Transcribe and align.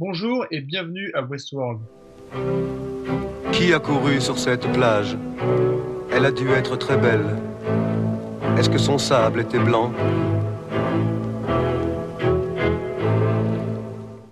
Bonjour 0.00 0.46
et 0.52 0.60
bienvenue 0.60 1.10
à 1.14 1.22
Westworld. 1.22 1.80
Qui 3.52 3.72
a 3.72 3.80
couru 3.80 4.20
sur 4.20 4.38
cette 4.38 4.72
plage? 4.72 5.16
Elle 6.12 6.24
a 6.24 6.30
dû 6.30 6.46
être 6.50 6.76
très 6.76 6.96
belle. 6.96 7.26
Est-ce 8.56 8.70
que 8.70 8.78
son 8.78 8.96
sable 8.96 9.40
était 9.40 9.58
blanc? 9.58 9.92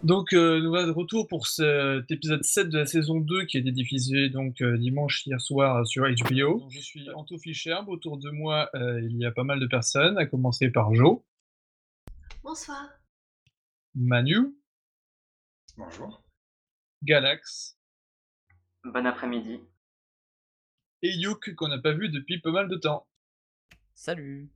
Donc 0.05 0.35
euh, 0.35 0.61
nous 0.61 0.69
voilà 0.69 0.87
de 0.87 0.93
retour 0.93 1.27
pour 1.27 1.49
cet 1.49 2.13
épisode 2.13 2.45
7 2.45 2.69
de 2.69 2.79
la 2.79 2.87
saison 2.87 3.19
2 3.19 3.47
qui 3.47 3.57
a 3.57 3.61
été 3.61 3.73
diffusé 3.73 4.29
donc 4.29 4.63
euh, 4.63 4.79
dimanche 4.79 5.27
hier 5.27 5.41
soir 5.41 5.85
sur 5.85 6.05
HBO. 6.05 6.61
Donc, 6.61 6.71
je 6.71 6.79
suis 6.79 7.11
Anto 7.11 7.39
Fischerbe, 7.39 7.89
autour 7.89 8.19
de 8.19 8.31
moi 8.31 8.71
euh, 8.77 9.01
il 9.03 9.17
y 9.17 9.27
a 9.27 9.33
pas 9.33 9.43
mal 9.43 9.59
de 9.59 9.67
personnes, 9.67 10.17
à 10.17 10.27
commencer 10.27 10.71
par 10.71 10.95
Joe, 10.95 11.19
Bonsoir. 12.45 12.89
Manu, 13.97 14.55
Bonjour. 15.77 16.23
Galax 17.03 17.77
Bon 18.85 19.05
après-midi. 19.07 19.61
et 21.03 21.11
Youk 21.11 21.55
qu'on 21.55 21.69
n'a 21.69 21.79
pas 21.79 21.93
vu 21.93 22.09
depuis 22.09 22.41
pas 22.41 22.51
mal 22.51 22.69
de 22.69 22.77
temps. 22.77 23.07
Salut. 23.95 24.51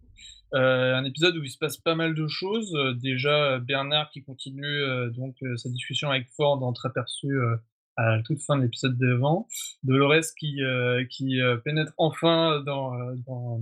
Euh, 0.55 0.95
un 0.95 1.05
épisode 1.05 1.37
où 1.37 1.42
il 1.42 1.51
se 1.51 1.59
passe 1.59 1.77
pas 1.78 1.95
mal 1.95 2.14
de 2.14 2.27
choses. 2.28 2.75
Euh, 2.75 2.95
déjà, 2.95 3.59
Bernard 3.59 4.11
qui 4.11 4.23
continue 4.23 4.64
euh, 4.64 5.11
donc 5.11 5.37
euh, 5.42 5.56
sa 5.56 5.69
discussion 5.69 6.11
avec 6.11 6.28
Ford 6.37 6.62
entreaperçu 6.62 7.28
euh, 7.28 7.56
à 7.97 8.16
la 8.16 8.23
toute 8.23 8.41
fin 8.41 8.56
de 8.56 8.62
l'épisode 8.62 8.97
d'avant. 8.98 9.47
Dolores 9.83 10.34
qui, 10.39 10.62
euh, 10.62 11.05
qui 11.06 11.41
euh, 11.41 11.56
pénètre 11.59 11.92
enfin 11.98 12.61
dans, 12.61 12.95
euh, 12.98 13.14
dans, 13.27 13.61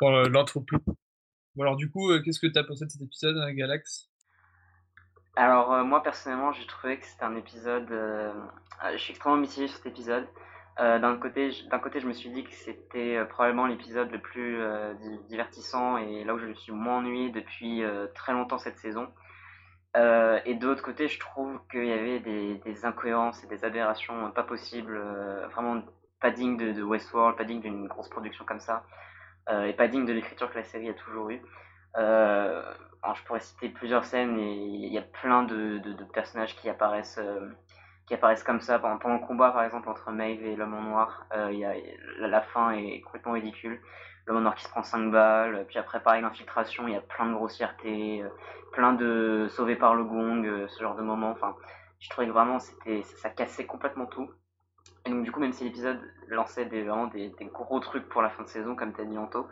dans 0.00 0.28
l'entreprise. 0.28 0.80
Bon, 1.54 1.62
alors 1.62 1.76
du 1.76 1.90
coup, 1.90 2.10
euh, 2.10 2.22
qu'est-ce 2.22 2.40
que 2.40 2.46
tu 2.46 2.58
as 2.58 2.64
pensé 2.64 2.86
de 2.86 2.90
cet 2.90 3.02
épisode, 3.02 3.36
hein, 3.38 3.52
Galax? 3.52 4.09
Alors 5.36 5.72
euh, 5.72 5.84
moi 5.84 6.02
personnellement 6.02 6.52
j'ai 6.52 6.66
trouvé 6.66 6.98
que 6.98 7.06
c'était 7.06 7.24
un 7.24 7.36
épisode... 7.36 7.90
euh, 7.90 8.32
euh, 8.84 8.92
je 8.92 8.98
suis 8.98 9.12
extrêmement 9.12 9.38
mitigé 9.38 9.68
sur 9.68 9.76
cet 9.76 9.86
épisode. 9.86 10.26
Euh, 10.78 10.98
d'un 10.98 11.16
côté, 11.16 11.50
d'un 11.70 11.78
côté 11.78 12.00
je 12.00 12.06
me 12.06 12.12
suis 12.12 12.30
dit 12.30 12.44
que 12.44 12.52
c'était 12.52 13.16
euh, 13.16 13.24
probablement 13.24 13.66
l'épisode 13.66 14.10
le 14.10 14.18
plus 14.20 14.60
euh, 14.60 14.94
di- 14.94 15.18
divertissant 15.28 15.98
et 15.98 16.24
là 16.24 16.34
où 16.34 16.38
je 16.38 16.46
me 16.46 16.54
suis 16.54 16.72
moins 16.72 16.98
ennuyé 16.98 17.30
depuis 17.30 17.82
très 18.14 18.32
longtemps 18.32 18.58
cette 18.58 18.78
saison. 18.78 19.08
Et 19.96 20.54
de 20.54 20.66
l'autre 20.66 20.82
côté 20.82 21.08
je 21.08 21.18
trouve 21.18 21.60
qu'il 21.70 21.86
y 21.86 21.92
avait 21.92 22.20
des, 22.20 22.54
des 22.64 22.84
incohérences 22.84 23.42
et 23.44 23.46
des 23.48 23.64
aberrations 23.64 24.30
pas 24.30 24.44
possibles, 24.44 24.98
vraiment 25.52 25.82
pas 26.20 26.30
dignes 26.30 26.56
de, 26.56 26.72
de 26.72 26.82
Westworld, 26.82 27.36
pas 27.36 27.44
dignes 27.44 27.60
d'une 27.60 27.88
grosse 27.88 28.08
production 28.08 28.44
comme 28.44 28.60
ça, 28.60 28.84
et 29.50 29.72
pas 29.72 29.88
dignes 29.88 30.06
de 30.06 30.12
l'écriture 30.12 30.50
que 30.50 30.58
la 30.58 30.64
série 30.64 30.88
a 30.88 30.94
toujours 30.94 31.30
eue. 31.30 31.42
Je 33.14 33.22
pourrais 33.24 33.40
citer 33.40 33.68
plusieurs 33.68 34.04
scènes 34.04 34.38
et 34.38 34.54
il 34.54 34.92
y 34.92 34.98
a 34.98 35.02
plein 35.02 35.42
de, 35.42 35.80
personnages 36.12 36.54
qui 36.56 36.68
apparaissent, 36.68 37.18
euh, 37.18 37.48
qui 38.06 38.14
apparaissent 38.14 38.42
comme 38.42 38.60
ça. 38.60 38.78
Pendant, 38.78 39.14
le 39.14 39.26
combat, 39.26 39.50
par 39.52 39.62
exemple, 39.62 39.88
entre 39.88 40.10
Maeve 40.10 40.44
et 40.44 40.56
l'homme 40.56 40.74
en 40.74 40.82
noir, 40.82 41.26
euh, 41.32 41.52
y 41.52 41.64
a, 41.64 41.74
la, 42.18 42.40
fin 42.40 42.72
est 42.72 43.00
complètement 43.00 43.32
ridicule. 43.32 43.80
L'homme 44.26 44.38
en 44.38 44.40
noir 44.40 44.54
qui 44.54 44.64
se 44.64 44.68
prend 44.68 44.82
5 44.82 45.10
balles, 45.10 45.64
puis 45.68 45.78
après, 45.78 46.00
pareil, 46.00 46.22
l'infiltration, 46.22 46.88
il 46.88 46.94
y 46.94 46.96
a 46.96 47.00
plein 47.00 47.26
de 47.26 47.34
grossièreté, 47.34 48.22
euh, 48.22 48.28
plein 48.72 48.92
de 48.92 49.46
sauvés 49.50 49.76
par 49.76 49.94
le 49.94 50.04
gong, 50.04 50.44
euh, 50.44 50.68
ce 50.68 50.82
genre 50.82 50.96
de 50.96 51.02
moments. 51.02 51.30
Enfin, 51.30 51.56
je 52.00 52.08
trouvais 52.10 52.26
que 52.26 52.32
vraiment, 52.32 52.58
c'était, 52.58 53.02
ça 53.02 53.30
cassait 53.30 53.66
complètement 53.66 54.06
tout. 54.06 54.30
Et 55.06 55.10
donc, 55.10 55.24
du 55.24 55.32
coup, 55.32 55.40
même 55.40 55.52
si 55.52 55.64
l'épisode 55.64 56.00
lançait 56.28 56.66
des, 56.66 56.82
vraiment 56.82 57.06
des, 57.06 57.32
gros 57.52 57.80
trucs 57.80 58.08
pour 58.08 58.22
la 58.22 58.30
fin 58.30 58.42
de 58.42 58.48
saison, 58.48 58.74
comme 58.74 58.92
t'as 58.92 59.04
dit, 59.04 59.16
Anto, 59.16 59.48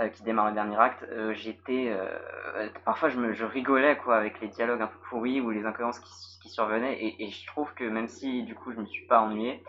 euh, 0.00 0.08
qui 0.08 0.22
démarre 0.22 0.48
le 0.48 0.54
dernier 0.54 0.76
acte, 0.76 1.04
euh, 1.10 1.34
j'étais. 1.34 1.88
euh, 1.90 2.68
parfois, 2.84 3.08
je, 3.08 3.18
me, 3.18 3.32
rigolais 3.44 3.96
quoi, 3.96 4.16
avec 4.16 4.40
les 4.40 4.48
dialogues 4.48 4.82
un 4.82 4.86
peu 4.86 4.98
pourris 5.08 5.40
ou 5.40 5.50
les 5.50 5.64
incohérences 5.64 6.00
qui, 6.00 6.48
survenaient. 6.48 6.96
Et, 7.18 7.30
je 7.30 7.46
trouve 7.46 7.72
que 7.74 7.84
même 7.84 8.08
si, 8.08 8.42
du 8.44 8.54
coup, 8.54 8.72
je 8.72 8.80
me 8.80 8.86
suis 8.86 9.06
pas 9.06 9.20
ennuyé, 9.20 9.62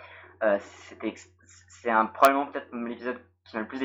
euh, 0.44 0.58
c'est 0.60 0.96
probablement 2.14 2.46
peut-être 2.48 2.74
l'épisode 2.74 3.20
qui 3.44 3.58
m'a 3.58 3.64
le 3.64 3.68
plus 3.68 3.80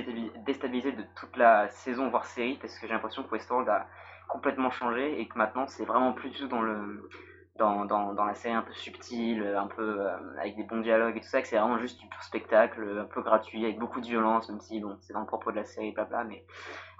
déstabilisé 0.47 0.93
de 0.93 1.05
toute 1.17 1.37
la 1.37 1.69
saison, 1.69 2.09
voire 2.09 2.25
série, 2.25 2.57
parce 2.61 2.79
que 2.79 2.87
j'ai 2.87 2.93
l'impression 2.93 3.23
que 3.23 3.31
Westworld 3.31 3.69
a 3.69 3.87
complètement 4.29 4.71
changé 4.71 5.21
et 5.21 5.27
que 5.27 5.37
maintenant, 5.39 5.67
c'est 5.67 5.85
vraiment 5.85 6.13
plus 6.13 6.31
du 6.31 6.39
tout 6.39 6.49
dans 6.49 6.63
le. 6.63 7.09
Dans, 7.57 7.85
dans, 7.85 8.15
dans 8.15 8.25
la 8.25 8.35
série 8.35 8.53
un 8.53 8.63
peu 8.63 8.73
subtile, 8.73 9.47
un 9.57 9.69
peu 9.69 10.01
euh, 10.01 10.17
avec 10.41 10.57
des 10.57 10.65
bons 10.65 10.81
dialogues 10.81 11.17
et 11.17 11.21
tout 11.21 11.29
ça, 11.29 11.41
que 11.41 11.47
c'est 11.47 11.57
vraiment 11.57 11.79
juste 11.79 12.01
du 12.01 12.09
pur 12.09 12.21
spectacle, 12.25 12.99
un 12.99 13.05
peu 13.05 13.23
gratuit, 13.23 13.65
avec 13.65 13.79
beaucoup 13.79 14.01
de 14.01 14.07
violence, 14.07 14.49
même 14.49 14.61
si 14.61 14.81
bon, 14.81 14.99
c'est 15.03 15.13
dans 15.13 15.21
le 15.21 15.27
propos 15.27 15.53
de 15.53 15.57
la 15.59 15.65
série, 15.65 15.93
blabla, 15.93 16.25
mais 16.25 16.45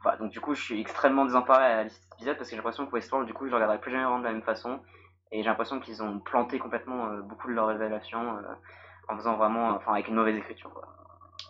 voilà, 0.05 0.17
donc 0.19 0.31
du 0.31 0.41
coup, 0.41 0.55
je 0.55 0.63
suis 0.63 0.81
extrêmement 0.81 1.25
désemparé 1.25 1.65
à 1.65 1.83
l'issue 1.83 2.01
cet 2.01 2.15
épisode 2.15 2.37
parce 2.37 2.49
que 2.49 2.51
j'ai 2.53 2.57
l'impression 2.57 2.87
que 2.87 2.93
Westworld, 2.93 3.27
du 3.27 3.35
coup, 3.35 3.47
je 3.47 3.51
le 3.51 3.57
regarderai 3.57 3.81
plus 3.81 3.91
jamais 3.91 4.05
vraiment 4.05 4.21
de 4.21 4.25
la 4.27 4.33
même 4.33 4.45
façon. 4.45 4.81
Et 5.33 5.43
j'ai 5.43 5.49
l'impression 5.49 5.81
qu'ils 5.81 6.05
ont 6.05 6.21
planté 6.21 6.61
complètement 6.61 7.07
euh, 7.07 7.21
beaucoup 7.23 7.49
de 7.49 7.55
leurs 7.55 7.67
révélations 7.67 8.37
euh, 8.37 8.43
en 9.09 9.17
faisant 9.17 9.37
vraiment, 9.37 9.71
enfin, 9.71 9.95
avec 9.95 10.07
une 10.07 10.15
mauvaise 10.15 10.37
écriture, 10.37 10.71
quoi. 10.71 10.87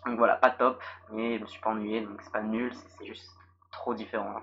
Donc 0.07 0.17
voilà, 0.17 0.37
pas 0.37 0.49
top, 0.49 0.81
mais 1.11 1.37
je 1.37 1.43
me 1.43 1.47
suis 1.47 1.61
pas 1.61 1.69
ennuyé, 1.69 2.01
donc 2.01 2.19
c'est 2.23 2.31
pas 2.31 2.41
nul, 2.41 2.73
c'est 2.97 3.05
juste 3.05 3.29
trop 3.71 3.93
différent. 3.93 4.39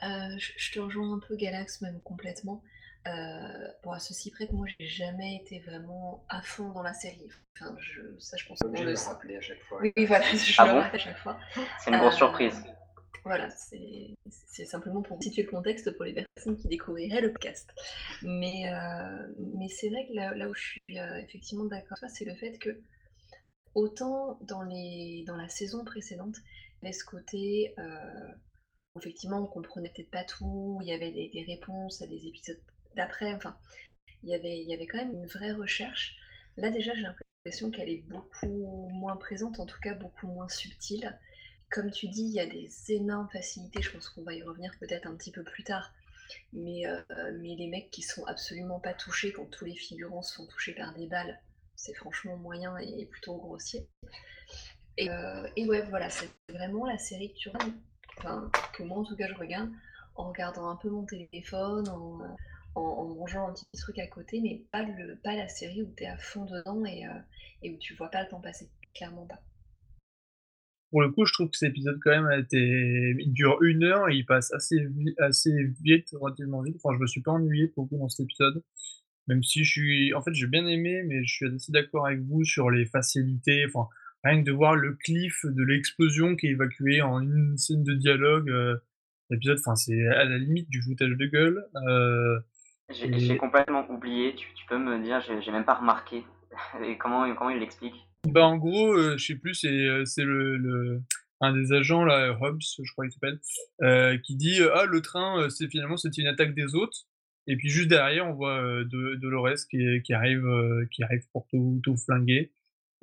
Je, 0.00 0.52
je 0.56 0.72
te 0.72 0.78
rejoins 0.78 1.16
un 1.16 1.18
peu, 1.18 1.34
Galax, 1.34 1.80
même 1.82 2.00
complètement. 2.02 2.62
Euh, 3.08 3.68
bon, 3.82 3.90
à 3.92 3.98
ceci 3.98 4.30
près 4.30 4.46
que 4.46 4.52
moi, 4.52 4.66
j'ai 4.78 4.86
jamais 4.86 5.36
été 5.36 5.58
vraiment 5.60 6.24
à 6.28 6.40
fond 6.42 6.70
dans 6.70 6.82
la 6.82 6.94
série. 6.94 7.28
Enfin, 7.56 7.74
je, 7.80 8.00
ça, 8.18 8.36
je 8.36 8.46
pense 8.46 8.58
que 8.60 8.68
de 8.68 8.82
le 8.84 8.94
rappeler 8.94 9.36
à 9.36 9.40
chaque 9.40 9.62
fois. 9.64 9.80
Oui, 9.80 9.92
voilà, 10.06 10.24
je 10.34 10.54
Ah 10.58 10.66
le 10.66 10.72
bon 10.72 10.80
répète 10.80 10.94
à 10.94 10.98
chaque 10.98 11.18
fois. 11.18 11.38
C'est 11.78 11.90
une 11.90 11.98
grosse 11.98 12.14
Euh, 12.14 12.18
surprise. 12.18 12.62
Voilà, 13.24 13.48
c'est 13.50 14.64
simplement 14.66 15.02
pour 15.02 15.22
situer 15.22 15.42
le 15.44 15.50
contexte 15.50 15.90
pour 15.92 16.04
les 16.04 16.12
personnes 16.14 16.56
qui 16.56 16.68
découvriraient 16.68 17.20
le 17.20 17.32
podcast. 17.32 17.72
Mais, 18.22 18.72
euh, 18.72 19.26
mais 19.56 19.68
c'est 19.68 19.90
vrai 19.90 20.06
que 20.08 20.14
là, 20.14 20.34
là 20.34 20.48
où 20.48 20.54
je 20.54 20.60
suis 20.60 20.98
euh, 20.98 21.16
effectivement 21.18 21.64
d'accord 21.64 21.98
avec 21.98 22.00
toi, 22.00 22.08
c'est 22.08 22.24
le 22.24 22.34
fait 22.34 22.58
que 22.58 22.80
autant 23.74 24.38
dans, 24.42 24.62
les, 24.62 25.24
dans 25.26 25.36
la 25.36 25.48
saison 25.48 25.84
précédente, 25.84 26.36
il 26.82 26.86
y 26.86 26.88
avait 26.88 26.92
ce 26.92 27.04
côté, 27.04 27.74
euh, 27.78 28.32
effectivement, 28.98 29.38
on 29.38 29.46
comprenait 29.46 29.92
peut-être 29.94 30.10
pas 30.10 30.24
tout, 30.24 30.78
il 30.82 30.88
y 30.88 30.92
avait 30.92 31.12
des, 31.12 31.28
des 31.28 31.42
réponses 31.44 32.02
à 32.02 32.06
des 32.08 32.26
épisodes 32.26 32.60
d'après, 32.96 33.34
enfin, 33.34 33.56
il 34.22 34.30
y, 34.30 34.34
avait, 34.34 34.58
il 34.58 34.68
y 34.68 34.74
avait 34.74 34.86
quand 34.86 34.98
même 34.98 35.14
une 35.14 35.26
vraie 35.26 35.52
recherche. 35.52 36.16
Là, 36.56 36.70
déjà, 36.70 36.94
j'ai 36.94 37.02
l'impression 37.02 37.70
qu'elle 37.70 37.88
est 37.88 38.04
beaucoup 38.08 38.90
moins 38.92 39.16
présente, 39.16 39.58
en 39.58 39.66
tout 39.66 39.80
cas 39.80 39.94
beaucoup 39.94 40.28
moins 40.28 40.48
subtile. 40.48 41.18
Comme 41.70 41.90
tu 41.90 42.08
dis, 42.08 42.22
il 42.22 42.32
y 42.32 42.40
a 42.40 42.46
des 42.46 42.70
énormes 42.88 43.28
facilités, 43.30 43.82
je 43.82 43.90
pense 43.90 44.08
qu'on 44.10 44.22
va 44.22 44.34
y 44.34 44.42
revenir 44.42 44.72
peut-être 44.78 45.06
un 45.06 45.16
petit 45.16 45.32
peu 45.32 45.42
plus 45.42 45.64
tard. 45.64 45.92
Mais, 46.52 46.86
euh, 46.86 47.02
mais 47.40 47.56
les 47.56 47.66
mecs 47.66 47.90
qui 47.90 48.02
sont 48.02 48.24
absolument 48.26 48.80
pas 48.80 48.94
touchés 48.94 49.32
quand 49.32 49.46
tous 49.46 49.64
les 49.64 49.74
figurants 49.74 50.22
sont 50.22 50.46
touchés 50.46 50.74
par 50.74 50.94
des 50.94 51.06
balles, 51.06 51.40
c'est 51.74 51.94
franchement 51.94 52.36
moyen 52.36 52.76
et 52.78 53.06
plutôt 53.06 53.36
grossier. 53.36 53.88
Et, 54.98 55.10
euh, 55.10 55.48
et 55.56 55.66
ouais, 55.66 55.82
voilà, 55.82 56.10
c'est 56.10 56.30
vraiment 56.48 56.86
la 56.86 56.98
série 56.98 57.32
que 57.32 57.38
tu 57.38 57.48
regardes, 57.48 57.72
enfin, 58.18 58.50
que 58.74 58.82
moi 58.82 58.98
en 58.98 59.04
tout 59.04 59.16
cas 59.16 59.26
je 59.28 59.34
regarde, 59.34 59.70
en 60.14 60.28
regardant 60.28 60.68
un 60.68 60.76
peu 60.76 60.90
mon 60.90 61.04
téléphone, 61.04 61.88
en, 61.88 62.36
en, 62.74 63.14
mangeant 63.14 63.48
un 63.48 63.52
petit 63.52 63.66
truc 63.78 63.98
à 63.98 64.06
côté, 64.06 64.40
mais 64.40 64.64
pas, 64.72 64.82
le, 64.82 65.16
pas 65.22 65.36
la 65.36 65.48
série 65.48 65.82
où 65.82 65.92
tu 65.96 66.04
es 66.04 66.06
à 66.06 66.16
fond 66.16 66.44
dedans 66.44 66.84
et, 66.84 67.06
euh, 67.06 67.18
et 67.62 67.70
où 67.70 67.78
tu 67.78 67.94
vois 67.94 68.10
pas 68.10 68.22
le 68.22 68.28
temps 68.28 68.40
passer. 68.40 68.68
Clairement 68.94 69.26
pas. 69.26 69.40
Pour 70.90 71.00
le 71.00 71.10
coup, 71.10 71.24
je 71.24 71.32
trouve 71.32 71.48
que 71.48 71.56
cet 71.56 71.70
épisode 71.70 71.98
quand 72.02 72.10
même 72.10 72.26
a 72.26 72.38
été... 72.38 73.16
Il 73.18 73.32
dure 73.32 73.62
une 73.62 73.82
heure 73.82 74.10
et 74.10 74.14
il 74.14 74.26
passe 74.26 74.52
assez, 74.52 74.86
assez 75.18 75.50
vite, 75.82 76.08
relativement 76.12 76.60
vite. 76.60 76.76
Enfin, 76.76 76.94
je 76.94 77.00
me 77.00 77.06
suis 77.06 77.22
pas 77.22 77.30
ennuyé 77.30 77.68
pour 77.68 77.84
le 77.84 77.88
coup 77.88 77.96
dans 77.96 78.10
cet 78.10 78.24
épisode. 78.24 78.62
Même 79.26 79.42
si 79.42 79.64
je 79.64 79.70
suis... 79.70 80.14
En 80.14 80.20
fait, 80.20 80.34
j'ai 80.34 80.46
bien 80.46 80.66
aimé, 80.66 81.02
mais 81.06 81.24
je 81.24 81.34
suis 81.34 81.46
assez 81.46 81.72
d'accord 81.72 82.06
avec 82.06 82.20
vous 82.20 82.44
sur 82.44 82.70
les 82.70 82.84
facilités. 82.84 83.64
Enfin, 83.66 83.88
rien 84.22 84.42
que 84.42 84.46
de 84.46 84.52
voir 84.52 84.76
le 84.76 84.92
cliff 84.92 85.46
de 85.46 85.62
l'explosion 85.62 86.36
qui 86.36 86.48
est 86.48 86.50
évacué 86.50 87.00
en 87.00 87.22
une 87.22 87.56
scène 87.56 87.84
de 87.84 87.94
dialogue, 87.94 88.50
euh, 88.50 88.76
l'épisode, 89.30 89.58
enfin, 89.60 89.74
c'est 89.76 90.06
à 90.08 90.24
la 90.24 90.36
limite 90.36 90.68
du 90.68 90.82
foutage 90.82 91.16
de 91.16 91.26
gueule. 91.26 91.64
Euh, 91.88 92.38
J'ai 92.92 93.36
complètement 93.36 93.88
oublié, 93.90 94.34
tu, 94.34 94.46
tu 94.54 94.64
peux 94.66 94.78
me 94.78 95.02
dire, 95.02 95.20
j'ai 95.20 95.52
même 95.52 95.64
pas 95.64 95.74
remarqué. 95.74 96.24
Et 96.84 96.96
comment, 96.98 97.32
comment 97.34 97.50
il 97.50 97.58
l'explique? 97.58 97.94
Bah 98.28 98.44
en 98.44 98.56
gros, 98.56 98.92
euh, 98.92 99.16
je 99.18 99.24
sais 99.26 99.34
plus, 99.34 99.54
c'est 99.54 99.68
euh, 99.68 100.04
le, 100.18 100.56
le 100.56 101.00
un 101.40 101.52
des 101.54 101.72
agents 101.72 102.04
là, 102.04 102.36
Hobbs, 102.40 102.60
je 102.82 102.92
crois 102.92 103.04
qu'il 103.04 103.12
s'appelle, 103.12 103.40
euh, 103.82 104.16
qui 104.18 104.36
dit 104.36 104.60
euh, 104.60 104.70
ah 104.76 104.84
le 104.84 105.00
train 105.00 105.48
c'est 105.50 105.68
finalement 105.68 105.96
c'était 105.96 106.22
une 106.22 106.28
attaque 106.28 106.54
des 106.54 106.76
autres 106.76 106.98
et 107.48 107.56
puis 107.56 107.68
juste 107.68 107.88
derrière 107.88 108.28
on 108.28 108.32
voit 108.32 108.62
euh, 108.62 108.84
de 108.84 109.16
Dolores 109.16 109.66
qui, 109.68 110.00
qui 110.04 110.14
arrive 110.14 110.46
qui 110.92 111.02
arrive 111.02 111.24
pour 111.32 111.48
tout, 111.50 111.80
tout 111.82 111.96
flinguer 111.96 112.52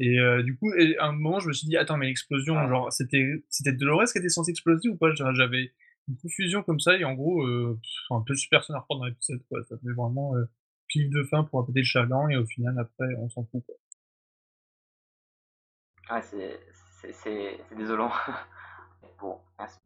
et 0.02 0.18
du 0.46 0.56
coup 0.56 0.74
et 0.76 0.98
à 1.00 1.08
un 1.08 1.12
moment 1.12 1.42
je 1.42 1.50
me 1.50 1.54
suis 1.54 1.68
dit 1.68 1.76
attends 1.76 1.98
mais 1.98 2.06
l'explosion 2.08 2.56
Ah. 2.58 2.70
genre 2.70 2.94
c'était 2.94 3.74
Dolores 3.74 4.06
qui 4.10 4.20
était 4.20 4.30
censée 4.30 4.52
exploser 4.52 4.88
ou 4.88 4.96
pas? 4.96 5.14
J'avais 5.34 5.74
une 6.10 6.18
confusion 6.18 6.64
comme 6.64 6.80
ça 6.80 6.98
et 6.98 7.06
en 7.06 7.14
gros 7.14 7.44
euh, 7.46 7.80
un 8.12 8.22
peu 8.22 8.34
personne 8.50 8.76
à 8.76 8.80
reprendre 8.80 9.02
dans 9.02 9.08
l'épisode 9.08 9.42
quoi 9.50 9.64
ça 9.64 9.78
fait 9.78 9.94
vraiment 9.94 10.36
euh, 10.36 10.46
pile 10.88 11.10
de 11.10 11.24
fin 11.24 11.44
pour 11.44 11.62
appeler 11.62 11.82
le 11.82 11.86
chaland 11.86 12.30
et 12.30 12.38
au 12.38 12.46
final 12.46 12.78
après 12.80 13.16
on 13.18 13.30
s'en 13.30 13.46
fout 13.46 13.64
quoi. 13.66 13.76
Ah, 16.10 16.22
c'est 16.22 16.60
c'est- 17.02 17.14
c'est- 17.14 17.58
c'est 17.70 17.76
désolant. 17.76 18.12
bon, 19.22 19.38
merci. 19.58 19.78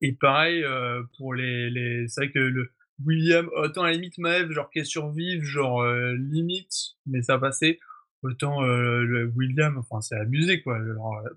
Et 0.00 0.12
pareil 0.12 0.64
euh, 0.64 1.02
pour 1.18 1.34
les, 1.34 1.70
les... 1.70 2.08
c'est 2.08 2.22
vrai 2.22 2.32
que 2.32 2.38
le 2.38 2.72
William, 3.04 3.48
autant 3.54 3.82
à 3.82 3.86
la 3.88 3.92
limite 3.94 4.18
Maeve, 4.18 4.50
genre 4.52 4.70
qu'elle 4.70 4.86
survive, 4.86 5.42
genre 5.44 5.84
limite, 6.16 6.96
mais 7.06 7.22
ça 7.22 7.38
passait. 7.38 7.78
Autant 8.22 8.60
le 8.62 9.32
William, 9.34 9.78
enfin 9.78 10.00
c'est 10.02 10.16
abusé 10.16 10.62
quoi. 10.62 10.78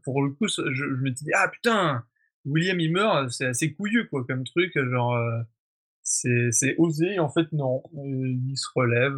pour 0.03 0.21
le 0.23 0.31
coup, 0.31 0.47
je, 0.49 0.73
je 0.73 0.85
me 0.85 1.11
dis 1.11 1.25
ah 1.33 1.47
putain, 1.47 2.05
William 2.45 2.79
il 2.79 2.91
meurt, 2.91 3.29
c'est 3.31 3.45
assez 3.45 3.73
couillu 3.73 4.07
quoi 4.09 4.25
comme 4.25 4.43
truc, 4.43 4.71
genre 4.75 5.17
c'est 6.01 6.51
c'est 6.51 6.75
osé. 6.77 7.19
En 7.19 7.29
fait 7.29 7.51
non, 7.51 7.83
il 7.95 8.57
se 8.57 8.67
relève. 8.75 9.17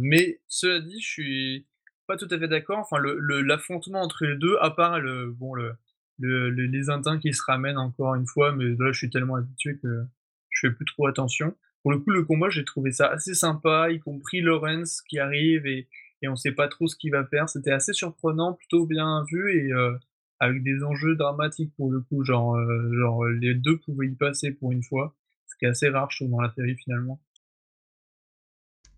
mais 0.00 0.40
cela 0.48 0.80
dit, 0.80 1.00
je 1.00 1.08
suis 1.08 1.66
pas 2.06 2.16
tout 2.16 2.28
à 2.30 2.38
fait 2.38 2.48
d'accord. 2.48 2.78
Enfin 2.78 2.98
le 2.98 3.42
l'affrontement 3.42 4.02
entre 4.02 4.24
les 4.26 4.36
deux, 4.36 4.56
à 4.60 4.70
part 4.70 5.00
le 5.00 5.30
bon 5.30 5.54
le, 5.54 5.76
le, 6.18 6.50
les 6.50 6.90
intins 6.90 7.18
qui 7.18 7.32
se 7.32 7.42
ramènent 7.46 7.78
encore 7.78 8.14
une 8.14 8.26
fois, 8.26 8.52
mais 8.52 8.64
là 8.64 8.92
je 8.92 8.98
suis 8.98 9.10
tellement 9.10 9.36
habitué 9.36 9.78
que 9.82 10.04
je 10.50 10.68
fais 10.68 10.74
plus 10.74 10.86
trop 10.86 11.06
attention. 11.06 11.54
Pour 11.82 11.92
le 11.92 11.98
coup, 11.98 12.10
le 12.10 12.24
combat, 12.24 12.48
j'ai 12.48 12.64
trouvé 12.64 12.92
ça 12.92 13.08
assez 13.08 13.34
sympa, 13.34 13.90
y 13.90 14.00
compris 14.00 14.40
Lawrence 14.40 15.02
qui 15.02 15.18
arrive 15.18 15.66
et, 15.66 15.86
et 16.22 16.28
on 16.28 16.36
sait 16.36 16.52
pas 16.52 16.68
trop 16.68 16.86
ce 16.86 16.96
qu'il 16.96 17.10
va 17.10 17.26
faire. 17.26 17.48
C'était 17.48 17.72
assez 17.72 17.92
surprenant, 17.92 18.54
plutôt 18.54 18.86
bien 18.86 19.24
vu 19.30 19.52
et 19.52 19.72
euh, 19.72 19.92
avec 20.40 20.62
des 20.62 20.82
enjeux 20.82 21.16
dramatiques 21.16 21.74
pour 21.76 21.90
le 21.90 22.00
coup. 22.00 22.24
Genre, 22.24 22.56
euh, 22.56 22.92
genre 22.94 23.24
les 23.26 23.54
deux 23.54 23.78
pouvaient 23.78 24.08
y 24.08 24.14
passer 24.14 24.52
pour 24.52 24.72
une 24.72 24.82
fois, 24.82 25.14
ce 25.46 25.56
qui 25.56 25.64
est 25.64 25.68
assez 25.68 25.88
rare, 25.88 26.10
je 26.10 26.24
dans 26.24 26.40
la 26.40 26.52
série 26.52 26.76
finalement. 26.76 27.20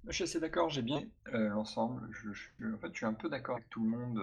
Je 0.07 0.13
suis 0.13 0.25
assez 0.25 0.41
d'accord, 0.41 0.71
j'ai 0.71 0.83
bien 0.83 1.03
euh, 1.35 1.51
en 1.53 1.65
fait, 1.65 2.89
je 2.93 2.97
suis 2.97 3.07
un 3.07 3.15
peu 3.15 3.29
d'accord 3.29 3.57
avec 3.57 3.69
tout 3.71 3.83
le 3.83 3.91
monde. 3.91 4.21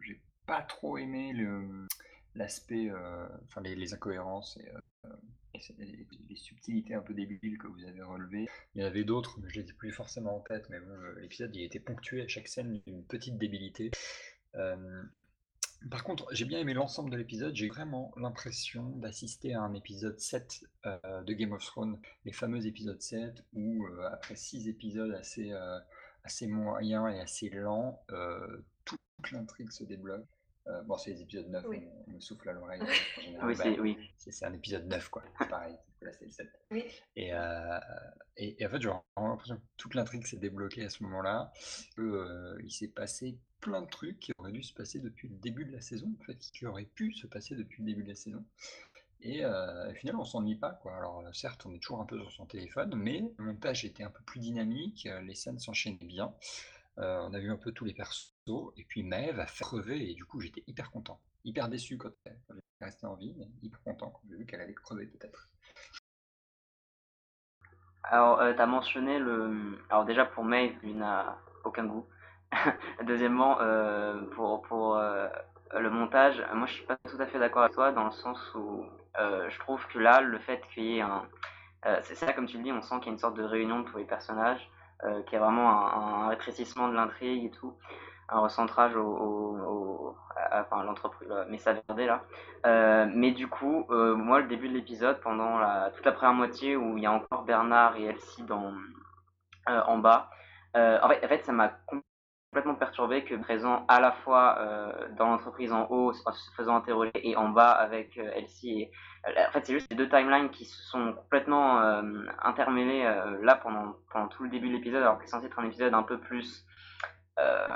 j'ai 0.00 0.20
pas 0.46 0.62
trop 0.62 0.98
aimé 0.98 1.32
l'aspect, 2.34 2.90
enfin 3.44 3.60
les, 3.60 3.94
incohérences 3.94 4.58
et 4.58 4.68
les, 5.78 6.36
subtilités 6.36 6.94
un 6.94 7.02
peu 7.02 7.14
débiles 7.14 7.56
que 7.56 7.68
vous 7.68 7.84
avez 7.84 8.02
relevées. 8.02 8.48
Il 8.74 8.82
y 8.82 8.84
en 8.84 8.88
avait 8.88 9.04
d'autres, 9.04 9.38
mais 9.40 9.48
je 9.48 9.60
les 9.60 9.70
ai 9.70 9.72
plus 9.74 9.92
forcément 9.92 10.36
en 10.36 10.40
tête. 10.40 10.68
Mais 10.70 10.80
bon, 10.80 10.92
l'épisode 11.20 11.54
il 11.54 11.62
était 11.62 11.78
ponctué 11.78 12.22
à 12.22 12.28
chaque 12.28 12.48
scène 12.48 12.80
d'une 12.84 13.04
petite 13.04 13.38
débilité. 13.38 13.92
Euh, 14.56 15.02
par 15.90 16.04
contre, 16.04 16.26
j'ai 16.32 16.44
bien 16.44 16.58
aimé 16.58 16.74
l'ensemble 16.74 17.10
de 17.10 17.16
l'épisode. 17.16 17.54
J'ai 17.54 17.68
vraiment 17.68 18.12
l'impression 18.16 18.90
d'assister 18.96 19.54
à 19.54 19.62
un 19.62 19.74
épisode 19.74 20.18
7 20.18 20.64
euh, 20.86 21.22
de 21.22 21.32
Game 21.32 21.52
of 21.52 21.64
Thrones, 21.64 21.98
les 22.24 22.32
fameux 22.32 22.66
épisodes 22.66 23.00
7, 23.00 23.44
où 23.54 23.86
euh, 23.86 24.08
après 24.12 24.36
6 24.36 24.68
épisodes 24.68 25.12
assez, 25.12 25.52
assez 26.24 26.46
moyens 26.46 27.12
et 27.14 27.20
assez 27.20 27.50
lents, 27.50 28.04
toute 28.84 29.30
l'intrigue 29.30 29.70
se 29.70 29.84
débloque. 29.84 30.26
Euh, 30.68 30.82
bon, 30.82 30.96
c'est 30.96 31.10
les 31.10 31.22
épisodes 31.22 31.48
9, 31.48 31.64
on, 31.66 32.10
me 32.10 32.20
souffle 32.20 32.48
à 32.48 32.52
l'oreille. 32.52 32.80
oui, 33.42 33.56
c'est, 33.56 33.80
oui. 33.80 33.98
C'est, 34.16 34.44
un 34.44 34.52
épisode 34.52 34.86
9, 34.86 35.08
quoi. 35.08 35.24
C'est 35.38 35.48
pareil, 35.48 35.74
là 36.00 36.12
c'est 36.12 36.24
le 36.24 36.30
7. 36.30 36.48
Oui. 36.70 36.84
Et, 37.16 37.34
euh, 37.34 37.78
et, 38.36 38.64
en 38.64 38.70
fait, 38.70 38.80
j'ai 38.80 38.90
l'impression 39.16 39.56
que 39.56 39.62
toute 39.76 39.94
l'intrigue 39.94 40.24
s'est 40.24 40.36
débloquée 40.36 40.84
à 40.84 40.88
ce 40.88 41.02
moment-là. 41.02 41.52
Euh, 41.98 42.56
il 42.62 42.70
s'est 42.70 42.88
passé 42.88 43.38
plein 43.60 43.82
de 43.82 43.88
trucs 43.88 44.20
qui 44.20 44.32
auraient 44.38 44.52
dû 44.52 44.62
se 44.62 44.72
passer 44.72 45.00
depuis 45.00 45.28
le 45.28 45.36
début 45.36 45.64
de 45.64 45.72
la 45.72 45.80
saison, 45.80 46.14
en 46.20 46.24
fait, 46.24 46.38
qui 46.38 46.64
auraient 46.66 46.84
pu 46.84 47.12
se 47.12 47.26
passer 47.26 47.56
depuis 47.56 47.82
le 47.82 47.88
début 47.88 48.04
de 48.04 48.10
la 48.10 48.16
saison. 48.16 48.44
Et 49.20 49.44
euh, 49.44 49.92
finalement, 49.94 50.22
on 50.22 50.26
s'ennuie 50.26 50.56
pas. 50.56 50.78
Quoi. 50.82 50.96
Alors, 50.96 51.24
certes, 51.32 51.66
on 51.66 51.74
est 51.74 51.78
toujours 51.78 52.00
un 52.00 52.06
peu 52.06 52.18
sur 52.18 52.30
son 52.32 52.46
téléphone, 52.46 52.94
mais 52.96 53.24
le 53.36 53.44
montage 53.44 53.84
était 53.84 54.02
un 54.04 54.10
peu 54.10 54.22
plus 54.24 54.40
dynamique, 54.40 55.08
les 55.22 55.34
scènes 55.34 55.58
s'enchaînaient 55.58 55.98
bien. 56.06 56.32
Euh, 56.98 57.20
on 57.22 57.32
a 57.32 57.38
vu 57.38 57.50
un 57.50 57.56
peu 57.56 57.72
tous 57.72 57.84
les 57.84 57.94
persos, 57.94 58.34
et 58.76 58.84
puis 58.84 59.02
Maeve 59.02 59.40
a 59.40 59.46
fait 59.46 59.64
crever, 59.64 60.10
et 60.10 60.14
du 60.14 60.24
coup 60.24 60.40
j'étais 60.40 60.62
hyper 60.66 60.90
content. 60.90 61.20
Hyper 61.44 61.68
déçu 61.68 61.96
quand 61.96 62.10
elle 62.24 62.36
est 62.50 62.84
restée 62.84 63.06
en 63.06 63.14
vie, 63.14 63.34
mais 63.38 63.48
hyper 63.62 63.82
content 63.82 64.10
quand 64.10 64.20
j'ai 64.28 64.36
vu 64.36 64.44
qu'elle 64.44 64.60
allait 64.60 64.74
crever 64.74 65.06
peut-être. 65.06 65.48
Alors, 68.04 68.40
euh, 68.40 68.52
tu 68.52 68.60
as 68.60 68.66
mentionné 68.66 69.18
le. 69.18 69.78
Alors, 69.88 70.04
déjà 70.04 70.26
pour 70.26 70.44
Maeve, 70.44 70.76
il 70.82 70.98
n'a 70.98 71.38
aucun 71.64 71.86
goût. 71.86 72.06
Deuxièmement, 73.04 73.60
euh, 73.60 74.20
pour, 74.32 74.62
pour 74.62 74.96
le 74.98 75.88
montage, 75.88 76.44
moi 76.52 76.66
je 76.66 76.74
suis 76.74 76.84
pas 76.84 76.98
tout 77.08 77.16
à 77.18 77.26
fait 77.26 77.38
d'accord 77.38 77.62
avec 77.62 77.74
toi 77.74 77.92
dans 77.92 78.04
le 78.04 78.10
sens 78.10 78.38
où 78.54 78.84
je 79.16 79.58
trouve 79.60 79.86
que 79.88 79.98
là, 79.98 80.20
le 80.20 80.38
fait 80.38 80.62
qu'il 80.74 80.84
y 80.84 80.98
ait 80.98 81.00
un. 81.00 81.26
c'est 82.02 82.14
ça, 82.14 82.34
comme 82.34 82.46
tu 82.46 82.58
le 82.58 82.64
dis, 82.64 82.72
on 82.72 82.82
sent 82.82 82.96
qu'il 82.96 83.06
y 83.06 83.08
a 83.08 83.12
une 83.12 83.18
sorte 83.18 83.36
de 83.36 83.44
réunion 83.44 83.80
de 83.80 83.88
tous 83.88 83.96
les 83.96 84.04
personnages. 84.04 84.68
Euh, 85.04 85.20
qui 85.24 85.34
est 85.34 85.38
vraiment 85.38 85.68
un, 85.68 86.28
rétrécissement 86.28 86.86
de 86.86 86.94
l'intrigue 86.94 87.46
et 87.46 87.50
tout, 87.50 87.74
un 88.28 88.38
recentrage 88.38 88.94
au, 88.94 90.14
enfin 90.52 90.84
l'entreprise, 90.84 91.28
Messa 91.48 91.72
Verde 91.72 91.98
là. 91.98 92.22
Euh, 92.66 93.06
mais 93.12 93.32
du 93.32 93.48
coup, 93.48 93.84
euh, 93.90 94.14
moi 94.14 94.38
le 94.38 94.46
début 94.46 94.68
de 94.68 94.74
l'épisode, 94.74 95.20
pendant 95.20 95.58
toute 95.90 96.04
la 96.04 96.12
première 96.12 96.34
moitié 96.34 96.76
où 96.76 96.96
il 96.98 97.02
y 97.02 97.06
a 97.06 97.12
encore 97.12 97.42
Bernard 97.42 97.96
et 97.96 98.04
Elsie 98.04 98.44
dans, 98.44 98.72
en 99.66 99.98
bas, 99.98 100.30
en 100.76 101.08
fait 101.08 101.44
ça 101.44 101.50
m'a 101.50 101.72
complètement 102.52 102.74
perturbé 102.74 103.24
que 103.24 103.34
présent 103.36 103.86
à 103.88 103.98
la 103.98 104.12
fois 104.12 104.58
euh, 104.58 105.08
dans 105.16 105.28
l'entreprise 105.28 105.72
en 105.72 105.86
haut, 105.88 106.12
se 106.12 106.22
faisant 106.54 106.76
interroger, 106.76 107.10
et 107.14 107.34
en 107.34 107.48
bas 107.48 107.70
avec 107.70 108.18
euh, 108.18 108.30
Elsie. 108.34 108.88
Euh, 109.26 109.30
en 109.48 109.52
fait, 109.52 109.64
c'est 109.64 109.72
juste 109.72 109.86
ces 109.90 109.96
deux 109.96 110.08
timelines 110.10 110.50
qui 110.50 110.66
se 110.66 110.82
sont 110.82 111.14
complètement 111.14 111.80
intermêlées 112.42 113.04
là 113.40 113.54
pendant, 113.54 113.96
pendant 114.12 114.28
tout 114.28 114.42
le 114.42 114.50
début 114.50 114.68
de 114.68 114.74
l'épisode, 114.74 115.00
alors 115.00 115.16
que 115.18 115.24
c'est 115.24 115.30
censé 115.30 115.46
être 115.46 115.58
un 115.58 115.64
épisode 115.64 115.94
un 115.94 116.02
peu 116.02 116.18
plus 116.18 116.66
euh, 117.38 117.66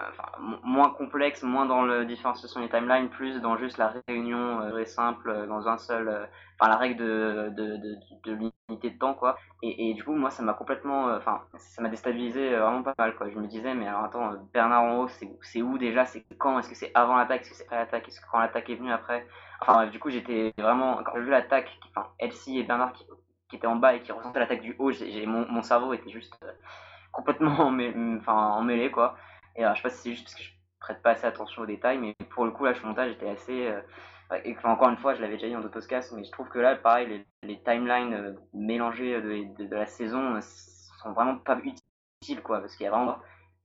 moins 0.64 0.90
complexe, 0.90 1.43
moins 1.43 1.64
dans 1.64 1.82
le 1.82 2.05
différenciation 2.05 2.61
des 2.61 2.69
timelines, 2.69 3.08
plus 3.08 3.40
dans 3.40 3.56
juste 3.56 3.79
la 3.79 3.94
réunion 4.06 4.61
euh, 4.61 4.70
très 4.70 4.84
simple 4.84 5.31
euh, 5.31 5.46
dans 5.46 5.67
un 5.67 5.79
seul, 5.79 6.29
enfin 6.61 6.70
la 6.70 6.76
règle 6.76 7.02
de, 7.02 7.52
de 8.25 8.32
l'unité 8.69 8.86
de 8.96 9.00
temps 9.00 9.14
quoi. 9.14 9.38
Et, 9.62 9.94
du 9.94 10.04
coup 10.04 10.14
moi 10.14 10.31
ça 10.31 10.43
m'a 10.43 10.52
complètement, 10.54 11.06
enfin 11.14 11.43
ça 11.56 11.82
m'a 11.82 11.88
déstabilisé 11.88 12.50
vraiment 12.56 12.82
pas 12.82 12.94
mal 12.98 13.14
quoi. 13.16 13.31
Je 13.31 13.38
me 13.38 13.46
disais 13.46 13.75
mais 13.75 13.87
alors 13.88 14.04
attends 14.04 14.32
Bernard 14.52 14.82
en 14.82 14.98
haut 14.98 15.08
c'est 15.43 15.62
où 15.62 15.78
déjà, 15.78 16.04
c'est 16.04 16.25
quand, 16.38 16.58
est-ce 16.58 16.69
que 16.69 16.75
c'est 16.75 16.90
avant 16.94 17.16
l'attaque, 17.16 17.43
est-ce 17.43 17.50
que 17.50 17.56
c'est 17.56 17.64
après 17.64 17.76
l'attaque, 17.76 18.08
est-ce 18.08 18.20
que 18.20 18.26
quand 18.31 18.40
l'attaque 18.40 18.69
est 18.70 18.76
venue 18.76 18.93
après? 18.93 19.26
Enfin 19.60 19.87
du 19.87 19.98
coup 19.98 20.10
j'étais 20.10 20.52
vraiment 20.58 21.02
quand 21.04 21.12
j'ai 21.14 21.22
vu 21.22 21.31
l'attaque, 21.31 21.70
enfin 21.90 22.08
Elsie 22.19 22.58
et 22.58 22.64
Bernard 22.64 22.93
qui, 22.93 23.06
qui 23.48 23.56
étaient 23.56 23.66
en 23.66 23.76
bas 23.76 23.94
et 23.94 24.00
qui 24.00 24.12
ressentaient 24.12 24.40
l'attaque 24.40 24.62
du 24.62 24.75
haut, 24.78 24.90
j'ai 24.90 25.25
mon, 25.26 25.46
mon 25.48 25.62
cerveau 25.62 25.93
était 25.93 26.10
juste 26.10 26.38
complètement 27.12 27.70
enfin 28.19 28.34
emmêlé 28.34 28.90
quoi. 28.90 29.16
Et 29.56 29.64
alors, 29.64 29.75
je 29.75 29.82
sais 29.82 29.88
pas 29.88 29.94
si 29.94 30.02
c'est 30.02 30.10
juste 30.10 30.25
parce 30.25 30.34
que 30.34 30.43
je 30.43 30.50
prête 30.78 31.02
pas 31.02 31.10
assez 31.10 31.26
attention 31.26 31.62
aux 31.62 31.66
détails, 31.66 31.98
mais 31.98 32.14
pour 32.31 32.44
le 32.44 32.50
coup, 32.50 32.64
là, 32.64 32.75
ce 32.75 32.87
montage 32.87 33.12
était 33.12 33.28
assez. 33.28 33.69
Encore 34.64 34.88
une 34.88 34.96
fois, 34.96 35.14
je 35.14 35.20
l'avais 35.20 35.34
déjà 35.34 35.49
dit 35.49 35.56
en 35.56 35.62
Autoscast, 35.62 36.12
mais 36.12 36.25
je 36.25 36.31
trouve 36.31 36.49
que 36.49 36.58
là, 36.58 36.76
pareil, 36.76 37.08
les, 37.08 37.49
les 37.49 37.62
timelines 37.62 38.14
euh, 38.14 38.34
mélangées 38.52 39.20
de, 39.20 39.64
de, 39.64 39.75
la 39.75 39.87
saison 39.87 40.37
euh, 40.37 40.40
sont 40.40 41.12
vraiment 41.12 41.38
pas 41.38 41.58
utiles, 41.58 42.43
quoi, 42.43 42.60
parce 42.60 42.74
qu'il 42.77 42.84
y 42.84 42.89
a 42.89 42.91
vraiment. 42.91 43.19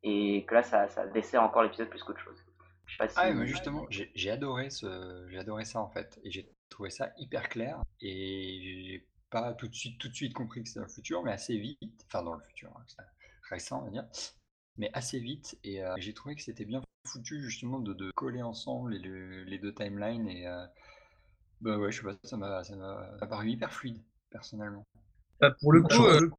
Et 0.04 0.46
que 0.46 0.56
là, 0.56 0.64
ça, 0.64 0.88
ça 0.88 1.08
dessert 1.08 1.42
encore 1.42 1.64
l'épisode 1.64 1.90
plus 1.90 2.04
qu'autre 2.04 2.20
chose. 2.20 2.38
Je 2.86 2.94
sais 2.94 2.98
pas 2.98 3.08
si 3.08 3.16
ah, 3.18 3.34
mais 3.34 3.48
justement, 3.48 3.88
j'ai 3.90 4.32
adoré, 4.32 4.70
ce, 4.70 5.26
j'ai 5.30 5.40
adoré 5.40 5.64
ça 5.64 5.80
en 5.80 5.90
fait, 5.90 6.20
et 6.24 6.32
j'ai 6.32 6.52
trouvé 6.70 6.90
ça 6.90 7.12
hyper 7.18 7.48
clair, 7.48 7.82
et 8.02 8.60
j'ai 8.86 9.08
pas 9.30 9.54
tout 9.54 9.68
de 9.68 9.74
suite, 9.74 9.98
tout 9.98 10.10
de 10.10 10.14
suite 10.14 10.34
compris 10.34 10.62
que 10.62 10.68
c'était 10.68 10.82
dans 10.82 10.88
le 10.88 10.92
futur, 10.92 11.24
mais 11.24 11.32
assez 11.32 11.58
vite, 11.58 12.06
enfin 12.08 12.22
dans 12.22 12.34
le 12.34 12.42
futur, 12.42 12.70
hein, 12.76 13.04
récent 13.50 13.82
on 13.82 13.86
va 13.86 13.92
dire, 13.92 14.06
mais 14.78 14.90
assez 14.94 15.20
vite. 15.20 15.58
Et 15.64 15.84
euh, 15.84 15.94
j'ai 15.98 16.14
trouvé 16.14 16.36
que 16.36 16.42
c'était 16.42 16.66
bien 16.66 16.82
foutu 17.08 17.42
justement 17.42 17.80
de, 17.80 17.94
de 17.94 18.12
coller 18.12 18.42
ensemble 18.42 18.94
les, 18.94 19.46
les, 19.46 19.58
deux 19.58 19.74
timelines. 19.74 20.28
Et 20.28 20.48
euh, 20.48 20.66
bah 21.62 21.78
ouais, 21.78 21.92
je 21.92 21.98
sais 21.98 22.04
pas, 22.04 22.16
ça 22.24 22.38
m'a 22.38 22.64
paru 23.28 23.50
hyper 23.50 23.72
fluide, 23.72 24.02
personnellement. 24.30 24.86
Bah, 25.40 25.56
pour 25.60 25.74
le 25.74 25.82
coup, 25.82 26.06
euh, 26.06 26.30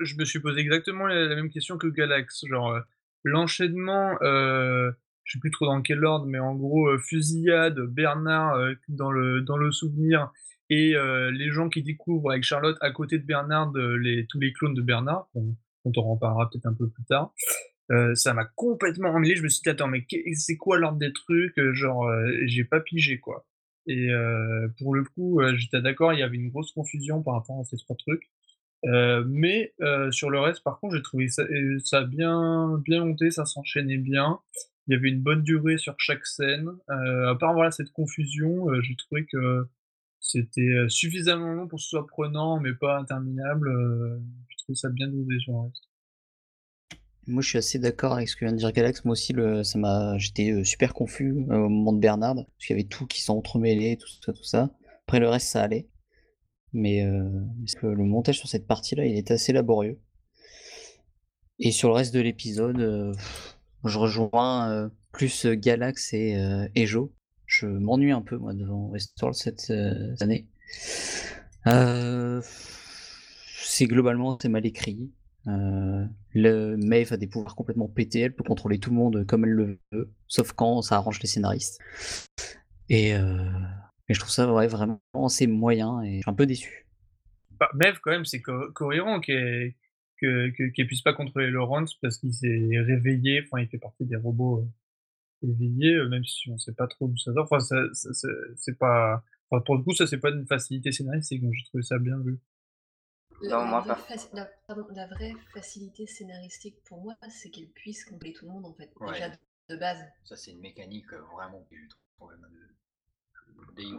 je 0.00 0.16
me 0.16 0.24
suis 0.24 0.40
posé 0.40 0.60
exactement 0.60 1.06
la, 1.06 1.34
même 1.34 1.50
question 1.50 1.78
que 1.78 1.86
Galax. 1.86 2.44
Genre, 2.46 2.78
l'enchaînement, 3.24 4.16
je 4.20 4.92
sais 5.32 5.38
plus 5.38 5.50
trop 5.50 5.66
dans 5.66 5.82
quel 5.82 6.04
ordre, 6.04 6.26
mais 6.26 6.38
en 6.38 6.54
gros, 6.54 6.98
fusillade, 6.98 7.80
Bernard 7.80 8.56
dans, 8.88 9.10
le, 9.10 9.40
dans 9.40 9.56
le 9.56 9.72
souvenir, 9.72 10.30
et 10.68 10.94
les 11.32 11.50
gens 11.50 11.68
qui 11.68 11.82
découvrent 11.82 12.30
avec 12.30 12.44
Charlotte 12.44 12.76
à 12.80 12.90
côté 12.90 13.18
de 13.18 13.24
Bernard 13.24 13.72
les, 13.72 14.26
tous 14.28 14.38
les 14.38 14.52
clones 14.52 14.74
de 14.74 14.82
Bernard, 14.82 15.28
on, 15.34 15.54
on 15.84 15.92
en 15.96 16.14
reparlera 16.14 16.48
peut-être 16.50 16.66
un 16.66 16.74
peu 16.74 16.88
plus 16.88 17.04
tard. 17.04 17.32
Euh, 17.92 18.14
ça 18.14 18.32
m'a 18.34 18.44
complètement 18.44 19.10
emmêlé. 19.10 19.36
Je 19.36 19.42
me 19.42 19.48
suis 19.48 19.62
dit, 19.62 19.68
attends, 19.68 19.88
mais 19.88 20.06
c'est 20.34 20.56
quoi 20.56 20.78
l'ordre 20.78 20.98
des 20.98 21.12
trucs? 21.12 21.58
Euh, 21.58 21.74
Genre, 21.74 22.04
euh, 22.06 22.30
j'ai 22.46 22.64
pas 22.64 22.80
pigé, 22.80 23.18
quoi. 23.18 23.46
Et 23.86 24.10
pour 24.78 24.94
le 24.94 25.02
coup, 25.02 25.40
j'étais 25.56 25.82
d'accord, 25.82 26.12
il 26.12 26.20
y 26.20 26.22
avait 26.22 26.36
une 26.36 26.50
grosse 26.50 26.70
confusion 26.70 27.20
par 27.20 27.34
rapport 27.34 27.58
à 27.60 27.64
ces 27.64 27.76
trois 27.78 27.96
trucs. 27.96 28.30
mais 29.26 29.74
sur 30.12 30.30
le 30.30 30.38
reste, 30.38 30.62
par 30.62 30.78
contre, 30.78 30.94
j'ai 30.94 31.02
trouvé 31.02 31.26
ça, 31.26 31.44
ça 31.84 32.04
bien, 32.04 32.78
bien 32.84 33.04
monté, 33.04 33.32
ça 33.32 33.44
s'enchaînait 33.44 33.96
bien. 33.98 34.38
Il 34.86 34.94
y 34.94 34.96
avait 34.96 35.08
une 35.08 35.20
bonne 35.20 35.42
durée 35.42 35.78
sur 35.78 35.96
chaque 35.98 36.26
scène. 36.26 36.68
à 36.88 37.34
part 37.40 37.54
voilà 37.54 37.72
cette 37.72 37.90
confusion, 37.90 38.68
j'ai 38.82 38.94
trouvé 38.94 39.26
que 39.26 39.66
c'était 40.20 40.72
suffisamment 40.88 41.52
long 41.52 41.66
pour 41.66 41.78
que 41.78 41.82
ce 41.82 41.88
soit 41.88 42.06
prenant, 42.06 42.60
mais 42.60 42.74
pas 42.74 42.98
interminable. 42.98 43.68
j'ai 44.48 44.56
trouvé 44.58 44.76
ça 44.76 44.90
bien 44.90 45.08
dosé 45.08 45.40
sur 45.40 45.54
le 45.54 45.58
reste. 45.62 45.91
Moi, 47.28 47.40
je 47.40 47.48
suis 47.48 47.58
assez 47.58 47.78
d'accord 47.78 48.14
avec 48.14 48.28
ce 48.28 48.34
que 48.34 48.44
vient 48.44 48.52
de 48.52 48.58
dire 48.58 48.72
Galax. 48.72 49.04
Moi 49.04 49.12
aussi, 49.12 49.32
le, 49.32 49.62
ça 49.62 49.78
m'a, 49.78 50.18
j'étais 50.18 50.50
euh, 50.50 50.64
super 50.64 50.92
confus 50.92 51.46
euh, 51.50 51.56
au 51.56 51.68
moment 51.68 51.92
de 51.92 52.00
Bernard, 52.00 52.34
parce 52.34 52.66
qu'il 52.66 52.76
y 52.76 52.80
avait 52.80 52.88
tout 52.88 53.06
qui 53.06 53.22
s'entremêlait, 53.22 53.96
tout 53.96 54.08
ça, 54.08 54.32
tout 54.32 54.42
ça. 54.42 54.70
Après, 55.06 55.20
le 55.20 55.28
reste, 55.28 55.48
ça 55.48 55.62
allait. 55.62 55.88
mais 56.72 57.04
le 57.04 58.04
montage 58.04 58.38
sur 58.38 58.48
cette 58.48 58.66
partie-là, 58.66 59.04
il 59.06 59.16
est 59.16 59.30
assez 59.30 59.52
laborieux. 59.52 60.00
Et 61.58 61.70
sur 61.70 61.88
le 61.88 61.94
reste 61.94 62.14
de 62.14 62.20
l'épisode, 62.20 63.14
je 63.84 63.98
rejoins 63.98 64.90
plus 65.12 65.46
Galax 65.46 66.12
et, 66.14 66.36
et. 66.74 66.86
Je 66.86 67.66
m'ennuie 67.66 68.12
un 68.12 68.22
peu 68.22 68.38
moi 68.38 68.54
devant 68.54 68.88
Westworld 68.88 69.36
cette 69.36 69.70
année. 70.20 70.46
c'est 73.62 73.86
globalement 73.86 74.38
c'est 74.40 74.48
mal 74.48 74.64
écrit. 74.64 75.10
Le 75.46 76.76
Maeve 76.76 77.12
a 77.12 77.16
des 77.16 77.26
pouvoirs 77.26 77.54
complètement 77.54 77.88
pétés, 77.88 78.20
elle 78.20 78.34
peut 78.34 78.44
contrôler 78.44 78.78
tout 78.78 78.90
le 78.90 78.96
monde 78.96 79.26
comme 79.26 79.44
elle 79.44 79.52
le 79.52 79.78
veut, 79.92 80.12
sauf 80.28 80.52
quand 80.52 80.82
ça 80.82 80.96
arrange 80.96 81.20
les 81.20 81.28
scénaristes. 81.28 81.80
Et, 82.88 83.14
je 84.08 84.18
trouve 84.18 84.30
ça 84.30 84.46
vraiment 84.46 85.00
assez 85.24 85.46
moyen 85.46 86.02
et 86.02 86.20
un 86.26 86.34
peu 86.34 86.44
déçu. 86.44 86.86
Bah, 87.58 87.70
Maeve 87.74 88.00
quand 88.02 88.10
même 88.10 88.24
c'est 88.24 88.42
cohérent 88.42 89.20
qu'elle 89.20 89.74
que, 90.20 90.82
puisse 90.84 91.02
pas 91.02 91.14
contrôler 91.14 91.50
Lawrence 91.50 91.94
parce 91.94 92.18
qu'il 92.18 92.34
s'est 92.34 92.68
réveillé, 92.72 93.42
enfin 93.44 93.62
il 93.62 93.68
fait 93.68 93.78
partie 93.78 94.04
des 94.04 94.16
robots 94.16 94.66
éveillés, 95.42 96.04
même 96.08 96.24
si 96.24 96.50
on 96.50 96.58
sait 96.58 96.74
pas 96.74 96.86
trop 96.86 97.08
d'où 97.08 97.16
ça 97.16 97.32
sort. 97.32 97.48
Enfin, 97.50 97.58
c'est 98.56 98.78
pas, 98.78 99.22
pour 99.64 99.76
le 99.76 99.82
coup, 99.82 99.94
ça 99.94 100.06
c'est 100.06 100.18
pas 100.18 100.30
une 100.30 100.46
facilité 100.46 100.92
scénaristique, 100.92 101.42
donc 101.42 101.52
j'ai 101.54 101.64
trouvé 101.64 101.82
ça 101.82 101.98
bien 101.98 102.18
vu. 102.18 102.38
La, 103.42 103.94
vraie 103.94 104.16
la, 104.94 105.06
vraie 105.06 105.34
facilité 105.52 106.06
scénaristique 106.06 106.76
pour 106.84 107.02
moi, 107.02 107.14
c'est 107.28 107.50
qu'elle 107.50 107.68
puisse 107.68 108.04
contrôler 108.04 108.32
tout 108.32 108.46
le 108.46 108.52
monde 108.52 108.66
en 108.66 108.74
fait, 108.74 108.90
déjà 109.00 109.30
de 109.68 109.76
base. 109.76 110.04
Ça 110.24 110.36
c'est 110.36 110.52
une 110.52 110.60
mécanique 110.60 111.12
vraiment 111.12 111.66
que 111.70 111.76
je 111.76 111.88
trouve 111.88 112.02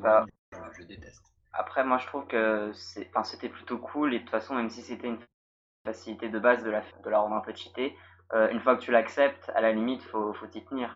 bah, 0.01 0.25
je, 0.77 0.83
déteste. 0.83 1.23
Après, 1.51 1.83
moi 1.83 1.97
je 1.97 2.07
trouve 2.07 2.27
que 2.27 2.71
c'était 2.73 3.49
plutôt 3.49 3.77
cool 3.77 4.13
et 4.13 4.19
de 4.19 4.23
toute 4.23 4.31
façon, 4.31 4.55
même 4.55 4.69
si 4.69 4.81
c'était 4.81 5.07
une 5.07 5.19
facilité 5.85 6.29
de 6.29 6.39
base 6.39 6.63
de 6.63 6.69
la, 6.69 6.81
de 7.03 7.09
la 7.09 7.19
rendre 7.19 7.35
un 7.35 7.41
peu 7.41 7.53
cheatée, 7.53 7.95
euh, 8.33 8.49
une 8.49 8.59
fois 8.59 8.75
que 8.75 8.81
tu 8.81 8.91
l'acceptes, 8.91 9.51
à 9.55 9.61
la 9.61 9.71
limite, 9.71 10.01
faut, 10.03 10.33
faut 10.33 10.47
t'y 10.47 10.63
tenir. 10.63 10.95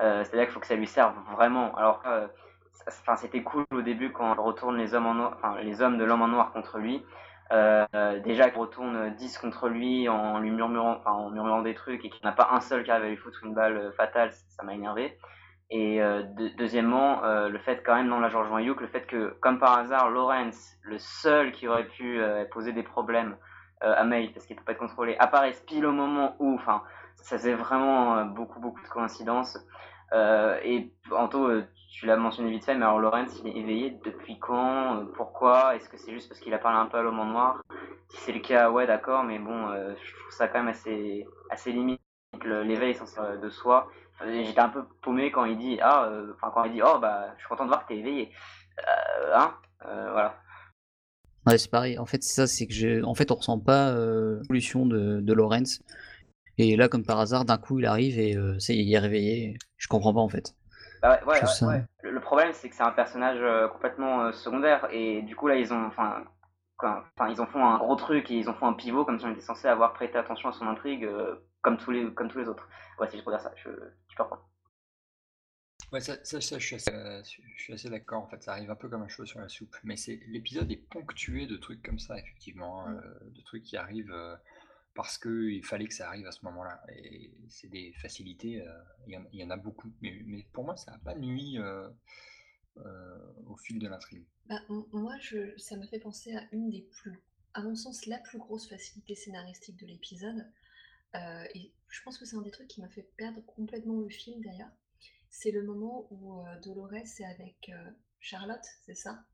Euh, 0.00 0.24
c'est-à-dire 0.24 0.44
qu'il 0.46 0.54
faut 0.54 0.60
que 0.60 0.66
ça 0.66 0.76
lui 0.76 0.86
serve 0.86 1.14
vraiment. 1.32 1.74
Alors, 1.76 2.02
euh, 2.06 2.26
enfin, 2.86 3.16
c'était 3.16 3.42
cool 3.42 3.64
au 3.72 3.82
début 3.82 4.12
quand 4.12 4.36
on 4.38 4.42
retourne 4.42 4.76
les 4.76 4.94
hommes 4.94 5.06
en 5.06 5.14
noir, 5.14 5.32
enfin, 5.36 5.60
les 5.60 5.80
hommes 5.82 5.98
de 5.98 6.04
l'homme 6.04 6.22
en 6.22 6.28
noir 6.28 6.52
contre 6.52 6.78
lui. 6.78 7.04
Déjà 7.50 8.50
qu'il 8.50 8.60
retourne 8.60 9.14
10 9.14 9.38
contre 9.38 9.68
lui 9.68 10.08
en 10.08 10.38
lui 10.38 10.50
murmurant, 10.50 10.96
enfin, 10.98 11.12
en 11.12 11.30
murmurant 11.30 11.62
des 11.62 11.74
trucs 11.74 12.04
et 12.04 12.10
qu'il 12.10 12.20
n'y 12.22 12.28
en 12.28 12.32
a 12.32 12.36
pas 12.36 12.48
un 12.52 12.60
seul 12.60 12.84
qui 12.84 12.90
arrive 12.90 13.04
à 13.04 13.08
lui 13.08 13.16
foutre 13.16 13.44
une 13.44 13.54
balle 13.54 13.92
fatale, 13.96 14.32
ça 14.32 14.62
m'a 14.62 14.74
énervé. 14.74 15.18
Et 15.70 16.00
deuxièmement, 16.56 17.22
le 17.22 17.58
fait 17.58 17.82
quand 17.84 17.94
même, 17.94 18.08
dans 18.08 18.20
la 18.20 18.28
George 18.28 18.48
Youk, 18.62 18.80
le 18.80 18.86
fait 18.86 19.06
que, 19.06 19.36
comme 19.40 19.58
par 19.58 19.78
hasard, 19.78 20.10
Lawrence, 20.10 20.76
le 20.82 20.98
seul 20.98 21.52
qui 21.52 21.68
aurait 21.68 21.86
pu 21.86 22.20
poser 22.50 22.72
des 22.72 22.82
problèmes 22.82 23.36
euh, 23.84 23.92
à 23.96 24.04
mail 24.04 24.32
parce 24.32 24.46
qu'il 24.46 24.56
peut 24.56 24.62
pas 24.64 24.72
être 24.72 24.78
contrôlé 24.78 25.16
apparaissent 25.18 25.62
pile 25.66 25.84
au 25.84 25.92
moment 25.92 26.36
où, 26.38 26.54
enfin, 26.54 26.82
ça 27.16 27.36
c'est 27.38 27.52
vraiment 27.54 28.16
euh, 28.16 28.24
beaucoup 28.24 28.60
beaucoup 28.60 28.80
de 28.82 28.88
coïncidences. 28.88 29.58
Euh, 30.12 30.58
et 30.62 30.92
Anto, 31.10 31.50
tu 31.94 32.06
l'as 32.06 32.16
mentionné 32.16 32.50
vite 32.50 32.64
fait, 32.64 32.74
mais 32.74 32.84
alors 32.84 32.98
Lorenz, 32.98 33.40
il 33.44 33.48
est 33.48 33.56
éveillé 33.56 33.98
depuis 34.04 34.38
quand 34.38 35.06
Pourquoi? 35.16 35.76
Est-ce 35.76 35.88
que 35.88 35.96
c'est 35.96 36.12
juste 36.12 36.28
parce 36.28 36.40
qu'il 36.40 36.52
a 36.54 36.58
parlé 36.58 36.78
un 36.78 36.86
peu 36.86 36.98
à 36.98 37.02
l'homme 37.02 37.20
en 37.20 37.26
noir? 37.26 37.62
Si 38.10 38.20
c'est 38.20 38.32
le 38.32 38.40
cas, 38.40 38.70
ouais, 38.70 38.86
d'accord, 38.86 39.24
mais 39.24 39.38
bon, 39.38 39.68
je 39.72 40.14
trouve 40.16 40.32
ça 40.32 40.48
quand 40.48 40.58
même 40.58 40.68
assez, 40.68 41.26
assez 41.50 41.72
limite. 41.72 42.00
L'éveil 42.44 42.94
censé 42.94 43.20
de 43.42 43.48
soi. 43.48 43.88
J'étais 44.26 44.60
un 44.60 44.68
peu 44.68 44.84
paumé 45.02 45.30
quand 45.30 45.44
il 45.44 45.56
dit 45.56 45.78
ah, 45.80 46.10
enfin 46.34 46.50
quand 46.52 46.64
il 46.64 46.72
dit 46.72 46.82
oh 46.84 46.98
bah, 47.00 47.32
je 47.36 47.40
suis 47.40 47.48
content 47.48 47.64
de 47.64 47.68
voir 47.68 47.84
que 47.84 47.88
t'es 47.88 47.98
éveillé. 47.98 48.30
hein 49.34 49.54
Voilà. 49.80 50.36
Ouais, 51.46 51.58
c'est 51.58 51.70
pareil. 51.70 51.98
En 51.98 52.06
fait, 52.06 52.22
c'est 52.22 52.34
ça, 52.34 52.46
c'est 52.46 52.66
que 52.66 52.72
je... 52.72 53.02
en 53.04 53.14
fait, 53.14 53.30
on 53.30 53.34
ressent 53.34 53.58
pas 53.58 53.90
euh, 53.90 54.40
l'évolution 54.42 54.86
de, 54.86 55.20
de 55.20 55.32
Lorenz. 55.34 55.82
Et 56.56 56.76
là, 56.76 56.88
comme 56.88 57.04
par 57.04 57.20
hasard, 57.20 57.44
d'un 57.44 57.58
coup, 57.58 57.80
il 57.80 57.86
arrive 57.86 58.18
et 58.18 58.34
euh, 58.36 58.56
il 58.68 58.92
est 58.92 58.98
réveillé. 58.98 59.58
Je 59.76 59.88
comprends 59.88 60.14
pas 60.14 60.20
en 60.20 60.28
fait. 60.28 60.54
Bah 61.04 61.20
ouais, 61.26 61.42
ouais, 61.62 61.84
Le, 62.02 62.18
problème, 62.18 62.54
c'est 62.54 62.70
que 62.70 62.74
c'est 62.74 62.82
un 62.82 62.90
personnage 62.90 63.36
euh, 63.38 63.68
complètement 63.68 64.22
euh, 64.22 64.32
secondaire 64.32 64.88
et 64.90 65.20
du 65.20 65.36
coup 65.36 65.48
là, 65.48 65.56
ils 65.56 65.70
ont, 65.70 65.84
enfin, 65.84 66.24
enfin, 66.78 67.28
ils 67.28 67.42
en 67.42 67.46
font 67.46 67.62
un 67.62 67.76
gros 67.76 67.94
truc 67.94 68.30
et 68.30 68.38
ils 68.38 68.48
en 68.48 68.54
font 68.54 68.66
un 68.66 68.72
pivot 68.72 69.04
comme 69.04 69.18
si 69.18 69.26
on 69.26 69.32
était 69.32 69.42
censé 69.42 69.68
avoir 69.68 69.92
prêté 69.92 70.16
attention 70.16 70.48
à 70.48 70.52
son 70.52 70.66
intrigue 70.66 71.06
comme 71.60 71.76
tous 71.76 71.90
les, 71.90 72.10
comme 72.14 72.28
tous 72.30 72.38
les 72.38 72.48
autres. 72.48 72.66
Ouais, 72.98 73.06
c'est 73.06 73.18
juste 73.18 73.24
pour 73.24 73.32
dire 73.32 73.42
ça. 73.42 73.52
Je, 73.56 73.68
tu 74.08 74.16
comprends. 74.16 74.38
Ouais, 75.92 76.00
ça, 76.00 76.16
ça, 76.24 76.40
je, 76.40 76.58
suis 76.58 76.76
assez, 76.76 76.90
je 77.56 77.72
assez 77.74 77.90
d'accord. 77.90 78.22
En 78.22 78.26
fait, 78.26 78.42
ça 78.42 78.52
arrive 78.52 78.70
un 78.70 78.74
peu 78.74 78.88
comme 78.88 79.02
un 79.02 79.08
cheveu 79.08 79.26
sur 79.26 79.40
la 79.40 79.48
soupe. 79.50 79.76
Mais 79.84 79.96
c'est 79.96 80.20
l'épisode 80.28 80.72
est 80.72 80.88
ponctué 80.90 81.46
de 81.46 81.56
trucs 81.58 81.82
comme 81.82 81.98
ça, 81.98 82.18
effectivement, 82.18 82.88
mmh. 82.88 82.96
euh, 82.96 83.30
de 83.30 83.42
trucs 83.42 83.62
qui 83.62 83.76
arrivent 83.76 84.10
euh, 84.10 84.34
parce 84.94 85.18
qu'il 85.18 85.64
fallait 85.64 85.86
que 85.86 85.94
ça 85.94 86.08
arrive 86.08 86.26
à 86.26 86.32
ce 86.32 86.44
moment-là. 86.44 86.80
Et 86.94 87.32
c'est 87.48 87.68
des 87.68 87.92
facilités. 87.94 88.62
Euh, 88.62 88.82
il 89.06 89.20
y, 89.32 89.44
en 89.44 89.50
a 89.50 89.56
beaucoup. 89.56 89.92
Mais, 90.00 90.46
pour 90.52 90.64
moi, 90.64 90.76
ça 90.76 90.92
n'a 90.92 90.98
pas 90.98 91.14
nuit 91.14 91.58
au 92.76 93.56
fil 93.56 93.78
de 93.78 93.88
l'intrigue. 93.88 94.24
Bah, 94.46 94.60
moi, 94.68 95.14
ça 95.56 95.76
me 95.76 95.86
fait 95.86 96.00
penser 96.00 96.34
à 96.34 96.42
une 96.52 96.70
des 96.70 96.82
plus, 96.82 97.22
à 97.54 97.62
mon 97.62 97.74
sens, 97.74 98.06
la 98.06 98.18
plus 98.18 98.38
grosse 98.38 98.68
facilité 98.68 99.14
scénaristique 99.14 99.76
de 99.76 99.86
l'épisode. 99.86 100.46
et 101.14 101.72
je 101.88 102.02
pense 102.02 102.18
que 102.18 102.24
c'est 102.24 102.36
un 102.36 102.42
des 102.42 102.50
trucs 102.50 102.68
qui 102.68 102.80
m'a 102.80 102.88
fait 102.88 103.08
perdre 103.16 103.44
complètement 103.44 104.00
le 104.00 104.08
film 104.08 104.42
d'ailleurs 104.42 104.70
c'est 105.34 105.50
le 105.50 105.62
moment 105.62 106.06
où 106.10 106.40
euh, 106.40 106.60
Dolores 106.60 106.94
est 106.94 107.24
avec 107.24 107.68
euh, 107.68 107.90
Charlotte, 108.20 108.64
c'est 108.86 108.94
ça? 108.94 109.24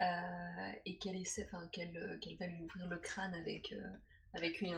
Euh, 0.00 0.72
Et 0.86 0.98
qu'elle 0.98 1.16
essaie, 1.16 1.44
enfin 1.44 1.68
qu'elle 1.68 1.92
va 2.40 2.46
lui 2.46 2.62
ouvrir 2.62 2.88
le 2.88 2.98
crâne 2.98 3.34
avec 3.34 3.74
avec 4.36 4.60
une, 4.60 4.76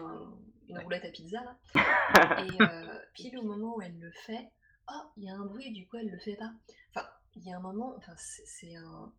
roulette 0.69 1.05
à 1.05 1.11
pizza 1.11 1.43
là. 1.43 1.59
Et 2.45 3.03
pile 3.15 3.39
au 3.39 3.43
moment 3.43 3.77
où 3.77 3.83
elle 3.83 3.99
le 3.99 4.11
fait, 4.27 4.49
oh 4.91 5.03
il 5.17 5.25
y 5.25 5.31
a 5.31 5.35
un 5.35 5.45
bruit, 5.45 5.73
du 5.73 5.87
coup 5.87 5.97
elle 5.97 6.11
le 6.11 6.19
fait 6.19 6.37
pas. 6.37 6.53
Enfin 6.95 7.09
il 7.37 7.45
y 7.45 7.53
a 7.53 7.57
un 7.57 7.61
moment, 7.61 7.95
enfin 7.97 8.15
c'est 8.17 8.75
un 8.77 9.13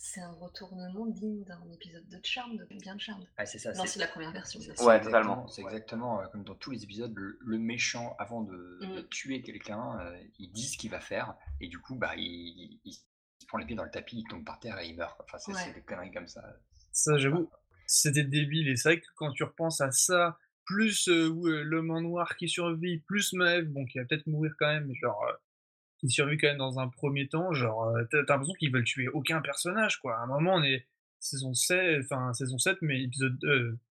c'est 0.00 0.20
un 0.20 0.32
retournement 0.32 1.06
digne 1.06 1.44
d'un 1.44 1.60
épisode 1.70 2.08
de 2.08 2.18
Charmed, 2.22 2.58
de 2.58 2.78
bien 2.78 2.94
de 2.94 3.00
Charmed. 3.00 3.26
Ah, 3.36 3.44
c'est 3.44 3.58
ça. 3.58 3.72
Non, 3.72 3.84
c'est 3.84 3.98
la 3.98 4.06
première 4.06 4.32
version. 4.32 4.60
Ouais, 4.80 5.00
totalement. 5.00 5.46
C'est 5.48 5.62
exactement 5.62 6.20
euh, 6.20 6.26
comme 6.28 6.44
dans 6.44 6.54
tous 6.54 6.70
les 6.70 6.84
épisodes, 6.84 7.12
le, 7.14 7.58
méchant, 7.58 8.14
avant 8.18 8.42
de, 8.42 8.78
mm. 8.80 9.08
tuer 9.08 9.42
quelqu'un, 9.42 9.98
euh, 10.00 10.18
il 10.38 10.52
dit 10.52 10.66
ce 10.66 10.78
qu'il 10.78 10.90
va 10.90 11.00
faire, 11.00 11.34
et 11.60 11.68
du 11.68 11.78
coup, 11.78 11.96
bah, 11.96 12.12
il, 12.16 12.80
il, 12.84 12.96
prend 13.48 13.58
les 13.58 13.66
pieds 13.66 13.76
dans 13.76 13.84
le 13.84 13.90
tapis, 13.90 14.18
il 14.18 14.28
tombe 14.28 14.44
par 14.44 14.60
terre 14.60 14.78
et 14.78 14.88
il 14.88 14.96
meurt. 14.96 15.20
Enfin, 15.20 15.38
c'est 15.38 15.74
des 15.74 15.82
conneries 15.82 16.12
comme 16.12 16.28
ça. 16.28 16.42
Ça, 16.92 17.16
j'avoue, 17.18 17.50
c'était 17.88 18.22
débile. 18.22 18.68
Et 18.68 18.76
c'est 18.76 18.90
vrai 18.90 19.00
que 19.00 19.06
quand 19.16 19.32
tu 19.32 19.42
repenses 19.42 19.80
à 19.80 19.90
ça, 19.90 20.38
plus 20.64 21.08
euh, 21.08 21.62
l'homme 21.64 22.00
noir 22.00 22.36
qui 22.36 22.48
survit, 22.48 22.98
plus 22.98 23.32
Maeve, 23.32 23.66
bon, 23.66 23.84
qui 23.86 23.98
va 23.98 24.04
peut-être 24.04 24.26
mourir 24.28 24.54
quand 24.58 24.68
même, 24.68 24.86
mais 24.86 24.94
genre 24.94 25.26
qui 25.98 26.08
survit 26.10 26.38
quand 26.38 26.46
même 26.46 26.58
dans 26.58 26.78
un 26.78 26.88
premier 26.88 27.28
temps. 27.28 27.52
Genre, 27.52 27.92
t'as 28.10 28.18
l'impression 28.28 28.54
qu'ils 28.54 28.72
veulent 28.72 28.84
tuer 28.84 29.08
aucun 29.08 29.40
personnage, 29.40 29.98
quoi. 29.98 30.16
À 30.16 30.22
un 30.22 30.26
moment, 30.26 30.54
on 30.54 30.62
est 30.62 30.86
saison 31.18 31.54
7, 31.54 32.04
enfin 32.04 32.32
saison 32.34 32.58
7, 32.58 32.78
mais 32.82 33.02
épisode 33.02 33.36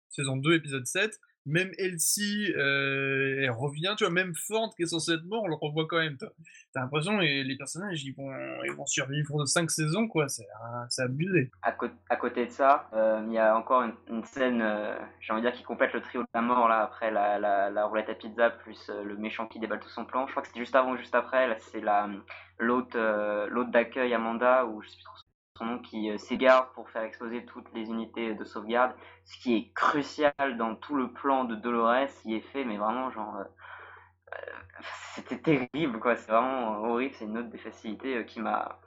saison 0.09 0.37
2, 0.37 0.53
épisode 0.53 0.85
7 0.85 1.19
même 1.45 1.71
Elsie, 1.77 2.51
euh, 2.57 3.43
elle 3.43 3.51
revient, 3.51 3.93
tu 3.97 4.03
vois, 4.03 4.13
même 4.13 4.33
Ford 4.35 4.73
qui 4.75 4.83
est 4.83 4.87
censé 4.87 5.13
être 5.13 5.25
mort, 5.25 5.43
on 5.43 5.47
le 5.47 5.55
revoit 5.55 5.85
quand 5.87 5.99
même. 5.99 6.17
T'as 6.17 6.81
l'impression 6.81 7.21
et 7.21 7.43
les 7.43 7.55
personnages, 7.55 8.03
ils 8.03 8.13
vont, 8.13 8.31
ils 8.63 8.71
vont 8.71 8.85
survivre 8.85 9.39
de 9.39 9.45
5 9.45 9.69
saisons, 9.69 10.07
quoi, 10.07 10.27
c'est 10.27 11.01
abusé. 11.01 11.51
À, 11.61 11.71
côté 11.71 12.45
de 12.45 12.51
ça, 12.51 12.89
euh, 12.93 13.23
il 13.27 13.33
y 13.33 13.37
a 13.37 13.55
encore 13.55 13.83
une, 14.07 14.23
scène, 14.23 14.61
euh, 14.61 14.97
j'ai 15.19 15.33
envie 15.33 15.43
de 15.43 15.47
dire, 15.47 15.57
qui 15.57 15.63
complète 15.63 15.93
le 15.93 16.01
trio 16.01 16.21
de 16.21 16.27
la 16.33 16.41
mort, 16.41 16.67
là, 16.67 16.81
après 16.81 17.11
la, 17.11 17.85
roulette 17.85 18.09
à 18.09 18.15
pizza, 18.15 18.49
plus 18.49 18.89
le 18.89 19.15
méchant 19.15 19.47
qui 19.47 19.59
déballe 19.59 19.79
tout 19.79 19.89
son 19.89 20.05
plan. 20.05 20.25
Je 20.25 20.31
crois 20.31 20.41
que 20.41 20.47
c'était 20.47 20.61
juste 20.61 20.75
avant 20.75 20.93
ou 20.93 20.97
juste 20.97 21.15
après, 21.15 21.55
c'est 21.71 21.81
l'autre 22.59 23.71
d'accueil, 23.71 24.13
Amanda, 24.13 24.65
ou 24.65 24.81
je 24.81 24.89
sais 24.89 24.95
plus 24.95 25.03
trop 25.03 25.15
son 25.57 25.65
nom 25.65 25.79
qui 25.79 26.09
euh, 26.09 26.17
s'égare 26.17 26.71
pour 26.71 26.89
faire 26.89 27.03
exploser 27.03 27.45
toutes 27.45 27.71
les 27.73 27.85
unités 27.89 28.33
de 28.33 28.43
sauvegarde, 28.43 28.93
ce 29.23 29.37
qui 29.37 29.55
est 29.55 29.73
crucial 29.73 30.57
dans 30.57 30.75
tout 30.75 30.95
le 30.95 31.11
plan 31.11 31.45
de 31.45 31.55
Dolores, 31.55 32.09
il 32.25 32.33
est 32.35 32.41
fait, 32.41 32.65
mais 32.65 32.77
vraiment 32.77 33.09
genre 33.11 33.37
euh, 33.37 33.43
euh, 34.33 34.81
c'était 35.13 35.39
terrible 35.39 35.99
quoi, 35.99 36.15
c'est 36.15 36.31
vraiment 36.31 36.79
horrible, 36.83 37.15
c'est 37.15 37.25
une 37.25 37.37
autre 37.37 37.49
des 37.49 37.57
facilités 37.57 38.25
qui 38.25 38.41
m'a 38.41 38.79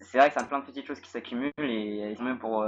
c'est 0.00 0.18
vrai 0.18 0.30
que 0.30 0.38
c'est 0.38 0.46
plein 0.46 0.60
de 0.60 0.64
petites 0.64 0.86
choses 0.86 1.00
qui 1.00 1.10
s'accumulent 1.10 1.52
et 1.58 2.16
même 2.20 2.38
pour 2.38 2.64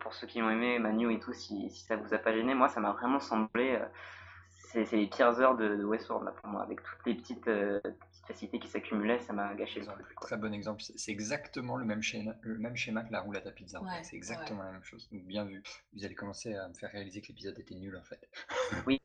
pour 0.00 0.14
ceux 0.14 0.26
qui 0.26 0.42
ont 0.42 0.50
aimé 0.50 0.80
Manu 0.80 1.12
et 1.14 1.20
tout 1.20 1.32
si, 1.32 1.70
si 1.70 1.84
ça 1.84 1.94
vous 1.96 2.12
a 2.12 2.18
pas 2.18 2.32
gêné, 2.32 2.54
moi 2.54 2.68
ça 2.68 2.80
m'a 2.80 2.90
vraiment 2.90 3.20
semblé 3.20 3.78
c'est 4.72 4.96
les 4.96 5.06
pires 5.06 5.38
heures 5.40 5.56
de, 5.56 5.76
de 5.76 5.84
Westworld 5.84 6.24
là 6.24 6.32
pour 6.32 6.48
moi 6.48 6.62
avec 6.62 6.82
toutes 6.82 7.06
les 7.06 7.14
petites 7.14 7.48
facilité 8.26 8.58
qui 8.58 8.68
s'accumulait, 8.68 9.18
ça 9.20 9.32
m'a 9.32 9.54
gâché 9.54 9.80
le 9.80 9.86
truc. 9.86 10.06
Très 10.20 10.36
bon 10.36 10.52
exemple. 10.52 10.82
C'est 10.82 11.10
exactement 11.10 11.76
le 11.76 11.84
même 11.84 12.02
schéma, 12.02 12.34
le 12.42 12.58
même 12.58 12.76
schéma 12.76 13.02
que 13.02 13.12
la 13.12 13.20
roulette 13.20 13.46
à 13.46 13.50
pizza. 13.50 13.80
c'est 14.02 14.16
exactement 14.16 14.62
la 14.62 14.72
même 14.72 14.84
chose. 14.84 15.08
Donc 15.10 15.24
bien 15.24 15.44
vu. 15.44 15.62
Vous 15.92 16.04
allez 16.04 16.14
commencer 16.14 16.54
à 16.54 16.68
me 16.68 16.74
faire 16.74 16.90
réaliser 16.90 17.20
que 17.20 17.28
l'épisode 17.28 17.58
était 17.58 17.74
nul 17.74 17.96
en 17.96 18.04
fait. 18.04 18.28
oui. 18.86 18.98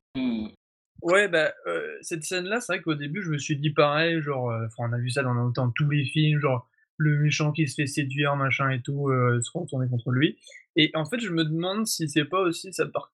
Ouais, 1.04 1.28
bah, 1.28 1.54
euh, 1.68 1.96
cette 2.02 2.24
scène-là, 2.24 2.60
c'est 2.60 2.74
vrai 2.74 2.82
qu'au 2.82 2.96
début, 2.96 3.22
je 3.22 3.30
me 3.30 3.38
suis 3.38 3.56
dit 3.56 3.70
pareil, 3.70 4.20
genre, 4.20 4.50
euh, 4.50 4.68
on 4.80 4.92
a 4.92 4.98
vu 4.98 5.12
ça 5.12 5.22
dans 5.22 5.36
autant 5.46 5.70
tous 5.70 5.88
les 5.90 6.04
films, 6.06 6.40
genre, 6.40 6.68
le 6.98 7.20
méchant 7.20 7.52
qui 7.52 7.68
se 7.68 7.76
fait 7.76 7.86
séduire, 7.86 8.36
machin 8.36 8.72
et 8.72 8.82
tout, 8.82 9.10
euh, 9.10 9.40
se 9.42 9.56
retourner 9.56 9.88
contre 9.88 10.10
lui. 10.12 10.40
Et 10.76 10.90
en 10.96 11.06
fait, 11.06 11.20
je 11.20 11.30
me 11.30 11.46
demande 11.46 11.86
si 11.86 12.10
c'est 12.10 12.26
pas 12.26 12.40
aussi 12.40 12.74
ça 12.74 12.88
part 12.88 13.12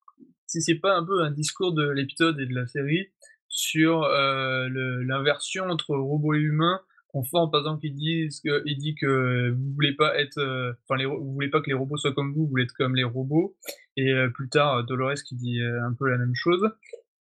si 0.54 0.62
c'est 0.62 0.80
pas 0.80 0.96
un 0.96 1.04
peu 1.04 1.22
un 1.24 1.32
discours 1.32 1.74
de 1.74 1.90
l'épisode 1.90 2.40
et 2.40 2.46
de 2.46 2.54
la 2.54 2.68
série 2.68 3.08
sur, 3.50 4.02
le 4.02 5.04
l'inversion 5.04 5.66
entre 5.66 5.96
robots 5.96 6.36
et 6.36 6.40
humains. 6.40 6.80
Conforme 7.08 7.52
par 7.52 7.62
exemple, 7.62 7.86
ils 7.86 7.94
disent 7.94 8.40
que 8.40 8.64
il 8.66 8.78
dit 8.78 8.96
que 8.96 9.52
vous 9.52 9.74
voulez 9.76 9.94
pas 9.94 10.20
être, 10.20 10.40
heu, 10.40 10.76
enfin 10.88 11.04
vous 11.04 11.34
voulez 11.34 11.50
pas 11.50 11.62
que 11.62 11.68
les 11.68 11.76
robots 11.76 11.98
soient 11.98 12.14
comme 12.14 12.34
vous, 12.34 12.42
vous 12.44 12.50
voulez 12.50 12.64
être 12.64 12.74
comme 12.74 12.96
les 12.96 13.04
robots 13.04 13.56
et 13.98 14.12
heu, 14.12 14.32
plus 14.32 14.50
tard, 14.50 14.84
Dolores 14.86 15.22
qui 15.28 15.36
dit, 15.36 15.60
un 15.62 15.94
peu 15.94 16.10
la 16.10 16.18
même 16.18 16.36
chose 16.36 16.68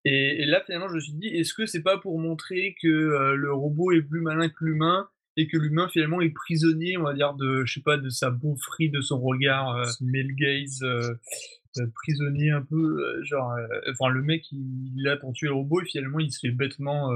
et 0.05 0.43
et 0.43 0.47
là 0.47 0.63
finalement 0.65 0.89
je 0.89 0.95
me 0.95 1.01
suis 1.01 1.13
dit: 1.15 1.29
«Est-ce 1.29 1.55
que 1.55 1.67
c'est 1.67 1.83
pas 1.83 1.99
pour 1.99 2.19
montrer 2.19 2.75
que, 2.83 3.35
le 3.35 3.53
robot 3.53 3.93
est 3.93 4.03
plus 4.03 4.21
malin 4.21 4.49
que 4.49 4.65
l'humain 4.65 5.09
et 5.37 5.47
que 5.47 5.57
l'humain 5.57 5.89
finalement 5.89 6.21
est 6.21 6.31
prisonnier, 6.31 6.97
on 6.97 7.05
va 7.05 7.15
dire 7.15 7.35
de 7.35 7.65
je 7.65 7.75
sais 7.75 7.83
pas, 7.83 7.97
de 7.99 8.09
sa 8.09 8.31
beaufrie, 8.31 8.91
de 8.91 9.01
son 9.01 9.21
regard, 9.21 9.77
male 10.01 10.35
gaze, 10.35 10.83
prisonnier 11.95 12.51
un 12.51 12.63
peu, 12.63 13.19
heu, 13.19 13.25
genre, 13.25 13.53
heu, 13.57 13.69
enfin 13.91 14.09
le 14.11 14.23
mec 14.23 14.51
il 14.53 15.01
est 15.01 15.11
là 15.11 15.17
pour 15.17 15.33
tuer 15.33 15.49
le 15.49 15.55
robot 15.55 15.81
et 15.83 15.85
finalement 15.87 16.19
il 16.21 16.33
se 16.33 16.41
fait 16.41 16.53
bêtement, 16.53 17.11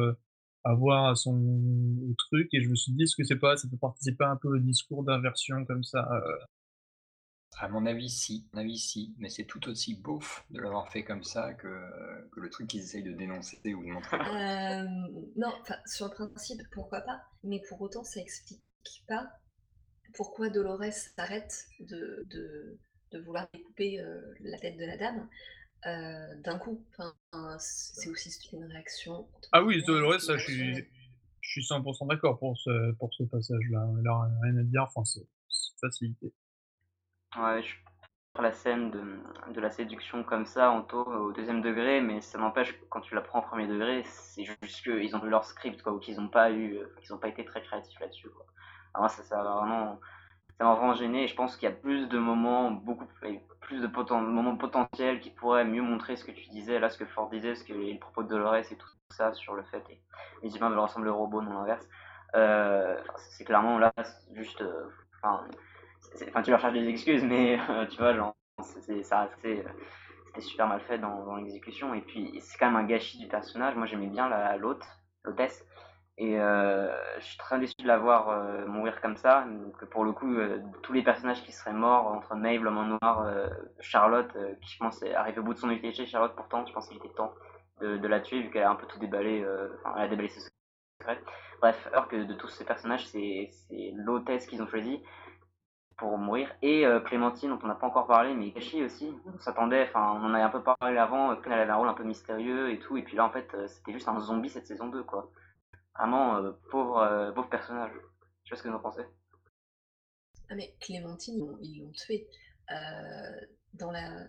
avoir 0.65 1.11
à 1.11 1.15
son 1.15 2.15
truc» 2.19 2.49
et 2.53 2.61
je 2.63 2.69
me 2.69 2.75
suis 2.75 2.93
dit: 2.93 3.05
«Est-ce 3.05 3.17
que 3.17 3.25
c'est 3.25 3.39
pas 3.39 3.57
ça 3.57 3.69
peut 3.69 3.77
participer 3.79 4.25
un 4.25 4.37
peu 4.37 4.49
au 4.49 4.59
discours 4.59 5.05
d'inversion 5.05 5.65
comme 5.65 5.85
ça, 5.85 6.09
heu?» 6.13 6.39
À 7.59 7.69
mon 7.69 7.87
avis, 7.87 8.11
si. 8.11 8.47
À 8.53 8.57
mon 8.57 8.63
avis, 8.63 8.79
si. 8.79 9.15
Mais 9.19 9.31
c'est 9.31 9.45
tout 9.45 9.67
aussi 9.69 9.95
beauf 9.95 10.45
de 10.51 10.61
l'avoir 10.61 10.91
fait 10.93 11.05
comme 11.05 11.23
ça 11.23 11.55
que, 11.55 11.69
que 12.31 12.41
le 12.41 12.51
truc 12.51 12.69
qu'ils 12.69 12.81
essayent 12.81 13.03
de 13.03 13.13
dénoncer 13.13 13.59
ou 13.73 13.83
de 13.83 13.89
montrer. 13.89 14.19
Euh, 14.19 14.85
non, 15.37 15.53
sur 15.87 16.09
le 16.09 16.13
principe, 16.13 16.61
pourquoi 16.73 17.01
pas, 17.01 17.23
mais 17.45 17.63
pour 17.69 17.81
autant, 17.81 18.05
ça 18.05 18.21
explique 18.21 18.61
pas 19.09 19.27
pourquoi 20.15 20.51
Dolores 20.51 20.93
s'arrête 20.93 21.67
de, 21.81 22.27
de, 22.31 22.79
de 23.17 23.25
vouloir 23.25 23.47
découper 23.53 24.01
euh, 24.01 24.21
la 24.41 24.59
tête 24.59 24.77
de 24.77 24.85
la 24.85 24.97
dame 24.97 25.29
euh, 25.87 26.41
d'un 26.43 26.59
coup. 26.59 26.85
Enfin, 26.93 27.15
c'est 27.59 28.11
aussi 28.11 28.31
une 28.53 28.65
réaction. 28.65 29.27
Ah 29.53 29.63
oui, 29.63 29.83
Dolores, 29.85 30.21
ça, 30.21 30.37
je 30.37 30.45
suis, 30.45 30.75
je 31.41 31.51
suis 31.51 31.63
100% 31.63 32.09
d'accord 32.09 32.39
pour 32.39 32.57
ce, 32.59 32.93
pour 32.93 33.13
ce 33.15 33.25
passage-là. 33.25 33.89
Il 34.01 34.09
a 34.09 34.29
rien 34.43 34.57
à 34.59 34.63
dire, 34.63 34.83
enfin, 34.83 35.05
c'est 35.05 35.27
facilité. 35.81 36.33
Ouais, 37.37 37.63
je 37.63 37.75
prends 38.33 38.43
la 38.43 38.53
scène 38.53 38.91
de, 38.91 39.53
de 39.53 39.61
la 39.61 39.71
séduction 39.71 40.25
comme 40.25 40.47
ça, 40.47 40.71
en 40.71 40.83
taux, 40.83 41.05
au 41.05 41.33
deuxième 41.33 41.61
degré, 41.61 42.01
mais 42.01 42.21
ça 42.21 42.39
n'empêche 42.39 42.73
que 42.73 42.85
quand 42.87 43.01
tu 43.01 43.15
la 43.15 43.21
prends 43.21 43.41
au 43.41 43.43
premier 43.47 43.67
degré, 43.67 44.03
c'est 44.05 44.45
juste 44.45 44.83
qu'ils 44.83 45.15
ont 45.15 45.21
vu 45.21 45.29
leur 45.29 45.45
script, 45.45 45.83
quoi, 45.83 45.93
ou 45.93 45.99
qu'ils 45.99 46.17
n'ont 46.17 46.29
pas 46.29 46.51
eu, 46.51 46.79
qu'ils 47.01 47.13
n'ont 47.13 47.19
pas 47.19 47.29
été 47.29 47.45
très 47.45 47.63
créatifs 47.63 47.99
là-dessus. 48.01 48.29
Alors 48.95 49.11
ça, 49.11 49.23
ça 49.23 49.43
va 49.43 49.57
vraiment, 49.57 50.01
ça 50.59 50.65
m'a 50.65 50.75
vraiment 50.75 50.95
gêné, 50.95 51.25
et 51.25 51.29
je 51.29 51.35
pense 51.35 51.57
qu'il 51.57 51.69
y 51.69 51.73
a 51.73 51.75
plus 51.75 52.09
de 52.09 52.19
moments, 52.19 52.71
beaucoup 52.71 53.07
plus 53.61 53.81
de 53.81 53.87
moments 54.15 54.57
potentiels 54.57 55.21
qui 55.21 55.31
pourraient 55.31 55.65
mieux 55.65 55.83
montrer 55.83 56.17
ce 56.17 56.25
que 56.25 56.31
tu 56.33 56.49
disais, 56.49 56.79
là, 56.79 56.89
ce 56.89 56.99
que 56.99 57.05
Ford 57.05 57.29
disait, 57.31 57.55
ce 57.55 57.65
que 57.65 57.73
les 57.73 57.99
propos 57.99 58.23
de 58.23 58.29
Dolores 58.29 58.57
et 58.57 58.77
tout 58.77 58.89
ça 59.11 59.33
sur 59.35 59.55
le 59.55 59.63
fait, 59.65 59.83
et 59.91 60.01
les 60.43 60.57
humains 60.57 60.71
veulent 60.71 60.79
ressembler 60.79 61.11
aux 61.11 61.17
robots, 61.17 61.43
non 61.43 61.53
l'inverse. 61.53 61.87
Euh, 62.35 62.97
c'est 63.31 63.45
clairement 63.45 63.79
là, 63.79 63.93
juste, 64.35 64.63
euh, 64.63 64.89
enfin, 65.23 65.47
enfin 66.29 66.43
tu 66.43 66.51
leur 66.51 66.61
cherches 66.61 66.75
des 66.75 66.89
excuses 66.89 67.25
mais 67.25 67.59
euh, 67.71 67.87
tu 67.87 67.99
vois 67.99 68.15
genre 68.15 68.35
c'est 68.61 69.03
ça 69.03 69.29
c'était 69.37 69.65
super 70.41 70.67
mal 70.67 70.81
fait 70.81 70.99
dans, 70.99 71.25
dans 71.25 71.37
l'exécution. 71.37 71.95
Et 71.95 72.01
puis 72.01 72.39
c'est 72.41 72.59
quand 72.59 72.67
même 72.67 72.77
un 72.77 72.85
gâchis 72.85 73.19
du 73.19 73.29
personnage. 73.29 73.75
Moi 73.77 73.87
j'aimais 73.87 74.09
bien 74.09 74.29
la 74.29 74.57
l'hôte 74.57 74.85
l'hôtesse 75.25 75.65
et 76.19 76.41
euh, 76.41 76.89
je 77.19 77.25
suis 77.25 77.37
très 77.37 77.59
déçu 77.59 77.75
de 77.79 77.87
la 77.87 77.99
voir 77.99 78.31
euh, 78.31 78.67
mourir 78.67 79.03
comme 79.03 79.17
ça 79.17 79.45
donc 79.47 79.85
pour 79.91 80.03
le 80.03 80.13
coup 80.13 80.35
euh, 80.35 80.61
tous 80.83 80.95
les 80.95 81.03
personnages 81.03 81.43
qui 81.43 81.53
seraient 81.53 81.75
morts 81.75 82.07
entre 82.07 82.35
Maeve 82.35 82.63
l'homme 82.63 82.79
en 82.79 82.85
noir 82.85 83.27
Charlotte 83.81 84.35
qui 84.63 84.75
je 84.75 84.79
pense 84.79 85.03
est 85.03 85.15
arrivée 85.15 85.41
au 85.41 85.43
bout 85.43 85.53
de 85.53 85.59
son 85.59 85.71
utilité 85.71 86.07
Charlotte 86.07 86.35
pourtant 86.35 86.65
je 86.65 86.73
pense 86.73 86.89
qu'il 86.89 86.97
était 86.97 87.11
temps 87.11 87.35
de, 87.81 88.07
la 88.09 88.21
tuer 88.21 88.41
vu 88.41 88.51
qu'elle 88.51 88.63
a 88.63 88.71
un 88.71 88.77
peu 88.77 88.87
tout 88.87 88.99
déballé 88.99 89.45
enfin 89.81 89.95
elle 89.99 90.05
a 90.05 90.09
déballé 90.09 90.29
ses 90.29 90.41
secrets 90.41 91.21
bref 91.61 91.87
alors 91.93 92.09
que 92.09 92.17
de 92.17 92.33
tous 92.33 92.49
ces 92.49 92.65
personnages 92.65 93.07
c'est 93.09 93.51
l'hôtesse 93.95 94.47
qu'ils 94.47 94.63
ont 94.63 94.69
choisi 94.69 95.03
pour 95.99 96.19
mourir. 96.19 96.55
Et 96.61 96.85
Clémentine, 97.07 97.49
dont 97.49 97.59
on 97.63 97.69
n'a 97.69 97.75
pas 97.75 97.87
encore 97.87 98.07
parlé, 98.07 98.35
mais 98.35 98.51
Gachi 98.51 98.85
aussi. 98.85 99.11
On 99.35 99.39
s'attendait, 99.39 99.85
enfin, 99.89 100.19
on 100.21 100.27
en 100.27 100.35
avait 100.35 100.43
un 100.43 100.51
peu 100.51 100.63
parlé 100.63 100.99
avant, 100.99 101.35
qu'elle 101.37 101.55
avait 101.55 101.71
un 101.71 101.77
rôle 101.77 101.89
un 101.89 101.95
peu 101.95 102.05
mystérieux 102.05 102.71
et 102.71 102.79
tout. 102.79 102.99
Et 102.99 103.03
puis 103.03 103.17
là, 103.17 103.25
en 103.25 103.31
fait, 103.31 103.57
c'était 103.67 103.93
juste 103.93 104.07
un 104.07 104.21
zombie 104.21 104.51
cette 104.51 104.67
saison 104.67 104.89
2, 104.89 105.05
quoi. 105.05 105.31
Vraiment, 105.99 106.37
euh, 106.37 106.53
pauvre, 106.71 106.99
euh, 106.99 107.33
pauvre 107.33 107.49
personnage. 107.49 107.93
Je 108.45 108.49
sais 108.49 108.51
pas 108.51 108.57
ce 108.57 108.63
que 108.63 108.69
vous 108.69 108.75
en 108.75 108.81
pensez. 108.81 109.03
Ah, 110.49 110.55
mais 110.55 110.75
Clémentine, 110.81 111.57
ils 111.61 111.81
l'ont 111.81 111.93
tué. 111.93 112.29
Euh, 112.71 113.41
dans 113.75 113.91
la. 113.91 114.29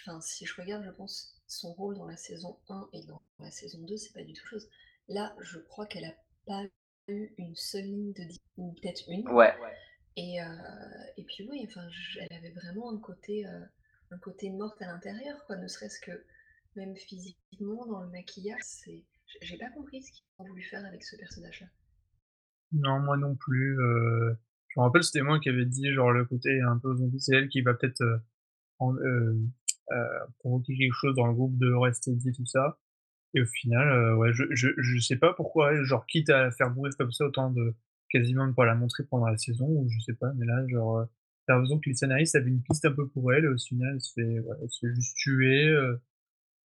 Enfin, 0.00 0.20
si 0.20 0.46
je 0.46 0.60
regarde, 0.60 0.84
je 0.84 0.90
pense, 0.90 1.34
son 1.46 1.72
rôle 1.72 1.96
dans 1.96 2.06
la 2.06 2.16
saison 2.16 2.58
1 2.68 2.88
et 2.92 3.04
dans 3.04 3.22
la 3.40 3.50
saison 3.50 3.78
2, 3.82 3.96
c'est 3.96 4.12
pas 4.12 4.22
du 4.22 4.32
tout 4.32 4.46
chose. 4.46 4.68
Là, 5.08 5.34
je 5.40 5.58
crois 5.58 5.86
qu'elle 5.86 6.04
a 6.04 6.14
pas 6.46 6.62
eu 7.08 7.34
une 7.36 7.56
seule 7.56 7.84
ligne 7.84 8.12
de 8.12 8.22
ou 8.56 8.72
peut-être 8.72 9.02
une. 9.08 9.28
Ouais. 9.28 9.52
Et, 10.16 10.40
euh, 10.42 10.46
et 11.16 11.24
puis 11.24 11.48
oui, 11.48 11.66
enfin, 11.68 11.88
elle 12.20 12.36
avait 12.36 12.52
vraiment 12.52 12.92
un 12.92 12.98
côté, 12.98 13.44
un 13.46 14.18
côté 14.18 14.50
morte 14.50 14.80
à 14.82 14.86
l'intérieur, 14.86 15.44
quoi. 15.46 15.56
Ne 15.56 15.66
serait-ce 15.66 15.98
que 16.00 16.24
même 16.76 16.96
physiquement 16.96 17.86
dans 17.86 18.00
le 18.02 18.08
maquillage, 18.08 18.60
c'est, 18.62 19.02
j'ai 19.40 19.56
pas 19.56 19.70
compris 19.70 20.02
ce 20.02 20.12
qu'ils 20.12 20.24
ont 20.38 20.44
voulu 20.44 20.62
faire 20.62 20.84
avec 20.84 21.02
ce 21.02 21.16
personnage-là. 21.16 21.66
Non, 22.72 23.00
moi 23.00 23.16
non 23.16 23.34
plus. 23.34 23.78
Euh... 23.80 24.34
Je 24.68 24.80
me 24.80 24.84
rappelle, 24.84 25.04
c'était 25.04 25.22
moi 25.22 25.38
qui 25.38 25.50
avais 25.50 25.66
dit 25.66 25.92
genre 25.92 26.12
le 26.12 26.24
côté 26.24 26.60
un 26.62 26.78
peu 26.78 26.94
zombie, 26.96 27.20
c'est 27.20 27.36
elle 27.36 27.48
qui 27.48 27.60
va 27.60 27.74
peut-être 27.74 28.00
euh, 28.00 28.18
en, 28.78 28.94
provoquer 30.38 30.76
quelque 30.76 30.94
chose 30.94 31.14
dans 31.14 31.26
le 31.26 31.34
groupe 31.34 31.58
de 31.58 31.72
Restedi 31.72 32.32
tout 32.32 32.46
ça. 32.46 32.78
Et 33.34 33.42
au 33.42 33.46
final, 33.46 34.14
ouais, 34.16 34.32
je, 34.32 34.44
je, 34.50 34.68
je 34.76 34.98
sais 34.98 35.16
pas 35.16 35.34
pourquoi, 35.34 35.74
genre 35.84 36.06
quitte 36.06 36.30
à 36.30 36.50
faire 36.50 36.70
mourir 36.70 36.94
comme 36.96 37.12
ça 37.12 37.26
autant 37.26 37.50
de 37.50 37.74
quasiment 38.12 38.46
ne 38.46 38.52
pas 38.52 38.66
la 38.66 38.74
montrer 38.74 39.04
pendant 39.04 39.26
la 39.26 39.38
saison 39.38 39.66
ou 39.66 39.88
je 39.88 39.98
sais 40.00 40.14
pas, 40.14 40.32
mais 40.36 40.46
là, 40.46 40.66
genre, 40.68 40.98
euh, 40.98 41.04
t'as 41.46 41.54
l'impression 41.54 41.80
que 41.80 41.88
les 41.88 41.96
scénaristes 41.96 42.34
avaient 42.36 42.50
une 42.50 42.62
piste 42.62 42.84
un 42.84 42.92
peu 42.92 43.08
pour 43.08 43.32
elle 43.32 43.44
et 43.44 43.48
au 43.48 43.56
final, 43.56 43.94
elle 43.94 44.00
se 44.00 44.12
fait, 44.12 44.36
elle 44.62 44.70
se 44.70 44.86
fait 44.86 44.94
juste 44.94 45.16
tuer, 45.16 45.68
euh, 45.68 45.96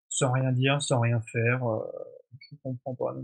sans 0.09 0.33
rien 0.33 0.53
dire, 0.53 0.83
sans 0.83 1.01
rien 1.01 1.21
faire, 1.33 1.65
euh, 1.65 1.87
je 2.39 2.57
comprends 2.63 2.95
pas 2.95 3.17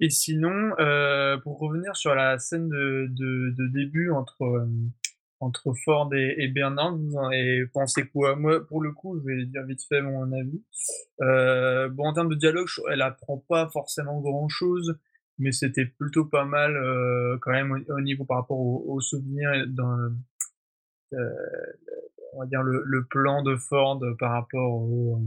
Et 0.00 0.10
sinon, 0.10 0.72
euh, 0.78 1.38
pour 1.38 1.58
revenir 1.58 1.96
sur 1.96 2.14
la 2.14 2.38
scène 2.38 2.68
de, 2.68 3.68
début 3.72 4.10
entre, 4.10 4.66
entre 5.40 5.74
Ford 5.84 6.12
et, 6.14 6.34
et, 6.38 6.48
Bernard, 6.48 6.96
vous 6.96 7.16
en 7.16 7.26
avez 7.26 7.66
pensé 7.66 8.06
quoi? 8.06 8.36
Moi, 8.36 8.66
pour 8.66 8.82
le 8.82 8.92
coup, 8.92 9.18
je 9.20 9.24
vais 9.24 9.46
dire 9.46 9.64
vite 9.64 9.82
fait 9.88 10.02
mon 10.02 10.32
avis. 10.32 10.62
Euh, 11.22 11.88
bon, 11.88 12.06
en 12.06 12.12
termes 12.12 12.28
de 12.30 12.36
dialogue, 12.36 12.68
elle 12.90 13.02
apprend 13.02 13.38
pas 13.48 13.68
forcément 13.70 14.20
grand-chose 14.20 14.98
mais 15.38 15.52
c'était 15.52 15.86
plutôt 15.86 16.24
pas 16.24 16.44
mal 16.44 16.76
euh, 16.76 17.38
quand 17.40 17.52
même 17.52 17.72
au, 17.72 17.94
au, 17.94 18.00
niveau 18.00 18.24
par 18.24 18.38
rapport 18.38 18.58
aux 18.58 18.84
au 18.86 19.00
souvenirs 19.00 19.50
dans 19.68 20.10
euh, 21.12 21.30
on 22.32 22.40
va 22.40 22.46
dire 22.46 22.62
le, 22.62 22.82
le, 22.84 23.04
plan 23.04 23.42
de 23.42 23.56
Ford 23.56 24.00
par 24.18 24.32
rapport 24.32 24.74
au, 24.74 25.20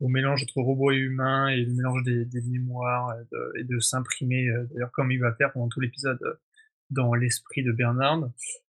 au 0.00 0.08
mélange 0.08 0.42
entre 0.42 0.60
robot 0.60 0.92
et 0.92 0.96
humain 0.96 1.48
et 1.48 1.64
le 1.64 1.72
mélange 1.72 2.02
des, 2.04 2.24
des 2.24 2.42
mémoires 2.42 3.14
et 3.18 3.62
de, 3.62 3.74
de 3.74 3.78
s'imprimer 3.80 4.48
d'ailleurs 4.70 4.92
comme 4.92 5.10
il 5.10 5.18
va 5.18 5.32
faire 5.34 5.52
pendant 5.52 5.68
tout 5.68 5.80
l'épisode 5.80 6.18
dans 6.90 7.14
l'esprit 7.14 7.62
de 7.62 7.72
Bernard. 7.72 8.28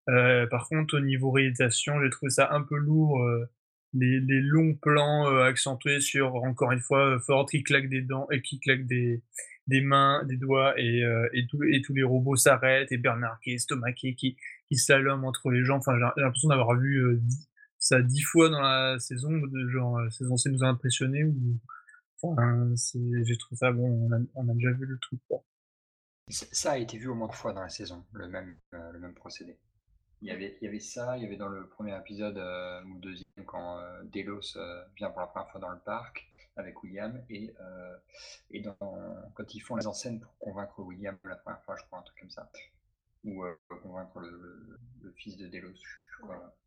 Euh, 0.09 0.47
par 0.47 0.67
contre, 0.67 0.97
au 0.97 0.99
niveau 0.99 1.31
réalisation, 1.31 2.01
j'ai 2.01 2.09
trouvé 2.09 2.29
ça 2.29 2.49
un 2.51 2.61
peu 2.61 2.77
lourd. 2.77 3.21
Euh, 3.21 3.49
les, 3.93 4.19
les, 4.19 4.41
longs 4.41 4.75
plans 4.75 5.31
euh, 5.31 5.43
accentués 5.43 6.01
sur 6.01 6.35
encore 6.35 6.71
une 6.71 6.81
fois 6.81 7.19
Ford 7.25 7.45
qui 7.49 7.63
claque 7.63 7.89
des 7.89 8.01
dents 8.01 8.27
et 8.31 8.41
qui 8.41 8.59
claque 8.59 8.85
des, 8.85 9.23
des 9.67 9.81
mains, 9.81 10.23
des 10.25 10.37
doigts, 10.37 10.79
et, 10.79 11.03
euh, 11.03 11.27
et, 11.33 11.45
tout, 11.47 11.61
et 11.63 11.81
tous 11.81 11.93
les 11.93 12.03
robots 12.03 12.35
s'arrêtent, 12.35 12.91
et 12.91 12.97
Bernard 12.97 13.39
qui 13.41 13.51
est 13.51 13.55
estomaqué, 13.55 14.15
qui, 14.15 14.37
qui 14.69 14.75
salome 14.75 15.25
entre 15.25 15.51
les 15.51 15.63
gens. 15.63 15.77
Enfin, 15.77 15.93
j'ai 15.97 16.21
l'impression 16.21 16.49
d'avoir 16.49 16.77
vu 16.77 16.97
euh, 16.97 17.21
ça 17.79 18.01
dix 18.01 18.21
fois 18.21 18.49
dans 18.49 18.61
la 18.61 18.99
saison, 18.99 19.31
de 19.31 19.69
genre, 19.69 19.97
euh, 19.97 20.09
cette 20.09 20.27
censé 20.27 20.49
nous 20.49 20.63
a 20.63 20.67
impressionné, 20.67 21.23
ou, 21.23 21.59
j'ai 23.23 23.37
trouvé 23.37 23.57
ça 23.57 23.71
bon, 23.71 24.09
on 24.35 24.49
a, 24.49 24.53
déjà 24.53 24.71
vu 24.71 24.85
le 24.85 24.97
truc. 24.99 25.19
Ça 26.29 26.71
a 26.71 26.77
été 26.77 26.97
vu 26.97 27.07
au 27.07 27.15
moins 27.15 27.27
de 27.27 27.33
fois 27.33 27.53
dans 27.53 27.61
la 27.61 27.69
saison, 27.69 28.05
le 28.11 28.27
même, 28.27 28.57
euh, 28.73 28.91
le 28.91 28.99
même 28.99 29.13
procédé. 29.13 29.57
Il 30.21 30.27
y, 30.27 30.31
avait, 30.31 30.57
il 30.59 30.65
y 30.65 30.67
avait 30.67 30.79
ça, 30.79 31.15
il 31.15 31.23
y 31.23 31.25
avait 31.25 31.37
dans 31.37 31.47
le 31.47 31.67
premier 31.69 31.95
épisode 31.95 32.37
euh, 32.37 32.83
ou 32.85 32.95
le 32.95 32.99
deuxième 32.99 33.45
quand 33.45 33.77
euh, 33.77 34.03
Delos 34.05 34.57
vient 34.95 35.11
pour 35.11 35.21
la 35.21 35.27
première 35.27 35.49
fois 35.51 35.61
dans 35.61 35.69
le 35.69 35.79
parc 35.79 36.27
avec 36.55 36.81
William 36.81 37.23
et, 37.29 37.53
et 38.49 38.61
dans, 38.61 38.75
quand 39.35 39.53
ils 39.53 39.59
font 39.59 39.75
les 39.75 39.85
enseignes 39.85 40.19
pour 40.19 40.35
convaincre 40.39 40.79
William 40.79 41.15
la 41.23 41.35
première 41.35 41.61
fois, 41.61 41.75
je 41.77 41.83
crois, 41.83 41.99
un 41.99 42.01
truc 42.01 42.19
comme 42.19 42.31
ça, 42.31 42.49
ou 43.23 43.43
convaincre 43.83 44.19
le, 44.19 44.31
le, 44.31 44.79
le, 45.03 45.11
fils 45.11 45.37
de 45.37 45.47
Delos, 45.47 45.75
je 45.75 46.23
crois. 46.23 46.57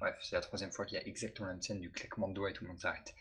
Bref, 0.00 0.16
c'est 0.22 0.34
la 0.34 0.40
troisième 0.40 0.72
fois 0.72 0.86
qu'il 0.86 0.98
y 0.98 1.00
a 1.00 1.06
exactement 1.06 1.48
la 1.48 1.52
même 1.52 1.62
scène 1.62 1.80
du 1.80 1.90
claquement 1.90 2.28
de 2.28 2.32
doigts 2.32 2.50
et 2.50 2.52
tout 2.54 2.64
le 2.64 2.70
monde 2.70 2.80
s'arrête. 2.80 3.14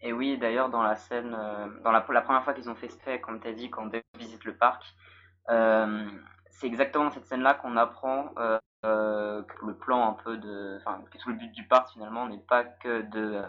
Et 0.00 0.12
oui, 0.12 0.38
d'ailleurs, 0.38 0.70
dans 0.70 0.82
la 0.82 0.96
scène, 0.96 1.34
euh, 1.36 1.66
dans 1.82 1.90
la, 1.90 2.00
première 2.00 2.44
fois 2.44 2.54
qu'ils 2.54 2.70
ont 2.70 2.74
fait 2.74 2.88
ce 2.88 2.98
fait, 3.00 3.20
comme 3.20 3.40
tu 3.40 3.48
as 3.48 3.52
dit, 3.52 3.68
quand 3.68 3.86
Delos 3.86 4.02
visite 4.18 4.44
le 4.44 4.56
parc, 4.56 4.82
euh, 5.50 6.08
c'est 6.50 6.66
exactement 6.66 7.10
cette 7.10 7.26
scène-là 7.26 7.54
qu'on 7.54 7.76
apprend 7.76 8.32
que 8.82 9.66
le 9.66 9.74
plan 9.74 10.08
un 10.08 10.14
peu 10.14 10.38
de, 10.38 10.78
enfin 10.80 11.02
que 11.10 11.18
tout 11.18 11.28
le 11.28 11.34
but 11.34 11.52
du 11.52 11.66
parc 11.66 11.92
finalement 11.92 12.26
n'est 12.26 12.38
pas 12.38 12.64
que 12.64 13.02
de 13.02 13.42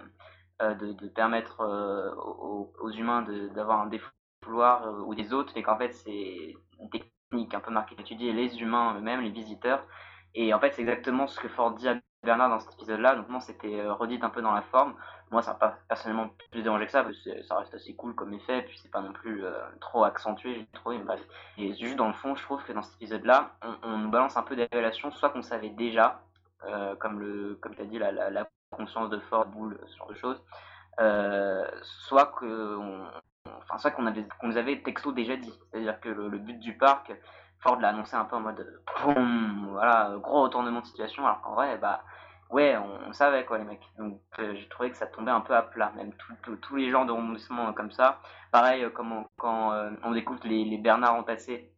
de, 0.59 0.91
de, 0.91 1.07
permettre 1.07 1.65
aux, 1.65 2.73
aux, 2.79 2.91
humains 2.91 3.23
d'avoir 3.55 3.79
un 3.79 3.87
défouloir 3.87 5.07
ou 5.07 5.15
des 5.15 5.33
autres, 5.33 5.53
mais 5.55 5.63
qu'en 5.63 5.77
fait 5.77 5.93
c'est 5.93 6.53
une 6.79 6.89
technique 6.89 7.53
un 7.53 7.61
peu 7.61 7.71
marquée 7.71 7.95
d'étudier 7.95 8.33
les 8.33 8.61
humains 8.61 8.95
eux-mêmes, 8.97 9.21
les 9.21 9.31
visiteurs. 9.31 9.87
Et 10.35 10.53
en 10.53 10.59
fait 10.59 10.71
c'est 10.73 10.81
exactement 10.81 11.27
ce 11.27 11.39
que 11.39 11.47
Ford 11.49 11.71
dit 11.73 11.87
à 11.87 11.95
Bernard 12.23 12.49
dans 12.49 12.59
cet 12.59 12.73
épisode-là, 12.73 13.15
donc 13.15 13.29
non 13.29 13.39
c'était 13.39 13.87
redit 13.89 14.19
un 14.21 14.29
peu 14.29 14.41
dans 14.41 14.53
la 14.53 14.61
forme. 14.61 14.95
Moi 15.31 15.41
ça 15.41 15.51
n'a 15.51 15.57
pas 15.57 15.77
personnellement 15.87 16.29
plus 16.51 16.61
dérangé 16.61 16.85
que 16.85 16.91
ça, 16.91 17.03
parce 17.03 17.17
que 17.17 17.41
ça 17.43 17.57
reste 17.57 17.73
assez 17.73 17.95
cool 17.95 18.13
comme 18.15 18.33
effet, 18.33 18.61
puis 18.63 18.77
c'est 18.81 18.91
pas 18.91 19.01
non 19.01 19.13
plus 19.13 19.43
trop 19.79 20.03
accentué, 20.03 20.67
mais 20.85 20.97
bref. 20.99 21.21
Et 21.57 21.73
juste 21.75 21.95
dans 21.95 22.07
le 22.07 22.13
fond, 22.13 22.35
je 22.35 22.43
trouve 22.43 22.63
que 22.63 22.73
dans 22.73 22.83
cet 22.83 22.95
épisode-là, 22.95 23.55
on, 23.83 23.97
nous 23.97 24.09
balance 24.09 24.37
un 24.37 24.43
peu 24.43 24.55
des 24.55 24.67
révélations, 24.71 25.11
soit 25.11 25.29
qu'on 25.29 25.41
savait 25.41 25.69
déjà, 25.69 26.21
euh, 26.65 26.95
comme 26.95 27.19
le 27.19 27.57
comme 27.61 27.75
tu 27.75 27.81
as 27.81 27.85
dit, 27.85 27.97
la, 27.97 28.47
conscience 28.71 29.09
de 29.09 29.19
Ford, 29.19 29.47
Boule, 29.47 29.77
ce 29.87 29.97
genre 29.97 30.07
de 30.07 30.13
choses, 30.13 30.41
euh, 31.01 31.65
soit 31.81 32.27
que 32.27 32.77
enfin 33.45 33.77
soit 33.77 33.91
qu'on 33.91 34.03
nous 34.43 34.57
avait 34.57 34.81
texto 34.81 35.11
déjà 35.11 35.35
dit, 35.35 35.53
c'est-à-dire 35.71 35.99
que 35.99 36.09
le, 36.09 36.37
but 36.37 36.59
du 36.59 36.77
parc, 36.77 37.11
Ford 37.61 37.79
l'a 37.79 37.89
annoncé 37.89 38.15
un 38.15 38.25
peu 38.25 38.35
en 38.35 38.41
mode 38.41 38.81
boum, 39.03 39.67
voilà, 39.71 40.15
gros 40.17 40.43
retournement 40.43 40.81
de 40.81 40.85
situation, 40.85 41.25
alors 41.25 41.41
qu'en 41.41 41.53
vrai, 41.53 41.77
bah 41.77 42.03
ouais, 42.51 42.77
on, 42.77 43.13
savait 43.13 43.45
quoi 43.45 43.57
les 43.57 43.63
mecs. 43.63 43.87
Donc 43.97 44.19
euh, 44.39 44.55
j'ai 44.55 44.67
trouvé 44.67 44.91
que 44.91 44.97
ça 44.97 45.07
tombait 45.07 45.31
un 45.31 45.41
peu 45.41 45.55
à 45.55 45.61
plat, 45.61 45.91
même 45.95 46.11
tous 46.61 46.75
les 46.75 46.89
genres 46.89 47.05
de 47.05 47.11
rebondissements 47.11 47.73
comme 47.73 47.91
ça. 47.91 48.19
Pareil, 48.51 48.83
euh, 48.83 48.89
comme 48.89 49.11
on, 49.11 49.25
quand 49.37 49.73
euh, 49.73 49.91
on 50.03 50.11
découvre 50.11 50.41
les, 50.43 50.65
les 50.65 50.77
Bernards 50.77 51.15
entassés 51.15 51.71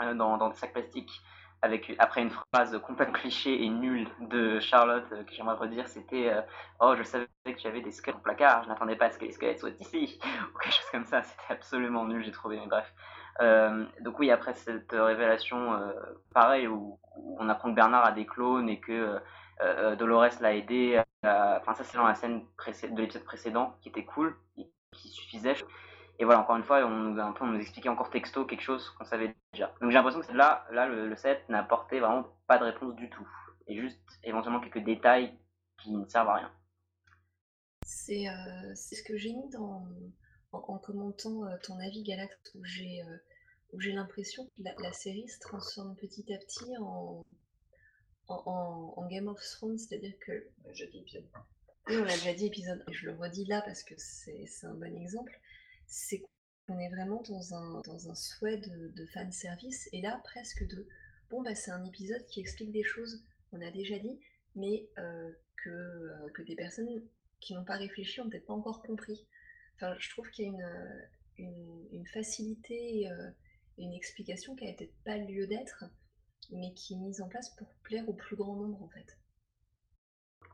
euh, 0.00 0.14
dans, 0.14 0.48
des 0.48 0.56
sacs 0.56 0.72
plastiques, 0.72 1.20
avec 1.62 1.94
après 1.98 2.22
une 2.22 2.30
phrase 2.30 2.78
complètement 2.86 3.14
cliché 3.14 3.64
et 3.64 3.68
nulle 3.68 4.06
de 4.20 4.60
Charlotte 4.60 5.08
que 5.08 5.34
j'aimerais 5.34 5.56
redire, 5.56 5.88
c'était 5.88 6.30
oh 6.78 6.94
je 6.96 7.02
savais 7.02 7.26
que 7.46 7.52
tu 7.52 7.66
avais 7.66 7.80
des 7.80 7.90
squelettes 7.90 8.20
au 8.20 8.22
placard, 8.22 8.64
je 8.64 8.68
n'attendais 8.68 8.96
pas 8.96 9.06
à 9.06 9.10
ce 9.10 9.18
que 9.18 9.24
les 9.24 9.32
squelettes 9.32 9.60
soient 9.60 9.70
ici 9.80 10.20
ou 10.54 10.58
quelque 10.58 10.74
chose 10.74 10.90
comme 10.92 11.06
ça. 11.06 11.22
C'était 11.22 11.54
absolument 11.54 12.04
nul, 12.04 12.22
j'ai 12.22 12.32
trouvé. 12.32 12.58
Mais 12.60 12.66
bref. 12.66 12.92
Euh, 13.40 13.84
donc 14.00 14.18
oui, 14.18 14.30
après 14.30 14.54
cette 14.54 14.92
révélation, 14.92 15.74
euh, 15.74 15.92
pareil, 16.32 16.66
où, 16.68 16.98
on 17.16 17.48
apprend 17.48 17.70
que 17.70 17.74
Bernard 17.74 18.04
a 18.04 18.12
des 18.12 18.26
clones 18.26 18.68
et 18.68 18.80
que 18.80 19.20
euh, 19.60 19.96
Dolores 19.96 20.40
l'a 20.40 20.54
aidé. 20.54 21.02
Enfin, 21.22 21.74
ça 21.74 21.84
c'est 21.84 21.96
dans 21.96 22.06
la 22.06 22.14
scène 22.14 22.40
de 22.40 23.00
l'épisode 23.00 23.24
précédent 23.24 23.76
qui 23.80 23.88
était 23.88 24.04
cool, 24.04 24.36
et 24.58 24.68
qui 24.92 25.08
suffisait. 25.08 25.54
Et 26.18 26.24
voilà, 26.24 26.40
encore 26.40 26.56
une 26.56 26.64
fois, 26.64 26.84
on 26.84 27.46
nous 27.46 27.60
expliquait 27.60 27.88
encore 27.88 28.10
texto 28.10 28.44
quelque 28.44 28.62
chose 28.62 28.90
qu'on 28.90 29.04
savait 29.04 29.34
déjà. 29.52 29.72
Donc 29.80 29.90
j'ai 29.90 29.96
l'impression 29.96 30.20
que 30.20 30.32
là, 30.32 30.64
là, 30.70 30.86
le, 30.86 31.08
le 31.08 31.16
set 31.16 31.48
n'a 31.48 31.60
apporté 31.60 31.98
vraiment 31.98 32.26
pas 32.46 32.58
de 32.58 32.64
réponse 32.64 32.94
du 32.94 33.10
tout, 33.10 33.26
et 33.66 33.76
juste 33.80 34.00
éventuellement 34.22 34.60
quelques 34.60 34.84
détails 34.84 35.36
qui 35.78 35.92
ne 35.92 36.06
servent 36.06 36.28
à 36.28 36.34
rien. 36.34 36.50
C'est 37.84 38.28
euh, 38.28 38.74
ce 38.74 39.02
que 39.02 39.16
j'ai 39.16 39.32
mis 39.32 39.48
dans 39.50 39.86
en, 40.54 40.74
en 40.74 40.78
commentant 40.78 41.44
euh, 41.46 41.56
ton 41.62 41.78
avis 41.78 42.02
Galax, 42.02 42.34
où 42.54 42.64
j'ai 42.64 43.02
euh, 43.02 43.16
où 43.72 43.80
j'ai 43.80 43.92
l'impression 43.92 44.46
que 44.46 44.62
la, 44.62 44.74
la, 44.78 44.92
série 44.92 45.28
se 45.28 45.40
transforme 45.40 45.96
petit 45.96 46.32
à 46.32 46.38
petit 46.38 46.76
en, 46.78 47.24
en, 48.28 48.94
en 48.96 49.06
Game 49.08 49.26
of 49.26 49.40
Thrones, 49.40 49.78
c'est-à-dire 49.78 50.14
que... 50.20 50.48
Déjà 50.64 50.86
dit 50.86 50.98
épisode 50.98 51.24
1. 51.34 51.46
Oui, 51.88 51.96
on 51.98 52.04
l'a 52.04 52.14
déjà 52.14 52.34
dit 52.34 52.46
épisode, 52.46 52.84
et 52.88 52.92
je 52.94 53.06
le 53.06 53.16
redis 53.16 53.44
là 53.46 53.62
parce 53.62 53.82
que 53.82 53.94
c'est 53.98 54.46
un 54.62 54.74
bon 54.74 54.96
exemple, 54.96 55.38
c'est 55.86 56.22
qu'on 56.66 56.78
est 56.78 56.88
vraiment 56.88 57.20
dans 57.22 57.54
un, 57.54 57.80
dans 57.82 58.08
un 58.08 58.14
souhait 58.14 58.58
de, 58.58 58.88
de 58.88 59.06
fan 59.06 59.30
service, 59.32 59.88
et 59.92 60.00
là 60.00 60.20
presque 60.24 60.66
de, 60.68 60.86
bon 61.30 61.42
bah 61.42 61.54
c'est 61.54 61.72
un 61.72 61.84
épisode 61.84 62.24
qui 62.26 62.40
explique 62.40 62.72
des 62.72 62.84
choses, 62.84 63.24
on 63.52 63.60
a 63.60 63.70
déjà 63.70 63.98
dit, 63.98 64.18
mais 64.54 64.88
euh, 64.98 65.32
que, 65.62 65.70
euh, 65.70 66.30
que 66.32 66.42
des 66.42 66.54
personnes 66.54 66.88
qui 67.40 67.54
n'ont 67.54 67.64
pas 67.64 67.76
réfléchi 67.76 68.20
ont 68.20 68.30
peut-être 68.30 68.46
pas 68.46 68.54
encore 68.54 68.82
compris. 68.82 69.26
Enfin, 69.76 69.94
je 69.98 70.10
trouve 70.10 70.28
qu'il 70.30 70.46
y 70.46 70.48
a 70.48 70.52
une, 71.38 71.86
une 71.92 72.06
facilité 72.06 73.08
euh, 73.10 73.30
une 73.78 73.92
explication 73.92 74.54
qui 74.54 74.68
a 74.68 74.72
peut-être 74.72 74.94
pas 75.04 75.16
lieu 75.16 75.46
d'être, 75.46 75.84
mais 76.50 76.72
qui 76.74 76.94
est 76.94 76.98
mise 76.98 77.20
en 77.20 77.28
place 77.28 77.50
pour 77.56 77.68
plaire 77.82 78.08
au 78.08 78.12
plus 78.12 78.36
grand 78.36 78.54
nombre 78.54 78.82
en 78.82 78.88
fait. 78.88 79.18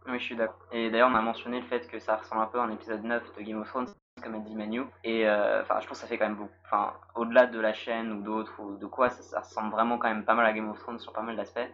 Oui, 0.06 0.18
je 0.18 0.24
suis 0.24 0.36
d'accord. 0.36 0.66
Et 0.72 0.90
d'ailleurs, 0.90 1.10
on 1.10 1.14
a 1.14 1.20
mentionné 1.20 1.60
le 1.60 1.66
fait 1.66 1.86
que 1.86 1.98
ça 1.98 2.16
ressemble 2.16 2.42
un 2.42 2.46
peu 2.46 2.58
à 2.58 2.62
un 2.62 2.72
épisode 2.72 3.04
9 3.04 3.36
de 3.36 3.42
Game 3.42 3.60
of 3.60 3.68
Thrones, 3.68 3.88
comme 4.22 4.34
a 4.34 4.38
dit 4.38 4.54
Manu. 4.54 4.82
Et 5.04 5.28
enfin, 5.28 5.76
euh, 5.76 5.80
je 5.80 5.86
pense 5.86 5.88
que 5.88 5.94
ça 5.96 6.06
fait 6.06 6.16
quand 6.16 6.26
même 6.26 6.38
beaucoup. 6.38 6.54
Enfin, 6.64 6.94
au-delà 7.14 7.46
de 7.46 7.60
la 7.60 7.74
chaîne 7.74 8.10
ou 8.12 8.22
d'autres 8.22 8.58
ou 8.60 8.78
de 8.78 8.86
quoi, 8.86 9.10
ça, 9.10 9.40
ressemble 9.40 9.70
vraiment 9.70 9.98
quand 9.98 10.08
même 10.08 10.24
pas 10.24 10.34
mal 10.34 10.46
à 10.46 10.52
Game 10.54 10.70
of 10.70 10.78
Thrones 10.78 10.98
sur 10.98 11.12
pas 11.12 11.22
mal 11.22 11.36
d'aspects. 11.36 11.68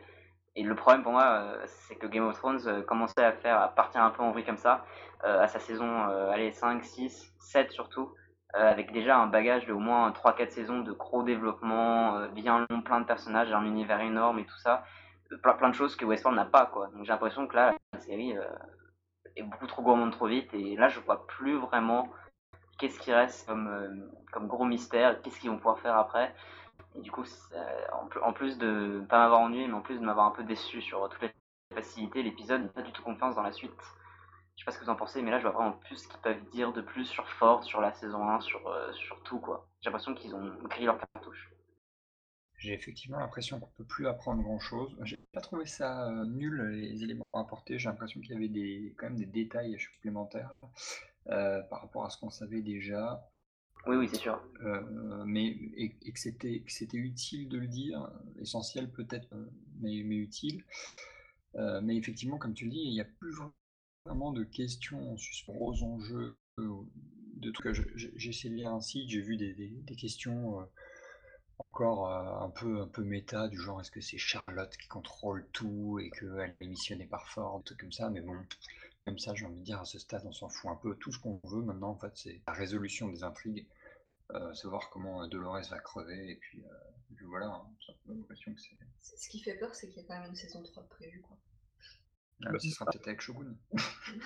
Et 0.56 0.62
le 0.62 0.74
problème 0.74 1.02
pour 1.02 1.12
moi, 1.12 1.24
euh, 1.24 1.62
c'est 1.66 1.96
que 1.96 2.06
Game 2.06 2.26
of 2.26 2.36
Thrones 2.36 2.66
euh, 2.66 2.82
commençait 2.82 3.24
à 3.24 3.32
faire, 3.32 3.60
à 3.60 3.68
partir 3.68 4.02
un 4.02 4.10
peu 4.10 4.22
en 4.22 4.32
vrille 4.32 4.44
comme 4.44 4.56
ça, 4.56 4.84
à 5.22 5.48
sa 5.48 5.58
saison, 5.58 6.04
allez, 6.30 6.52
5, 6.52 6.84
6, 6.84 7.34
7 7.40 7.72
surtout, 7.72 8.14
avec 8.52 8.92
déjà 8.92 9.16
un 9.16 9.26
bagage 9.26 9.66
de 9.66 9.72
au 9.72 9.78
moins 9.78 10.10
3-4 10.10 10.50
saisons 10.50 10.80
de 10.80 10.92
gros 10.92 11.24
développement, 11.24 12.28
bien 12.28 12.64
long, 12.70 12.82
plein 12.82 13.00
de 13.00 13.06
personnages, 13.06 13.50
un 13.52 13.64
univers 13.64 14.00
énorme 14.02 14.38
et 14.38 14.44
tout 14.44 14.58
ça 14.58 14.84
plein, 15.42 15.68
de 15.68 15.74
choses 15.74 15.96
que 15.96 16.04
Westworld 16.04 16.38
n'a 16.38 16.44
pas 16.44 16.66
quoi. 16.66 16.88
Donc 16.88 17.04
j'ai 17.04 17.12
l'impression 17.12 17.46
que 17.46 17.56
là 17.56 17.74
la 17.92 18.00
série 18.00 18.36
euh, 18.36 18.44
est 19.36 19.42
beaucoup 19.42 19.66
trop 19.66 19.82
gourmande 19.82 20.12
trop 20.12 20.26
vite 20.26 20.52
et 20.54 20.76
là 20.76 20.88
je 20.88 21.00
vois 21.00 21.26
plus 21.26 21.56
vraiment 21.56 22.08
qu'est-ce 22.78 22.98
qui 22.98 23.12
reste 23.12 23.46
comme 23.48 23.68
euh, 23.68 23.88
comme 24.32 24.46
gros 24.46 24.64
mystère, 24.64 25.20
qu'est-ce 25.22 25.40
qu'ils 25.40 25.50
vont 25.50 25.56
pouvoir 25.56 25.78
faire 25.78 25.96
après. 25.96 26.34
Et 26.96 27.00
du 27.00 27.10
coup 27.10 27.24
en, 28.22 28.32
plus 28.32 28.58
de 28.58 29.04
pas 29.08 29.18
m'avoir 29.18 29.40
ennuyé 29.40 29.66
mais 29.66 29.74
en 29.74 29.82
plus 29.82 29.98
de 29.98 30.04
m'avoir 30.04 30.26
un 30.26 30.30
peu 30.30 30.44
déçu 30.44 30.80
sur 30.80 31.08
toutes 31.08 31.22
les 31.22 31.32
facilités, 31.74 32.22
l'épisode 32.22 32.62
n'a 32.62 32.68
pas 32.68 32.82
du 32.82 32.92
tout 32.92 33.02
confiance 33.02 33.34
dans 33.34 33.42
la 33.42 33.52
suite. 33.52 33.72
Je 34.56 34.62
sais 34.62 34.64
pas 34.64 34.72
ce 34.72 34.78
que 34.78 34.84
vous 34.84 34.90
en 34.90 34.96
pensez, 34.96 35.20
mais 35.20 35.30
là 35.30 35.38
je 35.38 35.42
vois 35.42 35.52
vraiment 35.52 35.72
plus 35.72 35.96
ce 35.96 36.08
qu'ils 36.08 36.20
peuvent 36.20 36.44
dire 36.50 36.72
de 36.72 36.80
plus 36.80 37.04
sur 37.04 37.28
Ford, 37.28 37.62
sur 37.64 37.80
la 37.80 37.92
saison 37.92 38.26
1, 38.28 38.40
sur, 38.40 38.66
euh, 38.66 38.92
sur 38.92 39.22
tout 39.22 39.38
quoi. 39.38 39.68
J'ai 39.80 39.90
l'impression 39.90 40.14
qu'ils 40.14 40.34
ont 40.34 40.54
grillé 40.64 40.86
leur 40.86 40.98
cartouche 40.98 41.50
j'ai 42.58 42.72
effectivement 42.72 43.18
l'impression 43.18 43.60
qu'on 43.60 43.70
peut 43.76 43.84
plus 43.84 44.06
apprendre 44.06 44.42
grand 44.42 44.58
chose. 44.58 44.96
J'ai 45.02 45.18
pas 45.32 45.40
trouvé 45.40 45.66
ça 45.66 46.08
euh, 46.08 46.24
nul 46.24 46.60
les 46.70 47.02
éléments 47.04 47.26
apportés. 47.32 47.78
J'ai 47.78 47.88
l'impression 47.88 48.20
qu'il 48.20 48.32
y 48.32 48.36
avait 48.36 48.48
des, 48.48 48.94
quand 48.96 49.06
même 49.06 49.18
des 49.18 49.26
détails 49.26 49.78
supplémentaires 49.78 50.52
euh, 51.28 51.62
par 51.64 51.82
rapport 51.82 52.04
à 52.04 52.10
ce 52.10 52.18
qu'on 52.18 52.30
savait 52.30 52.62
déjà. 52.62 53.28
Oui, 53.86 53.96
oui, 53.96 54.08
c'est 54.10 54.18
sûr. 54.18 54.40
Euh, 54.62 55.24
mais 55.26 55.46
et, 55.76 55.90
que 56.12 56.18
c'était 56.18 56.96
utile 56.96 57.48
de 57.48 57.58
le 57.58 57.68
dire, 57.68 58.10
essentiel 58.40 58.90
peut-être, 58.90 59.28
mais, 59.80 60.02
mais 60.04 60.16
utile. 60.16 60.64
Euh, 61.54 61.80
mais 61.82 61.96
effectivement, 61.96 62.38
comme 62.38 62.54
tu 62.54 62.64
le 62.64 62.70
dis, 62.70 62.82
il 62.82 62.92
n'y 62.92 63.00
a 63.00 63.04
plus 63.04 63.32
vraiment 64.04 64.32
de 64.32 64.44
questions 64.44 65.12
en 65.12 65.16
suspens 65.16 65.56
aux 65.58 65.82
enjeux 65.84 66.36
de. 66.58 67.52
J'ai 67.94 68.30
essayé 68.30 68.50
de 68.50 68.56
lire 68.56 68.72
un 68.72 68.80
site, 68.80 69.08
j'ai 69.08 69.20
vu 69.20 69.36
des, 69.36 69.54
des, 69.54 69.68
des 69.68 69.96
questions 69.96 70.66
encore 71.58 72.10
euh, 72.10 72.44
un 72.44 72.50
peu 72.50 72.80
un 72.80 72.86
peu 72.88 73.02
méta 73.02 73.48
du 73.48 73.58
genre 73.58 73.80
est-ce 73.80 73.90
que 73.90 74.00
c'est 74.00 74.18
Charlotte 74.18 74.76
qui 74.76 74.88
contrôle 74.88 75.46
tout 75.52 75.98
et 76.00 76.10
qu'elle 76.10 76.54
est 76.60 76.66
missionnée 76.66 77.06
par 77.06 77.28
Ford, 77.28 77.62
tout 77.64 77.76
comme 77.78 77.92
ça, 77.92 78.10
mais 78.10 78.20
bon, 78.20 78.36
comme 79.04 79.18
ça 79.18 79.34
j'ai 79.34 79.46
envie 79.46 79.60
de 79.60 79.64
dire 79.64 79.80
à 79.80 79.84
ce 79.84 79.98
stade 79.98 80.22
on 80.26 80.32
s'en 80.32 80.48
fout 80.48 80.70
un 80.70 80.76
peu. 80.76 80.96
Tout 80.96 81.12
ce 81.12 81.18
qu'on 81.18 81.40
veut 81.44 81.62
maintenant 81.62 81.90
en 81.90 81.96
fait 81.96 82.12
c'est 82.14 82.42
la 82.46 82.52
résolution 82.52 83.08
des 83.08 83.22
intrigues, 83.22 83.66
euh, 84.34 84.54
savoir 84.54 84.90
comment 84.90 85.26
Dolores 85.28 85.68
va 85.70 85.78
crever 85.78 86.32
et 86.32 86.36
puis, 86.36 86.64
euh, 86.64 87.10
et 87.10 87.14
puis 87.14 87.26
voilà, 87.26 87.46
hein, 87.46 87.66
l'impression 88.06 88.52
que 88.54 88.60
c'est. 88.60 89.16
Ce 89.16 89.28
qui 89.28 89.40
fait 89.40 89.54
peur 89.54 89.74
c'est 89.74 89.88
qu'il 89.88 90.02
y 90.02 90.04
a 90.04 90.08
quand 90.08 90.18
même 90.20 90.30
une 90.30 90.36
saison 90.36 90.62
3 90.62 90.82
de 90.82 90.88
prévue 90.88 91.20
quoi. 91.20 91.36
Ah, 92.44 92.52
bah, 92.52 92.58
ce 92.58 92.68
sera 92.68 92.84
peut-être 92.86 93.08
avec 93.08 93.20
Shogun. 93.20 93.56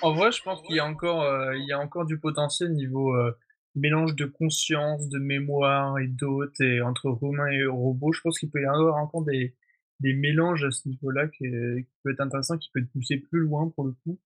en 0.03 0.15
vrai, 0.15 0.33
je 0.33 0.43
pense 0.43 0.63
qu'il 0.63 0.75
y 0.75 0.81
a 0.81 0.85
encore, 0.85 1.23
euh, 1.23 1.57
il 1.57 1.65
y 1.67 1.73
a 1.73 1.79
encore 1.79 2.07
du 2.07 2.19
potentiel 2.19 2.73
niveau 2.73 3.15
euh, 3.15 3.39
mélange 3.77 4.17
de 4.17 4.27
conscience, 4.27 5.09
de 5.09 5.19
mémoire 5.19 5.97
et 5.99 6.09
d'autres, 6.09 6.61
et 6.61 6.81
entre 6.81 7.17
humains 7.23 7.47
et 7.49 7.67
robots, 7.67 8.13
je 8.13 8.21
pense 8.21 8.39
qu'il 8.39 8.51
peut 8.51 8.63
y 8.63 8.67
avoir 8.67 8.97
encore 8.97 9.25
des, 9.25 9.55
des 10.01 10.15
mélanges 10.15 10.65
à 10.65 10.73
ce 10.73 10.89
niveau-là 10.89 11.29
qui, 11.29 11.45
qui, 11.45 11.99
peut 12.03 12.11
être 12.11 12.21
intéressant, 12.21 12.59
qui 12.59 12.71
peut 12.73 12.81
être 12.81 12.91
poussé 12.91 13.19
plus 13.19 13.41
loin 13.41 13.69
pour 13.69 13.85
le 13.85 13.93
coup. 14.05 14.19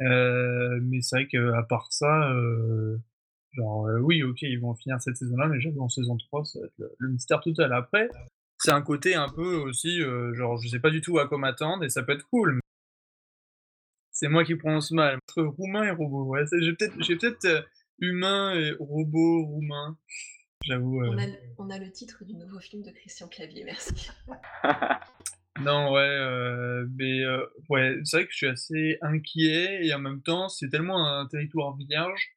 Euh, 0.00 0.80
mais 0.82 1.02
c'est 1.02 1.16
vrai 1.16 1.26
qu'à 1.26 1.62
part 1.68 1.92
ça, 1.92 2.30
euh, 2.30 2.96
genre, 3.52 3.86
euh, 3.86 3.98
oui, 3.98 4.22
ok, 4.22 4.42
ils 4.42 4.60
vont 4.60 4.74
finir 4.74 5.00
cette 5.00 5.16
saison-là, 5.16 5.48
mais 5.48 5.56
déjà 5.56 5.70
en 5.78 5.88
saison 5.88 6.16
3, 6.16 6.44
ça 6.44 6.60
va 6.60 6.66
être 6.66 6.78
le, 6.78 6.92
le 6.98 7.08
mystère 7.08 7.40
total. 7.40 7.72
Après, 7.72 8.08
c'est 8.58 8.72
un 8.72 8.82
côté 8.82 9.14
un 9.14 9.28
peu 9.28 9.56
aussi, 9.56 10.00
euh, 10.02 10.34
genre, 10.34 10.60
je 10.60 10.68
sais 10.68 10.80
pas 10.80 10.90
du 10.90 11.00
tout 11.00 11.18
à 11.18 11.26
quoi 11.26 11.38
m'attendre, 11.38 11.84
et 11.84 11.88
ça 11.88 12.02
peut 12.02 12.12
être 12.12 12.28
cool. 12.28 12.60
C'est 14.12 14.28
moi 14.28 14.44
qui 14.44 14.54
prononce 14.54 14.90
mal. 14.90 15.16
Entre 15.16 15.42
roumain 15.42 15.84
et 15.84 15.90
robot, 15.90 16.24
ouais, 16.26 16.44
j'ai 16.60 16.72
peut-être, 16.74 16.94
j'ai 17.02 17.16
peut-être 17.16 17.44
euh, 17.46 17.62
humain 17.98 18.54
et 18.54 18.72
robot 18.78 19.46
roumain. 19.46 19.96
J'avoue. 20.62 21.02
On, 21.02 21.18
a, 21.18 21.26
on, 21.56 21.70
a, 21.70 21.78
le 21.78 21.90
titre 21.90 22.22
du 22.26 22.34
nouveau 22.34 22.60
film 22.60 22.82
de 22.82 22.90
Christian 22.90 23.28
Clavier, 23.28 23.64
merci. 23.64 24.10
non, 25.62 25.90
ouais, 25.92 26.84
mais 26.98 27.24
ouais, 27.70 27.98
c'est 28.04 28.18
vrai 28.18 28.26
que 28.26 28.32
je 28.32 28.36
suis 28.36 28.46
assez 28.46 28.98
inquiet 29.00 29.86
et 29.86 29.94
en 29.94 30.00
même 30.00 30.20
temps, 30.20 30.50
c'est 30.50 30.68
tellement 30.68 31.18
un 31.18 31.26
territoire 31.28 31.74
vierge 31.78 32.36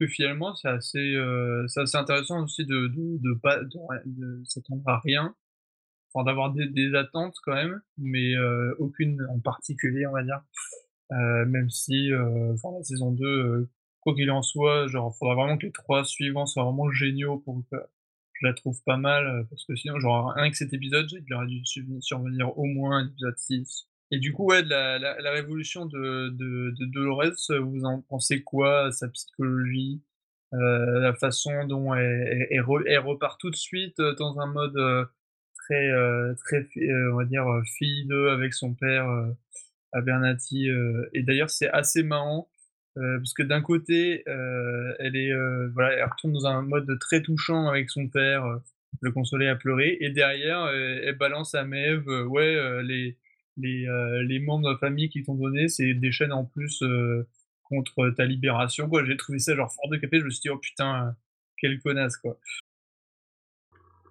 que 0.00 0.06
finalement, 0.06 0.54
c'est 0.54 0.68
assez, 0.68 0.98
euh, 1.16 1.66
intéressant 1.94 2.42
aussi 2.44 2.64
de 2.66 2.88
de 2.94 3.34
pas 3.42 3.58
s'attendre 4.46 4.82
à 4.86 4.98
rien. 5.00 5.34
enfin 6.14 6.24
d'avoir 6.24 6.52
des 6.52 6.94
attentes 6.94 7.36
quand 7.44 7.54
même, 7.54 7.80
mais 7.98 8.34
heu, 8.34 8.74
aucune 8.78 9.26
en 9.30 9.40
particulier, 9.40 10.06
on 10.06 10.12
va 10.12 10.22
dire. 10.24 10.40
Heu, 11.12 11.46
même 11.46 11.70
si, 11.70 12.10
enfin 12.54 12.70
la 12.76 12.82
saison 12.84 13.12
2, 13.12 13.26
heu, 13.26 13.70
quoi 14.00 14.14
qu'il 14.14 14.30
en 14.30 14.42
soit, 14.42 14.88
genre, 14.88 15.16
faudra 15.16 15.34
vraiment 15.36 15.58
que 15.58 15.66
les 15.66 15.72
3 15.72 16.04
suivants 16.04 16.46
soient 16.46 16.64
vraiment 16.64 16.90
géniaux 16.92 17.38
pour 17.40 17.62
que 17.70 17.76
je 18.34 18.46
la 18.46 18.54
trouve 18.54 18.80
pas 18.84 18.96
mal, 18.98 19.46
parce 19.50 19.64
que 19.66 19.76
sinon, 19.76 19.98
genre 20.00 20.32
rien 20.34 20.50
que 20.50 20.56
cet 20.56 20.72
épisode, 20.74 21.08
il 21.12 21.34
aurait 21.34 21.46
dû 21.48 21.60
surv 21.66 21.86
survenir 22.00 22.56
au 22.58 22.64
moins 22.66 22.98
un 23.00 23.08
épisode 23.08 23.36
6. 23.38 23.88
Et 24.10 24.18
du 24.18 24.32
coup, 24.32 24.46
ouais, 24.46 24.62
de 24.62 24.68
la 24.70 25.30
révolution 25.32 25.84
de 25.86 26.30
de 26.30 26.70
de 26.78 26.86
Dolores, 26.86 27.34
vous 27.60 27.84
en 27.84 28.00
pensez 28.08 28.42
quoi? 28.42 28.90
Sa 28.90 29.08
psychologie, 29.08 30.00
heu, 30.54 31.00
la 31.00 31.12
façon 31.14 31.66
dont 31.66 31.94
elle 31.94 32.26
elle 32.32 32.46
elle 32.50 32.60
re 32.62 32.80
elle 32.86 32.98
repart 33.00 33.38
tout 33.40 33.50
de 33.50 33.56
suite, 33.56 34.00
heu, 34.00 34.14
dans 34.18 34.38
un 34.40 34.46
mode, 34.46 34.76
heu, 34.78 35.06
très, 35.56 35.90
très 36.44 36.68
on 37.12 37.16
va 37.18 37.24
dire, 37.26 37.46
heu, 37.50 37.62
fille-2 37.78 38.28
avec 38.30 38.54
son 38.54 38.74
père, 38.74 39.06
heu 39.10 39.36
et 41.14 41.22
d'ailleurs 41.24 41.50
c'est 41.50 41.70
assez 41.70 42.02
marrant, 42.04 42.48
parce 42.96 43.34
que 43.34 43.42
d'un 43.44 43.62
côté, 43.62 44.24
elle 44.26 45.16
est, 45.16 45.32
voilà, 45.74 45.94
elle 45.96 46.04
retourne 46.10 46.32
dans 46.34 46.46
un 46.46 46.62
mode 46.62 46.98
très 47.00 47.22
touchant 47.22 47.68
avec 47.68 47.90
son 47.90 48.08
père, 48.08 48.44
le 49.02 49.12
consoler, 49.12 49.48
à 49.48 49.56
pleurer 49.56 49.98
et 50.00 50.10
derrière, 50.10 50.64
heu, 50.66 51.00
elle 51.04 51.16
balance 51.18 51.54
à 51.54 51.64
Maeve, 51.64 52.06
ouais, 52.28 52.82
les 52.84 53.16
les, 53.58 53.86
heu, 53.86 54.22
les 54.22 54.38
membres 54.38 54.66
de 54.68 54.72
la 54.72 54.78
famille 54.78 55.08
qui 55.08 55.22
t'ont 55.22 55.34
donné, 55.34 55.68
c'est 55.68 55.94
des 55.94 56.12
chaînes 56.12 56.32
en 56.32 56.44
plus, 56.44 56.80
heu, 56.82 57.28
contre 57.64 58.10
ta 58.10 58.24
libération, 58.24 58.88
quoi. 58.88 59.04
J'ai 59.04 59.16
trouvé 59.16 59.38
ça 59.38 59.54
genre 59.54 59.72
fort 59.72 59.90
décapé, 59.90 60.20
je 60.20 60.24
me 60.24 60.30
suis 60.30 60.40
dit: 60.40 60.50
«Oh 60.50 60.58
putain, 60.58 61.14
quelle 61.58 61.80
connasse, 61.80 62.16
quoi». 62.16 62.38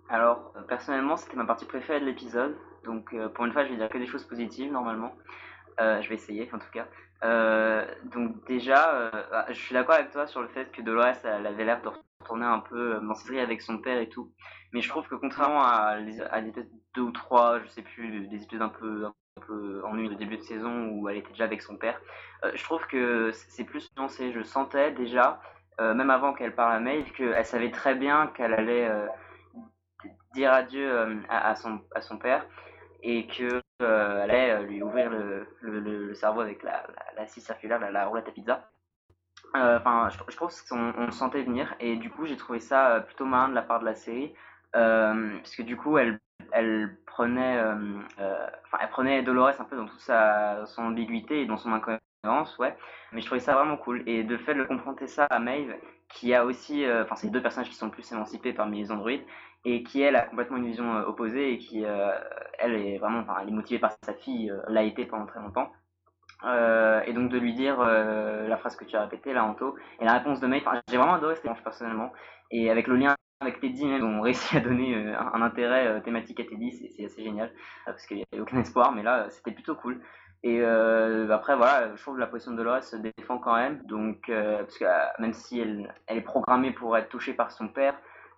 Alors, 0.10 0.54
heu, 0.56 0.66
personnellement, 0.68 1.18
c'était 1.18 1.38
ma 1.38 1.46
partie 1.46 1.66
préférée 1.66 2.00
de 2.00 2.06
l'épisode, 2.06 2.56
donc 2.86 3.16
pour 3.34 3.46
une 3.46 3.52
fois, 3.52 3.66
je 3.66 3.72
vais 3.72 3.78
dire 3.78 3.90
que 3.90 3.98
des 3.98 4.08
choses 4.08 4.26
positives 4.26 4.72
normalement. 4.72 5.14
Je 5.80 6.08
vais 6.08 6.16
essayer 6.16 6.50
en 6.54 6.60
tout 6.60 6.72
cas. 6.72 6.88
Donc 8.12 8.48
déjà, 8.48 9.12
bah, 9.32 9.46
je 9.50 9.54
suis 9.54 9.74
d'accord 9.74 9.96
avec 9.96 10.12
toi 10.12 10.26
sur 10.28 10.42
le 10.42 10.48
fait 10.48 10.72
que 10.72 10.82
Dolores, 10.82 11.18
elle 11.24 11.46
avait 11.46 11.66
l'air 11.66 11.82
de 11.82 11.90
retourner 12.22 12.46
un 12.46 12.60
peu, 12.60 13.00
série 13.16 13.40
avec 13.40 13.62
son 13.62 13.80
père 13.80 14.00
et 14.00 14.10
tout. 14.10 14.34
Mais 14.74 14.82
je 14.82 14.90
trouve 14.90 15.08
que 15.08 15.16
contrairement 15.16 15.64
à 15.64 15.98
les 15.98 16.22
à 16.22 16.42
l'épisode 16.42 16.70
2 16.96 17.02
ou 17.02 17.12
3, 17.12 17.60
je 17.64 17.68
sais 17.68 17.82
plus, 17.82 18.28
des 18.28 18.44
épisodes 18.44 18.62
un 18.62 18.70
peu 18.70 19.06
peu 19.38 19.82
ennuyeux 19.86 20.10
de 20.10 20.16
début 20.16 20.38
de 20.38 20.42
saison 20.44 20.90
où 20.90 21.10
elle 21.10 21.18
était 21.18 21.30
déjà 21.32 21.46
avec 21.46 21.62
son 21.62 21.78
père, 21.78 22.00
heu, 22.46 22.52
je 22.56 22.64
trouve 22.64 22.86
que 22.88 23.32
c'est 23.34 23.64
plus 23.64 23.90
nuancé. 23.98 24.32
Je 24.34 24.42
sentais 24.44 24.92
déjà, 24.92 25.40
heu, 25.80 25.94
même 25.94 26.10
avant 26.10 26.34
qu'elle 26.34 26.56
parle 26.56 26.74
à 26.74 26.80
Maeve, 26.80 27.12
qu'elle 27.14 27.46
savait 27.46 27.72
très 27.72 27.96
bien 27.96 28.28
qu'elle 28.36 28.54
allait, 28.54 28.88
heu, 28.90 29.08
d 30.04 30.12
dire 30.34 30.54
adieu, 30.54 30.90
à 31.30 31.50
à 31.50 31.56
son 31.56 31.80
à 31.96 32.02
son 32.02 32.18
père 32.18 32.46
et 33.04 33.28
que, 33.28 33.58
heu, 33.58 33.62
elle 33.82 34.32
allait, 34.32 34.64
lui 34.64 34.82
ouvrir 34.84 35.10
le 35.10 35.48
le 35.62 36.14
cerveau 36.16 36.42
avec 36.42 36.64
la 36.64 36.84
la 36.96 37.06
la 37.22 37.28
scie 37.28 37.42
circulaire, 37.42 37.80
la 37.92 38.06
roulette 38.08 38.28
à 38.28 38.32
pizza. 38.32 38.70
Enfin, 39.54 40.10
je 40.30 40.36
trouve 40.36 40.52
qu'on 40.70 40.94
on 40.98 41.12
sentait 41.12 41.42
venir 41.44 41.74
et 41.80 41.96
du 41.96 42.10
coup, 42.12 42.26
j'ai 42.26 42.38
trouvé 42.38 42.60
ça, 42.60 43.02
plutôt 43.08 43.26
malin 43.26 43.50
de 43.50 43.56
la 43.56 43.62
part 43.64 43.80
de 43.80 43.86
la 43.86 43.96
série, 43.96 44.34
parce 44.74 45.56
que 45.56 45.64
du 45.64 45.78
coup, 45.78 45.98
elle 45.98 46.20
elle 46.52 46.98
prenait, 47.06 47.56
hem, 47.56 48.04
heu, 48.20 48.36
enfin, 48.66 48.78
elle 48.82 48.90
prenait 48.90 49.22
Dolores 49.24 49.60
un 49.60 49.66
peu 49.66 49.76
dans 49.76 49.86
toute 49.86 50.00
sa 50.00 50.66
son 50.66 50.84
ambiguïté 50.84 51.42
et 51.42 51.46
dans 51.46 51.58
son 51.58 51.72
incohérence, 51.74 52.58
ouais, 52.60 52.76
mais 53.12 53.22
je 53.22 53.26
trouvais 53.26 53.40
ça 53.40 53.54
vraiment 53.54 53.78
cool. 53.78 54.04
Et 54.08 54.24
de 54.24 54.38
fait 54.38 54.56
de 54.56 54.64
confronter 54.64 55.08
ça 55.08 55.26
à 55.26 55.40
Maeve 55.40 55.74
qui 56.10 56.34
a 56.34 56.46
aussi, 56.46 56.86
heu, 56.86 57.02
enfin, 57.04 57.16
c'est 57.16 57.30
2 57.30 57.42
personnages 57.42 57.70
qui 57.70 57.76
sont 57.76 57.90
plus 57.90 58.12
émancipés 58.12 58.54
parmi 58.54 58.80
les 58.80 58.92
androïdes 58.92 59.26
et 59.66 59.84
qui 59.84 60.02
elle 60.02 60.16
a 60.16 60.22
complètement 60.22 60.58
une 60.58 60.66
vision, 60.68 60.98
opposée 61.08 61.54
et 61.54 61.58
qui, 61.58 61.84
elle 62.60 62.74
est 62.76 62.98
vraiment, 63.00 63.20
enfin, 63.20 63.38
elle 63.42 63.50
est 63.50 63.52
motivée 63.52 63.80
par 63.80 63.92
sa 64.04 64.14
fille, 64.14 64.54
l'a 64.68 64.84
été 64.84 65.06
pendant 65.06 65.26
très 65.26 65.42
longtemps. 65.42 65.72
Et 67.06 67.12
donc 67.14 67.30
de 67.30 67.38
lui 67.38 67.54
dire, 67.54 67.80
la 67.80 68.58
phrase 68.58 68.78
que 68.78 68.86
tu 68.86 68.96
as 68.96 69.02
répétée 69.02 69.34
là, 69.34 69.44
Anto 69.44 69.76
et 70.00 70.06
la 70.06 70.14
réponse 70.14 70.40
de 70.40 70.48
Maeve, 70.48 70.64
j'ai 70.90 70.96
vraiment 70.98 71.16
adoré 71.16 71.36
cet 71.36 71.46
échange 71.46 71.64
personnellement. 71.64 72.14
Et 72.52 72.72
avec 72.72 72.88
le 72.88 72.96
lien 72.96 73.16
avec 73.40 73.60
Teddy 73.60 73.86
même, 73.86 74.04
ont 74.04 74.22
réussi 74.22 74.58
à 74.58 74.62
donner, 74.62 74.96
heu, 74.96 75.14
un 75.16 75.42
intérêt, 75.42 75.88
heu, 75.88 76.02
thématique 76.02 76.40
à 76.40 76.44
Teddy, 76.44 76.72
c'est 76.96 77.06
assez 77.06 77.24
génial, 77.24 77.50
heu, 77.50 77.52
parce 77.86 78.06
qu'il 78.08 78.18
y 78.18 78.24
avait 78.32 78.42
aucun 78.42 78.60
espoir, 78.60 78.92
mais 78.94 79.04
là, 79.04 79.30
c'était 79.30 79.52
plutôt 79.52 79.76
cool 79.76 80.02
et 80.44 80.60
heu, 80.62 81.32
après 81.32 81.56
voilà, 81.56 81.96
je 81.96 82.02
trouve 82.02 82.16
que 82.16 82.20
la 82.20 82.28
position 82.28 82.52
de 82.52 82.58
Dolores 82.58 82.84
se 82.84 82.96
défend 82.96 83.38
quand 83.40 83.56
même, 83.56 83.82
donc 83.86 84.28
heu, 84.30 84.58
parce 84.60 84.78
que, 84.78 84.86
même 85.22 85.34
si 85.34 85.60
elle 85.60 85.88
est 86.08 86.22
programmée 86.22 86.72
pour 86.72 86.98
être 86.98 87.10
touchée 87.10 87.34
par 87.34 87.52
son 87.52 87.68
père 87.68 87.96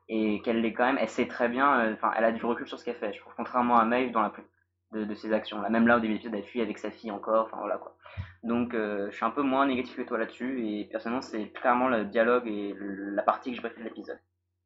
et 0.09 0.41
qu'elle 0.41 0.61
l'est 0.61 0.73
quand 0.73 0.85
même, 0.85 0.97
elle 0.99 1.09
sait 1.09 1.27
très 1.27 1.47
bien, 1.49 1.93
enfin, 1.93 2.11
elle 2.17 2.25
a 2.25 2.31
du 2.31 2.43
recul 2.45 2.67
sur 2.67 2.77
ce 2.79 2.83
qu'elle 2.85 2.95
fait, 2.95 3.13
je 3.13 3.19
trouve, 3.19 3.33
contrairement 3.37 3.77
à 3.77 3.85
Maeve 3.85 4.11
dans 4.11 4.21
la 4.21 4.29
plupart 4.29 4.49
de 4.91 5.03
de 5.05 5.13
ses 5.13 5.31
actions. 5.33 5.61
Même 5.69 5.87
là, 5.87 5.97
au 5.97 5.99
début 5.99 6.13
de 6.13 6.17
l'épisode, 6.17 6.35
elle 6.35 6.43
fuit 6.43 6.61
avec 6.61 6.77
sa 6.79 6.89
fille 6.91 7.11
encore, 7.11 7.45
enfin 7.45 7.57
voilà, 7.59 7.77
quoi. 7.77 7.95
Donc 8.43 8.73
je 8.73 9.09
suis 9.11 9.25
un 9.25 9.29
peu 9.31 9.43
moins 9.43 9.65
négatif 9.67 9.95
que 9.97 10.01
toi 10.01 10.17
là-dessus 10.17 10.65
et 10.65 10.85
personnellement, 10.85 11.21
c'est 11.21 11.49
clairement 11.51 11.87
le 11.89 12.05
dialogue 12.05 12.47
et 12.47 12.73
la 12.79 13.21
partie 13.23 13.51
que 13.51 13.57
je 13.57 13.61
préfère 13.61 13.79
de 13.83 13.89
l'épisode. 13.89 14.19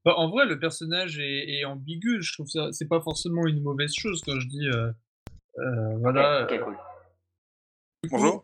Bah, 0.06 0.16
en 0.18 0.30
vrai, 0.30 0.46
le 0.46 0.60
personnage 0.60 1.18
est 1.18 1.60
est 1.60 1.64
ambigu, 1.64 2.22
je 2.22 2.34
trouve 2.34 2.48
ça 2.48 2.74
c'est 2.74 2.90
pas 2.90 3.00
forcément 3.00 3.48
une 3.48 3.62
mauvaise 3.62 3.94
chose 3.94 4.22
quand 4.26 4.38
je 4.38 4.48
dis, 4.48 4.70
voilà, 6.02 6.46
cool. 6.50 6.78
Bonjour. 8.10 8.44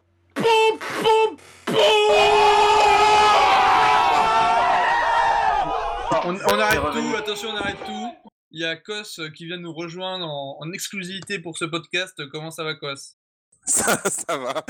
On 6.21 6.59
arrête 6.59 6.79
revenu. 6.79 7.09
tout, 7.11 7.17
attention, 7.17 7.49
on 7.49 7.55
arrête 7.57 7.83
tout. 7.85 8.15
Il 8.51 8.61
y 8.61 8.65
a 8.65 8.75
Cos, 8.77 9.19
qui 9.35 9.45
vient 9.45 9.57
nous 9.57 9.73
rejoindre 9.73 10.25
en 10.25 10.57
en 10.61 10.71
exclusivité 10.71 11.39
pour 11.39 11.57
ce 11.57 11.65
podcast. 11.65 12.25
Comment 12.29 12.51
ça 12.51 12.63
va, 12.63 12.75
Cos? 12.75 13.17
Ça 13.65 13.97
ça 14.09 14.37
va. 14.37 14.63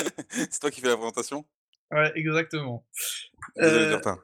C'est 0.50 0.60
toi 0.60 0.72
qui 0.72 0.82
fais 0.82 0.88
la 0.88 0.98
présentation? 0.98 1.46
Ouais, 1.92 2.12
exactement. 2.16 2.84
Désolé 3.56 3.94
retard. 3.94 4.18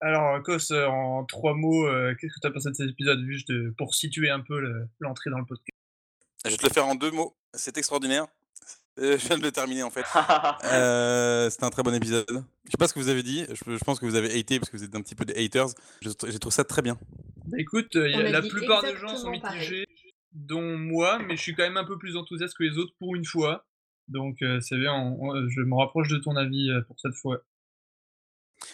Alors, 0.00 0.36
heu, 0.36 0.42
Cos, 0.42 0.70
heu, 0.72 0.86
en 0.86 1.24
3 1.24 1.54
mots, 1.54 1.86
heu, 1.88 2.14
qu'est-ce 2.20 2.34
que 2.34 2.40
tu 2.40 2.46
as 2.46 2.50
pensé 2.50 2.70
de 2.70 2.74
cet 2.74 2.90
épisode? 2.90 3.20
Juste, 3.26 3.52
pour 3.76 3.94
situer 3.94 4.30
un 4.30 4.40
peu 4.40 4.60
le 4.60 4.88
l'entrée 5.00 5.30
dans 5.30 5.38
le 5.38 5.44
podca 5.44 5.72
Je 6.44 6.50
vais 6.50 6.56
te 6.56 6.62
le 6.66 6.72
faire 6.72 6.86
en 6.86 6.94
2 6.94 7.10
mots, 7.10 7.36
c'est 7.54 7.76
extraordinaire. 7.78 8.26
Je 9.00 9.14
viens 9.28 9.38
de 9.38 9.42
le 9.42 9.52
terminer 9.52 9.84
en 9.84 9.90
fait. 9.90 10.02
Heu, 10.64 11.48
c'était 11.50 11.64
un 11.64 11.70
très 11.70 11.84
bon 11.84 11.94
épisode. 11.94 12.26
Je 12.64 12.70
sais 12.72 12.76
pas 12.78 12.88
ce 12.88 12.94
que 12.94 12.98
vous 12.98 13.08
avez 13.08 13.22
dit, 13.22 13.46
je 13.48 13.76
je 13.76 13.84
pense 13.84 14.00
que 14.00 14.06
vous 14.06 14.16
avez 14.16 14.36
haté 14.38 14.58
parce 14.58 14.70
que 14.70 14.76
vous 14.76 14.82
êtes 14.82 14.94
un 14.94 15.02
petit 15.02 15.14
peu 15.14 15.24
des 15.24 15.44
haters. 15.44 15.68
J'ai 16.02 16.14
trouvé 16.38 16.52
ça 16.52 16.64
très 16.64 16.82
bien. 16.82 16.98
Bah, 17.46 17.58
écoute, 17.60 17.94
a 17.94 18.08
la 18.08 18.42
plupart 18.42 18.82
des 18.82 18.96
gens 18.96 19.16
sont 19.16 19.38
pareil. 19.38 19.60
mitigés, 19.60 19.86
dont 20.32 20.76
moi, 20.76 21.20
mais 21.20 21.36
je 21.36 21.42
suis 21.42 21.54
quand 21.54 21.62
même 21.62 21.76
un 21.76 21.84
peu 21.84 21.96
plus 21.96 22.16
enthousiaste 22.16 22.56
que 22.56 22.64
les 22.64 22.76
autres 22.76 22.92
pour 22.98 23.14
une 23.14 23.24
fois. 23.24 23.66
Donc 24.08 24.38
c'est 24.60 24.78
bien, 24.78 24.92
on 24.94 25.30
on 25.30 25.48
je 25.48 25.60
me 25.60 25.76
rapproche 25.76 26.08
de 26.08 26.18
ton 26.18 26.34
avis, 26.36 26.70
pour 26.88 26.98
cette 26.98 27.14
fois. 27.14 27.40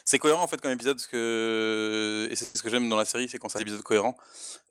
C'est 0.05 0.18
cohérent 0.18 0.42
en 0.42 0.47
fait 0.47 0.61
comme 0.61 0.73
épisode 0.73 0.99
et 0.99 2.35
c'est 2.37 2.57
ce 2.57 2.62
que 2.62 2.70
j'aime 2.70 2.88
dans 2.88 2.97
la 2.97 3.05
série, 3.05 3.29
c'est 3.29 3.38
quand 3.38 3.49
c'est 3.49 3.59
un 3.59 3.62
épisode 3.62 3.83
cohérent. 3.83 4.16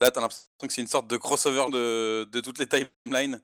Là, 0.01 0.11
tu 0.11 0.17
as 0.17 0.21
l'impression 0.21 0.47
que 0.61 0.73
c'est 0.73 0.81
une 0.81 0.87
sorte 0.87 1.07
de 1.07 1.17
crossover 1.17 1.65
de 1.71 2.39
toutes 2.41 2.59
les 2.59 2.67
timelines. 2.67 3.41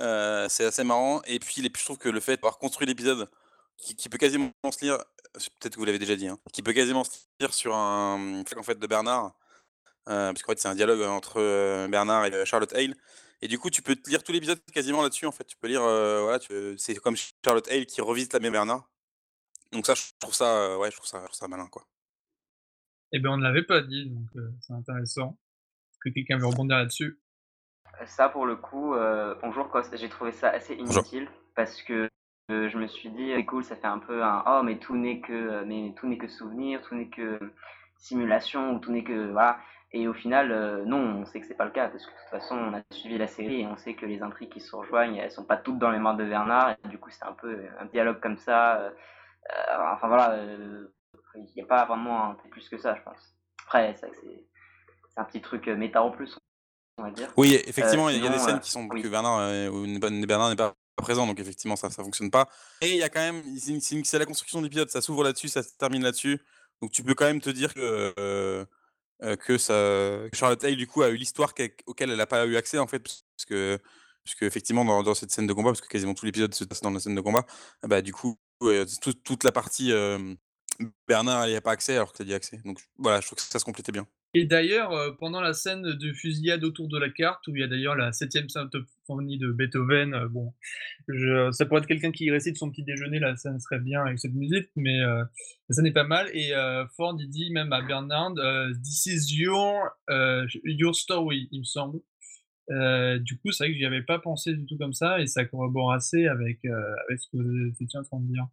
Heu, 0.00 0.46
c'est 0.48 0.64
assez 0.64 0.84
marrant 0.84 1.22
et 1.26 1.40
puis 1.40 1.60
je 1.60 1.84
trouve 1.84 1.98
que 1.98 2.08
le 2.08 2.20
fait 2.20 2.36
d'avoir 2.36 2.58
construit 2.58 2.86
l'épisode 2.86 3.28
qui 3.76 4.08
peut 4.08 4.16
quasiment 4.18 4.52
se 4.70 4.84
lire, 4.84 4.96
peut-être 5.34 5.74
que 5.74 5.78
vous 5.80 5.84
l'avez 5.84 5.98
déjà 5.98 6.14
dit, 6.14 6.28
hein, 6.28 6.38
qui 6.52 6.62
peut 6.62 6.72
quasiment 6.72 7.02
se 7.02 7.10
lire 7.40 7.52
sur 7.52 7.74
un, 7.74 8.44
en 8.56 8.62
fait 8.62 8.78
de 8.78 8.86
Bernard, 8.86 9.34
heu, 10.08 10.30
parce 10.32 10.42
qu'en 10.44 10.52
fait 10.52 10.60
c'est 10.60 10.68
un 10.68 10.76
dialogue 10.76 11.02
entre, 11.02 11.40
heu, 11.40 11.88
Bernard 11.88 12.26
et 12.26 12.46
Charlotte 12.46 12.72
Hale 12.74 12.94
et 13.42 13.48
du 13.48 13.58
coup 13.58 13.70
tu 13.70 13.82
peux 13.82 13.96
lire 14.06 14.22
tout 14.22 14.30
l'épisode 14.30 14.60
quasiment 14.72 15.02
là-dessus 15.02 15.26
en 15.26 15.32
fait. 15.32 15.44
Tu 15.44 15.56
peux 15.56 15.66
lire, 15.66 15.82
voilà, 15.82 16.38
c'est 16.76 16.94
comme 16.96 17.16
Charlotte 17.44 17.68
Hale 17.68 17.86
qui 17.86 18.00
revisite 18.00 18.32
la 18.34 18.38
même 18.40 18.52
Bernard. 18.52 18.88
Donc 19.72 19.86
ça, 19.86 19.94
je 19.94 20.02
trouve 20.18 20.34
ça, 20.34 20.70
heu, 20.72 20.78
ouais, 20.78 20.90
je 20.90 20.96
trouve 20.96 21.08
ça 21.08 21.18
je 21.20 21.24
trouve 21.26 21.36
ça 21.36 21.48
malin, 21.48 21.66
quoi. 21.68 21.86
Et 23.12 23.18
ben, 23.18 23.30
on 23.30 23.36
ne 23.36 23.42
l'avait 23.42 23.64
pas 23.64 23.80
dit, 23.80 24.10
donc 24.10 24.26
heu, 24.36 24.52
c'est 24.60 24.72
intéressant. 24.72 25.38
Est-ce 25.90 25.98
que 26.00 26.08
quelqu'un 26.10 26.38
veut 26.38 26.46
rebondir 26.46 26.76
là-dessus? 26.76 27.18
Ça 28.06 28.28
pour 28.28 28.46
le 28.46 28.56
coup, 28.56 28.94
bonjour 29.42 29.68
j'ai 29.94 30.08
trouvé 30.08 30.32
ça 30.32 30.50
assez 30.50 30.76
Bonjour. 30.76 31.02
inutile 31.02 31.28
parce 31.56 31.82
que, 31.82 32.08
je 32.48 32.78
me 32.78 32.86
suis 32.86 33.10
dit: 33.10 33.32
«C'est 33.34 33.44
cool, 33.44 33.64
ça 33.64 33.76
fait 33.76 33.86
un 33.86 33.98
peu 33.98 34.22
un 34.22 34.44
oh 34.46 34.62
mais 34.62 34.78
tout 34.78 34.96
n'est 34.96 35.20
que, 35.20 35.64
mais 35.64 35.94
tout 35.96 36.06
n'est 36.06 36.18
que 36.18 36.28
souvenir, 36.28 36.80
tout 36.82 36.94
n'est 36.94 37.08
que 37.08 37.38
simulation 37.96 38.74
ou 38.74 38.78
tout 38.78 38.92
n'est 38.92 39.04
que 39.04 39.32
voilà» 39.32 39.58
et 39.92 40.06
au 40.06 40.12
final, 40.12 40.84
non, 40.84 41.22
on 41.22 41.24
sait 41.24 41.40
que 41.40 41.46
c'est 41.46 41.56
pas 41.56 41.64
le 41.64 41.70
cas 41.70 41.88
parce 41.88 42.04
que 42.04 42.10
de 42.10 42.16
toute 42.16 42.28
façon, 42.30 42.56
on 42.56 42.74
a 42.74 42.82
suivi 42.92 43.16
la 43.16 43.26
série 43.26 43.62
et 43.62 43.66
on 43.66 43.76
sait 43.78 43.94
que 43.94 44.04
les 44.04 44.22
intrigues 44.22 44.50
qui 44.50 44.60
se 44.60 44.76
rejoignent, 44.76 45.16
elles 45.16 45.30
sont 45.30 45.46
pas 45.46 45.56
toutes 45.56 45.78
dans 45.78 45.90
les 45.90 45.98
mains 45.98 46.12
de 46.12 46.24
Bernard 46.24 46.76
et 46.84 46.88
du 46.88 46.98
coup, 46.98 47.08
c'est 47.10 47.24
un 47.24 47.32
peu, 47.32 47.58
un 47.80 47.86
dialogue 47.86 48.20
comme 48.20 48.36
ça, 48.36 48.92
heu, 49.48 49.82
enfin 49.92 50.08
voilà, 50.08 50.36
heu, 50.36 50.94
il 51.34 51.56
y 51.56 51.62
a 51.62 51.66
pas 51.66 51.84
vraiment 51.86 52.30
un 52.30 52.34
peu 52.34 52.48
plus 52.48 52.68
que 52.68 52.78
ça, 52.78 52.94
je 52.96 53.02
pense. 53.02 53.34
Après, 53.64 53.94
c'est 54.00 54.10
que 54.10 54.26
un 55.16 55.24
petit 55.24 55.40
truc, 55.40 55.66
heu, 55.68 55.76
méta 55.76 56.02
en 56.02 56.10
plus, 56.10 56.38
on 56.98 57.02
va 57.02 57.10
dire. 57.10 57.32
Oui, 57.36 57.54
effectivement, 57.66 58.08
il 58.08 58.22
y 58.22 58.26
a 58.26 58.30
des 58.30 58.38
scènes 58.38 58.60
qui 58.60 58.70
sont 58.70 58.88
que. 58.88 59.08
Bernard, 59.08 59.72
où 59.72 59.86
ne 59.86 60.26
Bernard 60.26 60.50
n'est 60.50 60.56
pas 60.56 60.74
présent, 60.96 61.28
donc 61.28 61.38
effectivement 61.38 61.76
ça 61.76 61.90
ça 61.90 62.02
fonctionne 62.02 62.28
pas 62.28 62.48
et 62.80 62.90
il 62.90 62.96
y 62.96 63.04
a 63.04 63.08
quand 63.08 63.20
même 63.20 63.44
c'est 63.56 64.18
la 64.18 64.26
construction 64.26 64.58
de 64.58 64.64
l'épisode, 64.64 64.90
ça 64.90 65.00
s'ouvre 65.00 65.22
là-dessus, 65.22 65.46
ça 65.46 65.62
se 65.62 65.76
termine 65.76 66.02
là-dessus, 66.02 66.40
donc 66.80 66.92
tu 66.92 67.02
peux 67.02 67.14
quand 67.14 67.24
même 67.24 67.40
te 67.40 67.50
dire 67.50 67.74
que, 67.74 68.14
euh, 68.18 69.36
que, 69.36 69.58
ça, 69.58 69.74
que 70.30 70.36
Charlotte 70.36 70.62
Hale, 70.62 70.76
du 70.76 70.86
coup, 70.86 71.02
a 71.02 71.08
eu 71.08 71.16
l'histoire 71.16 71.52
auquel 71.86 72.10
elle 72.10 72.16
n'a 72.16 72.26
pas 72.26 72.46
eu 72.46 72.56
accès, 72.56 72.78
en 72.78 72.86
fait, 72.86 73.00
parce 73.00 73.24
que, 73.46 73.78
puisque 74.24 74.42
effectivement, 74.42 74.84
dans, 74.84 75.02
dans, 75.02 75.14
cette 75.14 75.30
scène 75.30 75.46
de 75.46 75.52
combat, 75.52 75.70
parce 75.70 75.80
que 75.80 75.88
quasiment 75.88 76.14
tout 76.14 76.24
l'épisode 76.24 76.54
se 76.54 76.64
passe 76.64 76.80
dans 76.80 76.90
la 76.90 77.00
scène 77.00 77.14
de 77.14 77.20
combat, 77.20 77.44
bah, 77.82 78.02
du 78.02 78.12
coup, 78.12 78.38
toute 78.60 79.44
la 79.44 79.52
partie 79.52 79.92
Bernard, 81.06 81.46
n'y 81.48 81.54
a 81.54 81.60
pas 81.60 81.72
accès, 81.72 81.96
alors 81.96 82.12
que 82.12 82.22
dit 82.22 82.34
accès. 82.34 82.60
Donc 82.64 82.78
voilà, 82.98 83.20
je 83.20 83.26
trouve 83.26 83.36
que 83.36 83.42
ça 83.42 83.58
se 83.58 83.64
complétait 83.64 83.92
bien. 83.92 84.06
Et 84.34 84.44
d'ailleurs, 84.44 85.16
pendant 85.18 85.40
la 85.40 85.54
scène 85.54 85.82
de 85.82 86.12
fusillade 86.12 86.62
autour 86.62 86.86
de 86.88 86.98
la 86.98 87.08
carte, 87.08 87.48
où 87.48 87.56
il 87.56 87.60
y 87.60 87.64
a 87.64 87.66
d'ailleurs 87.66 87.96
la 87.96 88.12
septième 88.12 88.48
symphonie 88.50 89.38
de 89.38 89.50
Beethoven, 89.50 90.26
bon, 90.30 90.52
je, 91.08 91.50
ça 91.50 91.64
pourrait 91.64 91.80
être 91.80 91.86
quelqu'un 91.86 92.12
qui 92.12 92.30
récite 92.30 92.58
son 92.58 92.70
petit 92.70 92.84
déjeuner, 92.84 93.18
la 93.20 93.36
scène 93.36 93.58
serait 93.58 93.80
bien 93.80 94.02
avec 94.04 94.18
cette 94.18 94.34
musique, 94.34 94.68
mais 94.76 95.00
ça 95.70 95.80
n'est 95.80 95.92
pas 95.92 96.04
mal. 96.04 96.28
Et 96.34 96.52
Ford, 96.94 97.16
il 97.18 97.28
dit 97.30 97.50
même 97.50 97.72
à 97.72 97.80
Bernard, 97.80 98.34
This 98.84 99.06
is 99.06 99.34
your, 99.34 99.88
your 100.62 100.94
story, 100.94 101.48
il 101.50 101.60
me 101.60 101.64
semble. 101.64 102.00
Du 102.68 103.38
coup, 103.38 103.50
c'est 103.52 103.64
vrai 103.64 103.72
que 103.72 103.78
j'y 103.78 103.86
avais 103.86 104.02
pas 104.02 104.18
pensé 104.18 104.54
du 104.54 104.66
tout 104.66 104.76
comme 104.78 104.92
ça, 104.92 105.20
et 105.20 105.26
ça 105.26 105.44
corrobore 105.44 105.92
assez 105.92 106.26
avec, 106.26 106.64
avec 106.64 107.18
ce 107.18 107.28
que 107.30 107.36
vous 107.36 107.82
étiez 107.82 107.98
en 107.98 108.04
train 108.04 108.20
de 108.20 108.32
dire. 108.32 108.46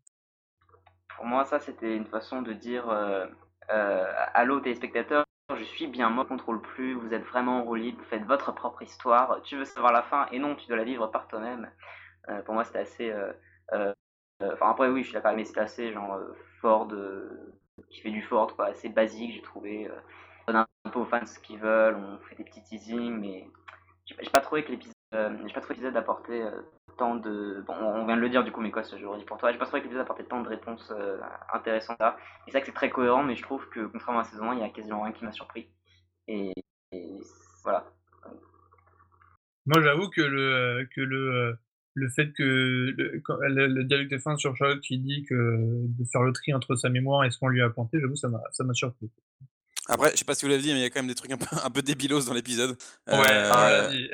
Pour 1.15 1.25
moi, 1.25 1.45
ça, 1.45 1.59
c'était 1.59 1.95
une 1.95 2.05
façon 2.05 2.41
de 2.41 2.51
dire 2.51 2.89
euh, 2.89 3.25
euh, 3.71 4.13
Allô, 4.33 4.59
téléspectateurs, 4.59 5.23
je 5.57 5.63
suis 5.63 5.87
bien, 5.87 6.09
moi, 6.09 6.25
contrôle 6.25 6.61
plus, 6.61 6.93
vous 6.93 7.13
êtes 7.13 7.23
vraiment 7.23 7.67
en 7.67 7.73
libre, 7.73 7.99
vous 7.99 8.09
faites 8.09 8.25
votre 8.25 8.53
propre 8.53 8.81
histoire, 8.81 9.41
tu 9.43 9.55
veux 9.55 9.65
savoir 9.65 9.93
la 9.93 10.03
fin, 10.03 10.27
et 10.31 10.39
non, 10.39 10.55
tu 10.55 10.67
dois 10.67 10.77
la 10.77 10.83
vivre 10.83 11.07
par 11.07 11.27
toi-même. 11.27 11.71
Euh, 12.29 12.41
pour 12.41 12.53
moi, 12.53 12.65
c'était 12.65 12.79
assez. 12.79 13.13
Enfin, 14.41 14.69
après, 14.69 14.89
oui, 14.89 15.01
je 15.01 15.07
suis 15.07 15.13
d'accord, 15.13 15.33
mais 15.35 15.45
c'était 15.45 15.61
assez 15.61 15.93
genre 15.93 16.19
Ford, 16.59 16.89
qui 17.89 18.01
fait 18.01 18.11
du 18.11 18.21
Ford, 18.21 18.53
quoi, 18.53 18.65
assez 18.65 18.89
basique, 18.89 19.33
j'ai 19.33 19.41
trouvé. 19.41 19.89
on 20.47 20.51
donne 20.51 20.65
un 20.83 20.89
peu 20.89 20.99
aux 20.99 21.05
fans 21.05 21.25
ce 21.25 21.39
qu'ils 21.39 21.59
veulent, 21.59 21.95
on 21.95 22.19
fait 22.27 22.35
des 22.35 22.43
petits 22.43 22.63
teasings, 22.63 23.17
mais 23.17 23.47
j'ai 24.05 24.29
pas 24.31 24.41
trouvé 24.41 24.63
que 24.63 24.71
l'épisode. 24.71 24.93
j'ai 25.11 25.53
pas 25.53 25.99
apportait 25.99 26.43
tant 26.97 27.15
de. 27.15 27.63
Bon, 27.67 27.73
on 27.73 28.05
vient 28.05 28.15
de 28.15 28.21
le 28.21 28.29
dire 28.29 28.43
du 28.43 28.51
coup, 28.51 28.61
mais 28.61 28.71
quoi, 28.71 28.83
je 28.83 29.05
redis 29.05 29.25
pour 29.25 29.37
toi. 29.37 29.51
J'ai 29.51 29.57
pas 29.57 29.65
trouvé 29.65 29.81
que 29.81 29.85
l'épisode 29.85 30.03
apportait 30.03 30.23
tant 30.23 30.41
de 30.41 30.47
réponses 30.47 30.91
euh, 30.91 31.17
intéressantes 31.53 31.99
là. 31.99 32.17
Et 32.47 32.51
c'est 32.51 32.51
vrai 32.51 32.61
que 32.61 32.67
c'est 32.67 32.73
très 32.73 32.89
cohérent, 32.89 33.23
mais 33.23 33.35
je 33.35 33.41
trouve 33.41 33.67
que 33.69 33.85
contrairement 33.87 34.21
à 34.21 34.23
la 34.23 34.29
saison 34.29 34.51
1, 34.51 34.55
il 34.55 34.61
y 34.61 34.63
a 34.63 34.69
quasiment 34.69 35.03
rien 35.03 35.13
qui 35.13 35.25
m'a 35.25 35.31
surpris. 35.31 35.67
Et, 36.27 36.53
voilà. 37.63 37.85
Moi, 39.65 39.81
j'avoue 39.81 40.09
que 40.09 40.21
le, 40.21 40.87
que 40.95 41.01
le, 41.01 42.09
fait 42.09 42.31
que 42.33 42.43
le, 42.43 43.83
dialogue 43.83 44.09
de 44.09 44.17
fin 44.17 44.37
sur 44.37 44.55
Charlotte 44.55 44.81
qui 44.81 44.99
dit 44.99 45.25
que 45.27 45.85
de 45.87 46.05
faire 46.11 46.21
le 46.21 46.33
tri 46.33 46.53
entre 46.53 46.75
sa 46.75 46.89
mémoire 46.89 47.23
et 47.23 47.31
ce 47.31 47.39
qu'on 47.39 47.47
lui 47.47 47.61
a 47.61 47.65
apporté, 47.65 47.99
j'avoue, 47.99 48.15
ça 48.15 48.29
m'a 48.29 48.73
surpris. 48.73 49.09
Après, 49.87 50.11
je 50.11 50.17
sais 50.17 50.25
pas 50.25 50.35
si 50.35 50.45
vous 50.45 50.49
l'avez 50.49 50.63
dit, 50.63 50.73
mais 50.73 50.79
il 50.79 50.83
y 50.83 50.85
a 50.85 50.89
quand 50.89 50.99
même 50.99 51.07
des 51.07 51.15
trucs 51.15 51.31
un 51.31 51.37
peu, 51.37 51.45
un 51.63 51.69
peu 51.69 51.81
débilos 51.81 52.25
dans 52.25 52.33
l'épisode. 52.33 52.77
Ouais, 53.07 53.25
euh, 53.29 54.07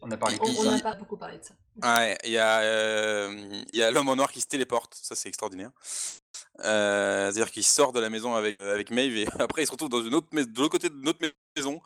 on 0.00 0.10
a 0.10 0.16
parlé 0.16 0.38
On 0.40 0.64
n'a 0.64 0.80
pas 0.80 0.94
beaucoup 0.94 1.16
parlé 1.16 1.38
de 1.38 1.44
ça. 1.44 1.54
Ouais, 1.82 2.18
il 2.24 2.32
y 2.32 2.38
a, 2.38 2.60
euh, 2.60 3.62
il 3.72 3.78
y 3.78 3.82
a 3.82 3.90
l'homme 3.90 4.08
en 4.08 4.16
noir 4.16 4.32
qui 4.32 4.40
se 4.40 4.46
téléporte, 4.46 4.94
ça 4.94 5.14
c'est 5.14 5.28
extraordinaire. 5.28 5.70
Euh, 6.60 7.30
c'est-à-dire 7.30 7.50
qu'il 7.50 7.64
sort 7.64 7.92
de 7.92 8.00
la 8.00 8.10
maison 8.10 8.34
avec, 8.34 8.60
avec 8.60 8.90
Maeve 8.90 9.16
et 9.16 9.26
après 9.38 9.62
il 9.62 9.66
se 9.66 9.72
retrouve 9.72 9.88
dans 9.88 10.02
une 10.02 10.14
autre 10.14 10.28
de 10.32 10.60
l'autre 10.60 10.72
côté 10.72 10.88
de 10.88 10.96
notre 10.96 11.20
maison. 11.56 11.80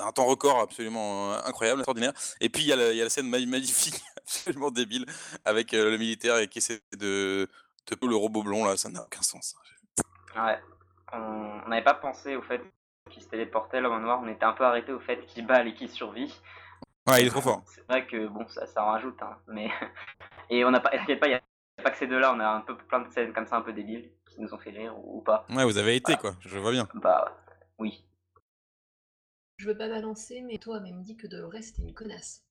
Un 0.00 0.12
temps 0.12 0.24
record 0.24 0.60
absolument 0.60 1.32
incroyable, 1.44 1.80
extraordinaire. 1.80 2.12
Et 2.40 2.48
puis 2.48 2.62
il 2.62 2.68
y, 2.68 2.72
a 2.72 2.76
la, 2.76 2.90
il 2.90 2.96
y 2.96 3.00
a 3.00 3.04
la 3.04 3.10
scène 3.10 3.28
magnifique, 3.28 4.00
absolument 4.16 4.70
débile, 4.70 5.06
avec 5.44 5.72
le 5.72 5.96
militaire 5.98 6.48
qui 6.48 6.58
essaie 6.58 6.80
de, 6.96 7.48
de 7.86 8.06
le 8.06 8.16
robot 8.16 8.42
blond 8.42 8.64
là, 8.64 8.76
ça 8.76 8.88
n'a 8.88 9.02
aucun 9.02 9.22
sens. 9.22 9.54
Ouais, 10.34 10.58
on 11.12 11.68
n'avait 11.68 11.84
pas 11.84 11.94
pensé 11.94 12.36
au 12.36 12.42
fait 12.42 12.62
qu'il 13.10 13.22
se 13.22 13.28
téléportait 13.28 13.80
l'homme 13.80 13.94
en 13.94 14.00
noir, 14.00 14.20
on 14.22 14.28
était 14.28 14.44
un 14.44 14.52
peu 14.52 14.64
arrêté 14.64 14.92
au 14.92 15.00
fait 15.00 15.24
qu'il 15.26 15.46
balle 15.46 15.68
et 15.68 15.74
qu'il 15.74 15.88
survit. 15.88 16.32
Ouais, 17.08 17.22
il 17.22 17.26
est 17.26 17.30
trop 17.30 17.40
fort. 17.40 17.62
C'est 17.66 17.86
vrai 17.88 18.06
que 18.06 18.26
bon, 18.26 18.46
ça, 18.48 18.66
ça 18.66 18.84
en 18.84 18.92
rajoute, 18.92 19.20
hein, 19.22 19.38
mais 19.46 19.70
et 20.50 20.64
on 20.64 20.70
n'a 20.70 20.80
pas, 20.80 20.90
pas, 20.90 20.98
il 20.98 21.28
n'y 21.28 21.34
a 21.34 21.40
pas 21.82 21.90
que 21.90 21.96
ces 21.96 22.06
deux-là, 22.06 22.34
on 22.34 22.40
a 22.40 22.46
un 22.46 22.60
peu 22.60 22.76
plein 22.76 23.00
de 23.00 23.10
scènes 23.10 23.32
comme 23.32 23.46
ça 23.46 23.56
un 23.56 23.62
peu 23.62 23.72
débiles 23.72 24.10
qui 24.26 24.40
nous 24.40 24.52
ont 24.52 24.58
fait 24.58 24.70
rire 24.70 24.94
ou, 24.98 25.22
pas. 25.22 25.46
Ouais, 25.50 25.64
vous 25.64 25.78
avez 25.78 25.96
été 25.96 26.16
quoi, 26.16 26.34
je 26.40 26.58
vois 26.58 26.72
bien. 26.72 26.86
Bah 26.94 27.34
oui. 27.78 28.04
Je 29.56 29.66
veux 29.66 29.76
pas 29.76 29.88
balancer, 29.88 30.42
mais 30.42 30.58
toi 30.58 30.80
même 30.80 31.02
dit 31.02 31.16
que 31.16 31.26
Dolores 31.26 31.56
était 31.56 31.82
une 31.82 31.94
connasse. 31.94 32.44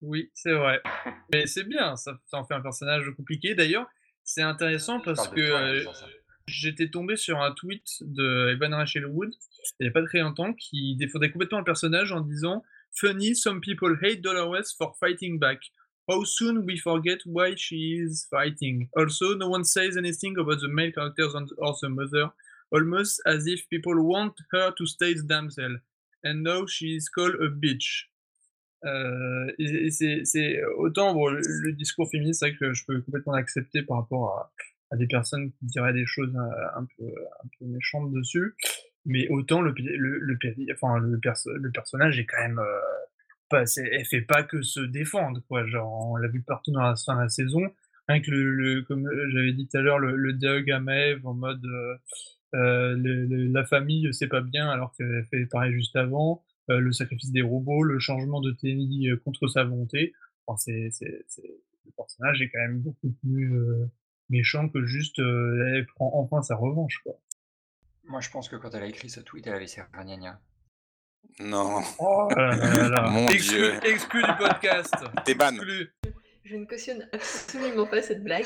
Oui, 0.00 0.30
c'est 0.34 0.52
vrai. 0.52 0.82
mais 1.32 1.46
c'est 1.46 1.64
bien, 1.64 1.96
ça, 1.96 2.18
en 2.32 2.44
fait 2.44 2.54
un 2.54 2.60
personnage 2.60 3.10
compliqué. 3.16 3.54
D'ailleurs, 3.54 3.86
c'est 4.22 4.42
intéressant 4.42 5.00
parce 5.00 5.28
que 5.28 5.40
euh, 5.40 5.84
j'étais 6.46 6.88
tombé 6.88 7.16
sur 7.16 7.40
un 7.40 7.52
tweet 7.52 8.02
de 8.02 8.50
Evan 8.52 8.74
Rachel 8.74 9.06
Wood 9.06 9.32
il 9.80 9.84
n'y 9.84 9.88
a 9.88 9.92
pas 9.92 10.02
très 10.02 10.20
longtemps 10.20 10.52
qui 10.52 10.96
défendait 10.96 11.30
complètement 11.30 11.58
le 11.58 11.64
personnage 11.64 12.12
en 12.12 12.20
disant 12.20 12.62
Funny, 12.92 13.34
some 13.34 13.60
people 13.60 13.96
hate 14.02 14.20
Dolores 14.20 14.72
for 14.76 14.96
fighting 14.98 15.38
back. 15.38 15.58
How 16.08 16.24
soon 16.24 16.64
we 16.64 16.78
forget 16.78 17.18
why 17.26 17.54
she 17.56 17.98
is 17.98 18.26
fighting. 18.30 18.88
Also, 18.96 19.34
no 19.34 19.48
one 19.48 19.64
says 19.64 19.96
anything 19.96 20.38
about 20.38 20.60
the 20.60 20.68
male 20.68 20.92
characters 20.92 21.34
or 21.34 21.74
the 21.80 21.88
mother, 21.88 22.30
almost 22.70 23.20
as 23.26 23.46
if 23.46 23.68
people 23.68 24.00
want 24.02 24.34
her 24.52 24.70
to 24.70 24.86
stay 24.86 25.14
the 25.14 25.22
damsel. 25.22 25.78
And 26.22 26.44
now 26.44 26.66
she 26.66 26.94
is 26.94 27.08
called 27.08 27.34
a 27.34 27.48
bitch. 27.48 28.04
Euh, 28.84 29.50
c'est 29.90 30.62
autant 30.76 31.14
le, 31.14 31.72
discours 31.72 32.08
féministe, 32.10 32.44
que 32.58 32.74
je 32.74 32.84
peux 32.84 33.00
complètement 33.00 33.34
l'accepter 33.34 33.82
par 33.82 33.98
rapport 33.98 34.38
à, 34.38 34.52
à, 34.90 34.96
des 34.96 35.06
personnes 35.06 35.50
qui 35.52 35.66
diraient 35.66 35.92
des 35.92 36.06
choses 36.06 36.34
un, 36.36 36.80
un, 36.80 36.86
peu, 36.96 37.04
un 37.04 37.66
méchantes 37.66 38.12
dessus. 38.12 38.54
Mais 39.06 39.28
autant 39.28 39.60
le, 39.60 39.74
le, 39.76 41.18
perso 41.20 41.50
le 41.52 41.70
personnage 41.70 42.18
est 42.18 42.26
quand 42.26 42.40
même. 42.40 42.58
Euh, 42.58 42.80
pas, 43.50 43.64
elle 43.76 44.04
fait 44.06 44.22
pas 44.22 44.42
que 44.42 44.62
se 44.62 44.80
défendre, 44.80 45.42
quoi. 45.48 45.66
Genre, 45.66 46.10
on 46.10 46.16
l'a 46.16 46.28
vu 46.28 46.42
partout 46.42 46.72
dans 46.72 46.82
la 46.82 46.96
fin 46.96 47.16
de 47.16 47.22
la 47.22 47.28
saison. 47.28 47.60
Rien 48.08 48.20
que 48.20 48.30
le, 48.30 48.82
comme 48.82 49.08
j'avais 49.30 49.52
dit 49.52 49.66
tout 49.66 49.76
à 49.78 49.80
l'heure, 49.80 49.98
le, 49.98 50.16
le 50.16 50.32
dialogue 50.34 50.70
à 50.70 50.80
Maeve 50.80 51.26
en 51.26 51.34
mode 51.34 51.64
euh, 51.64 51.96
euh 52.54 52.96
la 53.52 53.64
famille 53.64 54.12
c'est 54.12 54.28
pas 54.28 54.42
bien 54.42 54.68
alors 54.68 54.92
qu'elle 54.94 55.24
fait 55.30 55.46
pareil 55.46 55.72
juste 55.72 55.96
avant, 55.96 56.42
euh, 56.70 56.80
le 56.80 56.92
sacrifice 56.92 57.32
des 57.32 57.42
robots, 57.42 57.82
le 57.82 57.98
changement 57.98 58.40
de 58.40 58.52
Tenny 58.52 59.10
euh, 59.10 59.16
contre 59.16 59.48
sa 59.48 59.64
volonté. 59.64 60.12
Enfin, 60.46 60.58
c'est, 60.58 60.90
le 61.86 61.92
personnage 61.96 62.42
est 62.42 62.50
quand 62.50 62.60
même 62.60 62.80
beaucoup 62.80 63.10
plus 63.22 63.52
méchant 64.28 64.68
que 64.68 64.84
juste 64.84 65.18
elle 65.18 65.86
prend 65.94 66.10
enfin 66.14 66.42
sa 66.42 66.56
revanche, 66.56 67.00
quoi. 67.04 67.14
Moi, 68.06 68.20
je 68.20 68.30
pense 68.30 68.48
que 68.48 68.56
quand 68.56 68.74
elle 68.74 68.82
a 68.82 68.86
écrit 68.86 69.08
ce 69.08 69.20
tweet, 69.20 69.46
elle 69.46 69.54
avait 69.54 69.66
ses 69.66 69.82
ragnagnas. 69.92 70.38
Non. 71.40 71.80
Oh 71.98 72.28
là 72.36 72.54
là 72.54 72.88
là. 72.88 73.02
Mon 73.10 73.26
exclu, 73.28 73.72
exclu 73.82 74.22
du 74.22 74.36
podcast. 74.38 74.94
T'es 75.24 75.34
ban. 75.34 75.52
Je 76.44 76.56
ne 76.56 76.66
cautionne 76.66 77.08
absolument 77.12 77.86
pas 77.86 78.02
cette 78.02 78.22
blague. 78.22 78.44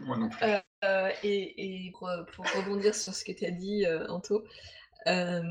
Moi 0.00 0.18
non 0.18 0.28
plus. 0.28 0.44
Euh, 0.84 1.10
et, 1.22 1.86
et 1.86 1.92
pour, 1.92 2.10
pour, 2.34 2.44
rebondir 2.52 2.94
sur 2.94 3.14
ce 3.14 3.24
que 3.24 3.32
tu 3.32 3.46
as 3.46 3.50
dit, 3.50 3.86
euh, 3.86 4.06
Anto, 4.08 4.44
euh, 5.06 5.42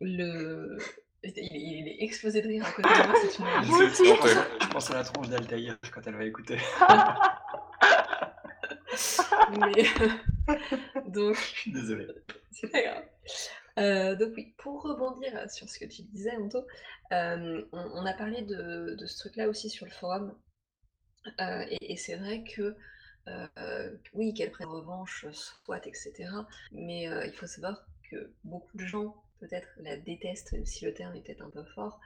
le... 0.00 0.76
Il, 1.22 1.32
il, 1.38 1.88
est 1.88 2.04
explosé 2.04 2.42
de 2.42 2.48
rire 2.48 2.66
à 2.66 2.72
côté 2.72 2.88
de 2.88 3.06
moi, 3.06 3.16
c'est 3.22 3.38
une 3.38 4.60
Je 4.60 4.68
pense 4.68 4.90
à 4.90 4.94
la 4.94 5.04
tronche 5.04 5.30
d'Altaïr 5.30 5.78
quand 5.90 6.02
elle 6.06 6.16
va 6.16 6.24
écouter. 6.24 6.58
Mais, 9.58 9.84
donc. 11.08 11.36
Je 11.36 11.40
suis 11.40 11.72
désolé. 11.72 12.06
C'est 12.50 12.68
pas 12.70 12.82
grave. 12.82 13.04
Euh, 13.78 14.14
donc 14.14 14.32
oui, 14.36 14.54
pour 14.58 14.82
rebondir 14.82 15.50
sur 15.50 15.68
ce 15.68 15.78
que 15.78 15.84
tu 15.84 16.02
disais, 16.02 16.36
Anto, 16.36 16.64
euh, 17.12 17.64
on, 17.72 18.06
a 18.06 18.12
parlé 18.14 18.42
de, 18.42 18.96
ce 19.06 19.18
truc-là 19.18 19.48
aussi 19.48 19.68
sur 19.68 19.86
le 19.86 19.92
forum. 19.92 20.36
Euh, 21.40 21.64
et, 21.80 21.96
c'est 21.96 22.16
vrai 22.16 22.44
que 22.44 22.76
oui, 24.12 24.34
qu'elle 24.34 24.50
prenne 24.50 24.68
revanche, 24.68 25.26
soit, 25.32 25.84
etc. 25.86 26.12
Mais 26.72 27.04
il 27.04 27.32
faut 27.32 27.46
savoir 27.46 27.86
que 28.10 28.32
beaucoup 28.44 28.76
de 28.76 28.84
gens 28.84 29.16
peut-être 29.40 29.68
la 29.78 29.96
détestent, 29.96 30.52
même 30.52 30.66
si 30.66 30.84
le 30.84 30.94
terme 30.94 31.14
est 31.16 31.22
peut-être 31.22 31.42
un 31.42 31.50
peu 31.50 31.64
fort, 31.74 32.00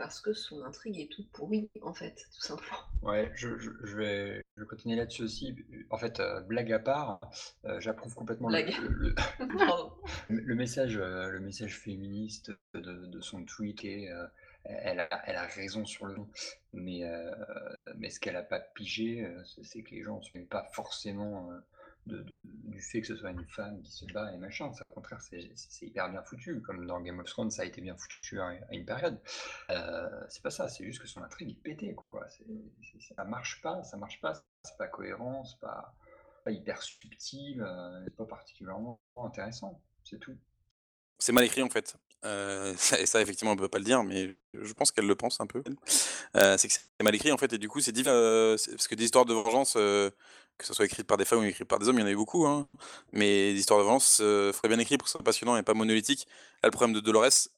parce 0.00 0.18
que 0.18 0.32
son 0.32 0.64
intrigue 0.64 0.98
est 0.98 1.12
tout 1.12 1.26
pourri, 1.30 1.68
en 1.82 1.92
fait, 1.92 2.26
tout 2.34 2.40
simplement. 2.40 2.78
Ouais, 3.02 3.30
je, 3.34 3.48
vais, 3.96 4.44
continuer 4.68 4.96
là-dessus 4.96 5.22
aussi. 5.22 5.56
En 5.88 5.96
fait, 5.96 6.20
euh, 6.20 6.40
blague 6.40 6.70
à 6.72 6.78
part, 6.78 7.18
euh, 7.64 7.80
j'approuve 7.80 8.14
complètement 8.14 8.50
le, 8.50 9.14
le, 10.28 10.54
message, 10.54 10.98
euh, 10.98 11.30
le 11.30 11.40
message 11.40 11.78
féministe 11.78 12.52
de, 12.74 13.20
son 13.20 13.44
tweet 13.44 13.84
et 13.84 14.10
elle, 14.64 15.00
a, 15.00 15.08
elle, 15.26 15.36
a, 15.36 15.46
raison 15.46 15.86
sur 15.86 16.06
le 16.06 16.16
nom. 16.16 16.28
Mais, 16.74 17.02
mais 17.96 18.10
ce 18.10 18.20
qu'elle 18.20 18.34
n'a 18.34 18.42
pas 18.42 18.60
pigé, 18.60 19.26
c'est 19.62 19.82
que 19.82 19.94
les 19.94 20.02
gens 20.02 20.18
ne 20.18 20.22
sont 20.22 20.46
pas 20.46 20.66
forcément 20.72 21.50
du 22.06 22.80
fait 22.80 23.00
que 23.00 23.06
ce 23.06 23.16
soit 23.16 23.30
une 23.30 23.46
femme 23.46 23.82
qui 23.82 23.92
se 23.92 24.04
bat 24.12 24.32
et 24.32 24.38
machin. 24.38 24.70
Au 24.90 24.94
contraire, 24.94 25.20
c'est 25.20 25.52
hyper 25.82 26.10
bien 26.10 26.22
foutu, 26.22 26.60
comme 26.62 26.86
dans 26.86 27.00
Game 27.00 27.18
of 27.18 27.26
Thrones, 27.26 27.50
ça 27.50 27.62
a 27.62 27.64
été 27.64 27.80
bien 27.80 27.96
foutu 27.96 28.40
à, 28.40 28.52
une 28.72 28.84
période. 28.84 29.20
Euh, 29.70 30.08
c'est 30.28 30.42
pas 30.42 30.50
ça, 30.50 30.68
c'est 30.68 30.84
juste 30.84 31.00
que 31.00 31.08
son 31.08 31.22
intrigue 31.22 31.50
est 31.50 31.62
pétée, 31.62 31.94
quoi. 31.94 32.26
ça 33.16 33.24
marche 33.24 33.60
pas, 33.62 33.82
ça 33.82 33.96
marche 33.96 34.20
pas, 34.20 34.34
c'est 34.64 34.76
pas 34.78 34.88
cohérent, 34.88 35.44
c'est 35.44 35.60
pas, 35.60 35.94
pas 36.44 36.50
hyper 36.50 36.82
subtil, 36.82 37.60
euh, 37.60 38.02
c'est 38.04 38.16
pas 38.16 38.26
particulièrement 38.26 39.00
intéressant, 39.16 39.80
c'est 40.04 40.18
tout. 40.18 40.36
c'est 41.18 41.32
mal 41.32 41.44
écrit 41.44 41.62
en 41.62 41.70
fait. 41.70 41.96
Euh, 42.24 42.74
et 42.98 43.06
ça, 43.06 43.20
effectivement, 43.20 43.52
on 43.52 43.56
peut 43.56 43.68
pas 43.68 43.78
le 43.78 43.84
dire, 43.84 44.02
mais 44.04 44.34
je 44.54 44.72
pense 44.72 44.90
qu'elle 44.92 45.06
le 45.06 45.14
pense 45.14 45.40
un 45.40 45.46
peu. 45.46 45.62
Euh, 46.36 46.56
c'est 46.58 46.68
que 46.68 46.74
c'est 46.74 47.02
mal 47.02 47.14
écrit 47.14 47.32
en 47.32 47.38
fait, 47.38 47.52
et 47.52 47.58
du 47.58 47.68
coup, 47.68 47.80
c'est 47.80 47.92
difficile 47.92 48.12
euh, 48.12 48.56
parce 48.70 48.88
que 48.88 48.94
des 48.94 49.04
histoires 49.04 49.24
de 49.24 49.34
vengeance, 49.34 49.74
que 49.74 50.12
ce 50.66 50.74
soit 50.74 50.84
écrites 50.84 51.06
par 51.06 51.16
des 51.16 51.24
femmes 51.24 51.40
ou 51.40 51.44
écrites 51.44 51.68
par 51.68 51.78
des 51.78 51.88
hommes, 51.88 51.96
il 51.98 52.02
y 52.02 52.04
en 52.04 52.06
a 52.06 52.10
eu 52.10 52.16
beaucoup. 52.16 52.46
Hein, 52.46 52.68
mais 53.12 53.52
des 53.52 53.60
histoires 53.60 53.80
de 53.80 53.84
vengeance, 53.84 54.18
il 54.20 54.52
faudrait 54.52 54.68
bien 54.68 54.78
écrire 54.78 54.98
pour 54.98 55.06
que 55.06 55.10
ce 55.10 55.16
soit 55.16 55.24
passionnant 55.24 55.56
et 55.56 55.62
pas 55.62 55.74
monolithique. 55.74 56.26
Là, 56.62 56.68
le 56.68 56.72
problème 56.72 56.94
de 56.94 57.00
Dolores, 57.00 57.48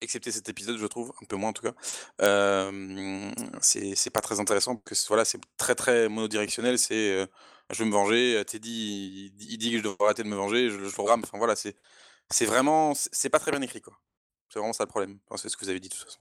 excepté 0.00 0.32
cet 0.32 0.48
épisode, 0.48 0.78
je 0.78 0.86
trouve, 0.86 1.12
un 1.22 1.26
peu 1.26 1.36
moins 1.36 1.50
en 1.50 1.52
tout 1.52 1.62
cas, 1.62 1.74
c'est 3.60 4.10
pas 4.10 4.20
très 4.22 4.40
intéressant 4.40 4.76
parce 4.76 5.02
que 5.02 5.08
voilà, 5.08 5.24
c'est 5.24 5.40
très 5.58 5.74
très 5.74 6.08
monodirectionnel. 6.08 6.78
C'est 6.78 7.28
je 7.70 7.84
veux 7.84 7.88
me 7.88 7.94
venger, 7.94 8.42
Teddy 8.46 9.32
il, 9.38 9.52
il, 9.52 9.58
dit 9.58 9.70
que 9.70 9.78
je 9.78 9.82
devrais 9.84 10.06
arrêter 10.06 10.24
de 10.24 10.28
me 10.28 10.34
venger, 10.34 10.70
je, 10.70 10.78
je 10.78 10.84
le 10.84 10.90
programme. 10.90 11.20
Enfin 11.22 11.38
voilà, 11.38 11.54
c'est 11.54 11.76
c'est 12.30 12.46
vraiment, 12.46 12.92
c'est 12.94 13.30
pas 13.30 13.38
très 13.38 13.50
bien 13.50 13.62
écrit, 13.62 13.80
quoi. 13.80 13.98
C'est 14.48 14.58
vraiment 14.58 14.72
ça 14.72 14.84
le 14.84 14.88
problème. 14.88 15.18
Enfin, 15.26 15.36
c'est 15.36 15.48
ce 15.48 15.56
que 15.56 15.64
vous 15.64 15.70
avez 15.70 15.80
dit 15.80 15.88
de 15.88 15.94
toute 15.94 16.04
façon. 16.04 16.20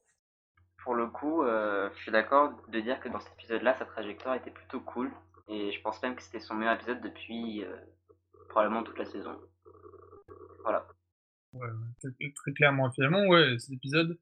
Pour 0.84 0.96
le 0.96 1.08
coup, 1.08 1.44
euh, 1.44 1.90
je 1.96 2.02
suis 2.02 2.12
d'accord 2.12 2.54
de 2.68 2.80
dire 2.80 3.00
que 3.00 3.10
dans 3.10 3.20
cet 3.20 3.34
épisode-là, 3.34 3.76
sa 3.78 3.86
trajectoire 3.86 4.36
était 4.36 4.52
plutôt 4.52 4.80
cool. 4.82 5.12
Et 5.48 5.72
je 5.72 5.82
pense 5.82 6.02
même 6.04 6.16
que 6.16 6.22
c'était 6.22 6.40
son 6.40 6.54
meilleur 6.54 6.76
épisode 6.76 7.02
depuis 7.02 7.64
euh, 7.64 7.76
probablement 8.50 8.84
toute 8.84 9.00
la 9.00 9.06
saison. 9.06 9.36
Voilà. 10.62 10.88
Ouais, 11.54 11.70
très 12.36 12.54
clairement. 12.54 12.92
Finalement, 12.92 13.26
ouais, 13.28 13.58
cet 13.58 13.72
épisode, 13.72 14.18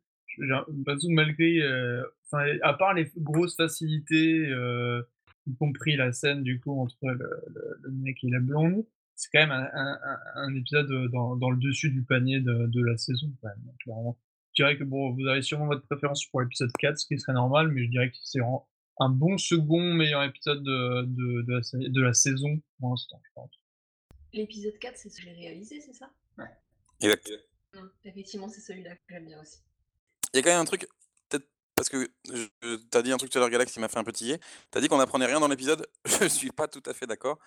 malgré, 1.10 1.62
euh, 1.62 2.04
à 2.64 2.74
part 2.74 2.94
les 2.94 3.12
grosses 3.18 3.58
facilités, 3.58 4.48
euh, 4.50 5.02
y 5.48 5.56
compris 5.56 5.98
la 5.98 6.14
scène 6.14 6.44
du 6.44 6.60
coup 6.60 6.80
entre 6.82 6.98
le, 7.02 7.14
le, 7.48 7.78
le 7.82 7.92
mec 7.92 8.24
et 8.24 8.30
la 8.30 8.40
blonde, 8.40 8.86
c'est 9.18 9.30
quand 9.34 9.40
même 9.40 9.52
un, 9.52 9.70
un, 9.74 10.20
un 10.36 10.56
épisode 10.56 10.90
euh, 10.92 11.08
dans, 11.10 11.36
dans, 11.36 11.50
le 11.50 11.58
dessus 11.58 11.90
du 11.90 12.04
panier 12.04 12.40
de, 12.40 12.68
de 12.68 12.84
la 12.84 12.98
saison, 12.98 13.28
quand 13.42 13.50
même, 13.50 13.76
clairement. 13.84 14.18
Je 14.54 14.64
dirais 14.64 14.78
que 14.78 14.84
bon, 14.84 15.12
vous 15.12 15.26
avez 15.26 15.42
sûrement 15.42 15.66
votre 15.66 15.86
préférence 15.88 16.26
pour 16.28 16.42
l'épisode 16.42 16.72
4, 16.80 16.98
ce 16.98 17.08
qui 17.08 17.20
serait 17.20 17.34
normal, 17.34 17.70
mais 17.70 17.84
je 17.84 17.90
dirais 17.90 18.12
que 18.12 18.18
c'est 18.24 18.40
un 19.00 19.10
bon 19.10 19.38
second 19.40 19.94
meilleur 19.94 20.24
épisode 20.24 20.64
de, 20.64 21.06
de, 21.06 21.42
de, 21.42 21.52
la, 21.52 21.90
de 21.90 22.02
la, 22.02 22.14
saison 22.14 22.62
pour 22.80 22.92
l'instant, 22.92 23.20
je 23.26 23.32
pense. 23.34 23.52
L'épisode 24.34 24.78
4, 24.80 24.98
c'est 24.98 25.10
ce 25.10 25.18
que 25.18 25.24
j'ai 25.24 25.32
réalisé, 25.32 25.82
c'est 25.82 25.94
ça? 25.94 26.12
Ouais. 26.38 26.46
Exact. 27.02 27.32
Mmh, 27.74 27.80
effectivement, 28.06 28.50
c'est 28.50 28.62
celui-là 28.62 28.96
que 28.96 29.02
j'aime 29.10 29.26
bien 29.26 29.42
aussi. 29.42 29.58
Il 30.34 30.38
y 30.38 30.40
a 30.40 30.44
quand 30.44 30.52
même 30.52 30.62
un 30.62 30.66
truc, 30.66 30.88
parce 31.78 31.90
que 31.90 32.10
tu 32.62 32.98
as 32.98 33.02
dit 33.04 33.12
un 33.12 33.18
truc 33.18 33.30
tout 33.30 33.38
à 33.38 33.42
l'heure, 33.42 33.52
Galax, 33.52 33.72
qui 33.72 33.80
m'a 33.80 33.88
fait 33.88 34.00
un 34.00 34.04
peu 34.04 34.12
tiller. 34.12 34.40
Tu 34.72 34.78
as 34.80 34.82
dit 34.82 34.88
qu'on 34.88 35.00
apprenait 35.00 35.28
rien 35.28 35.40
dans 35.40 35.48
l'épisode. 35.48 35.86
Je 36.22 36.28
suis 36.28 36.50
pas 36.50 36.68
tout 36.68 36.82
à 36.88 36.94
fait 36.94 37.06
d'accord. 37.06 37.38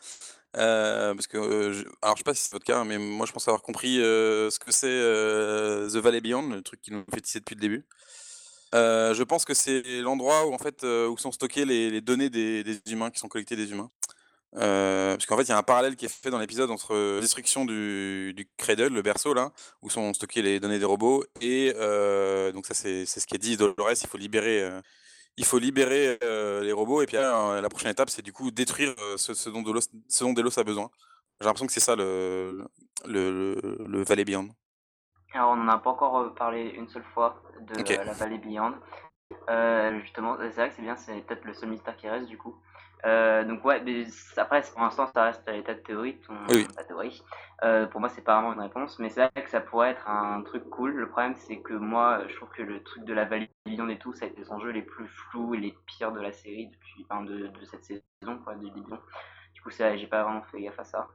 Euh, 0.57 1.15
parce 1.15 1.27
que, 1.27 1.37
euh, 1.37 1.73
je... 1.73 1.85
alors 2.01 2.17
je 2.17 2.21
sais 2.21 2.25
pas 2.25 2.35
si 2.35 2.45
c'est 2.45 2.53
votre 2.53 2.65
cas, 2.65 2.79
hein, 2.79 2.85
mais 2.85 2.99
moi 2.99 3.25
je 3.27 3.33
pense 3.33 3.47
avoir 3.47 3.63
compris 3.63 4.01
euh, 4.01 4.51
ce 4.51 4.59
que 4.59 4.73
c'est 4.73 4.89
euh, 4.89 5.89
The 5.89 5.97
Valley 5.97 6.21
Beyond, 6.21 6.49
le 6.49 6.63
truc 6.63 6.81
qui 6.81 6.93
nous 6.93 7.05
fait 7.13 7.21
tisser 7.21 7.41
depuis 7.41 7.55
le 7.57 7.61
début. 7.61 7.87
Je 8.73 9.23
pense 9.25 9.45
que 9.45 9.55
c'est 9.55 9.83
l'endroit 10.01 10.47
où 10.47 10.55
en 10.55 10.59
fait 10.59 10.85
où 10.85 11.19
sont 11.19 11.33
stockées 11.33 11.65
les, 11.65 12.01
données 12.01 12.31
des, 12.31 12.81
humains, 12.87 13.11
qui 13.11 13.19
sont 13.19 13.29
collectées 13.29 13.57
des 13.57 13.73
humains. 13.73 13.91
Euh, 14.57 15.15
parce 15.15 15.27
qu'en 15.27 15.37
fait, 15.37 15.45
il 15.45 15.49
y 15.51 15.53
a 15.53 15.59
un 15.59 15.63
parallèle 15.63 15.97
qui 15.97 16.07
est 16.07 16.09
fait 16.09 16.31
dans 16.31 16.39
l'épisode 16.39 16.71
entre 16.71 16.95
la 16.95 17.21
destruction 17.21 17.65
du, 17.65 18.33
du, 18.35 18.49
Cradle, 18.57 18.93
le 18.93 19.03
berceau, 19.03 19.33
là, 19.33 19.53
où 19.83 19.91
sont 19.91 20.13
stockées 20.13 20.43
les 20.43 20.59
données 20.59 20.79
des 20.79 20.85
robots, 20.85 21.25
et 21.41 21.73
euh, 21.77 22.51
donc 22.53 22.67
ça, 22.67 22.75
c'est 22.75 23.07
ce 23.07 23.27
qui 23.27 23.37
est 23.37 23.39
dit 23.39 23.57
Dolores, 23.57 23.93
il 24.03 24.09
faut 24.09 24.19
libérer, 24.19 24.63
euh, 24.63 24.81
il 25.37 25.45
faut 25.45 25.59
libérer 25.59 26.19
les 26.21 26.73
robots, 26.73 27.03
et 27.03 27.07
puis 27.07 27.17
la 27.17 27.69
prochaine 27.69 27.93
étape, 27.93 28.11
c'est 28.11 28.23
du 28.23 28.33
coup 28.33 28.51
détruire 28.51 28.95
ce, 29.17 29.35
ce, 29.35 29.51
dont 29.51 29.63
Delos, 29.63 29.83
ce 30.09 30.25
dont 30.25 30.33
Delos 30.33 30.59
a 30.59 30.65
besoin. 30.65 30.91
J'ai 31.41 31.47
l'impression 31.47 31.67
que 31.67 31.73
c'est 31.73 31.81
ça 31.81 31.97
le, 31.97 32.67
le, 33.07 33.55
le, 33.63 33.79
le 33.87 34.03
Valley 34.03 34.25
Beyond. 34.25 34.49
Alors, 35.33 35.53
on 35.53 35.57
n'en 35.57 35.69
a 35.69 35.79
pas 35.79 35.91
encore 35.91 36.35
parlé 36.35 36.71
une 36.71 36.89
seule 36.89 37.05
fois 37.15 37.41
de 37.61 37.81
okay. 37.81 37.97
la 37.99 38.13
Valley 38.13 38.39
Beyond. 38.39 38.75
justement, 40.03 40.37
c'est 40.39 40.51
vrai 40.51 40.69
que 40.71 40.75
c'est 40.75 40.83
bien, 40.83 40.97
c'est 40.97 41.21
peut-être 41.21 41.45
le 41.45 41.55
seul 41.55 41.71
mystère 41.71 41.97
qui 41.97 42.09
reste, 42.09 42.27
du 42.27 42.37
coup. 42.37 42.57
Euh, 43.07 43.45
donc 43.45 43.65
ouais, 43.65 43.81
mais 43.83 44.05
après 44.37 44.63
pour 44.73 44.83
l'instant 44.83 45.07
ça 45.07 45.25
reste 45.25 45.49
à 45.49 45.53
l'état 45.53 45.75
de 45.75 45.81
théorie, 45.81 46.19
ton, 46.27 46.35
oui. 46.51 46.67
ta 46.69 46.85
théorie. 46.85 47.23
Euh, 47.65 47.87
pour 47.87 48.01
moi 48.01 48.09
c'est 48.11 48.23
pas 48.23 48.35
vraiment 48.35 48.53
une 48.53 48.61
réponse, 48.61 48.99
mais 48.99 49.09
c'est 49.09 49.21
vrai 49.21 49.43
que 49.43 49.51
ça 49.51 49.61
pourrait 49.61 49.91
être 49.91 50.09
un 50.09 50.43
truc 50.43 50.69
cool. 50.69 50.93
Le 50.93 51.09
problème 51.09 51.35
c'est 51.37 51.61
que 51.61 51.73
moi 51.75 52.23
je 52.29 52.37
trouve 52.37 52.51
que 52.51 52.63
le 52.63 52.83
truc 52.83 53.05
de 53.05 53.15
la 53.15 53.25
validation 53.25 53.89
et 53.89 53.99
tout, 53.99 54.13
ça 54.13 54.27
a 54.27 54.29
été 54.29 54.41
les 54.41 54.53
enjeux 54.53 54.71
les 54.71 54.83
plus 54.83 55.07
flous 55.07 55.55
et 55.55 55.59
les 55.59 55.75
pires 55.87 56.13
de 56.13 56.21
la 56.21 56.33
série 56.33 56.69
depuis, 56.69 57.07
enfin, 57.09 57.23
de, 57.23 57.47
de 57.47 57.65
cette 57.65 57.85
saison, 57.85 58.39
quoi, 58.45 58.55
de 58.55 58.65
début. 58.69 58.83
Du 59.55 59.63
coup 59.63 59.71
j'ai 59.71 60.07
pas 60.07 60.23
vraiment 60.25 60.43
fait 60.43 60.61
gaffe 60.61 60.79
à 60.79 60.85
ça. 60.85 61.09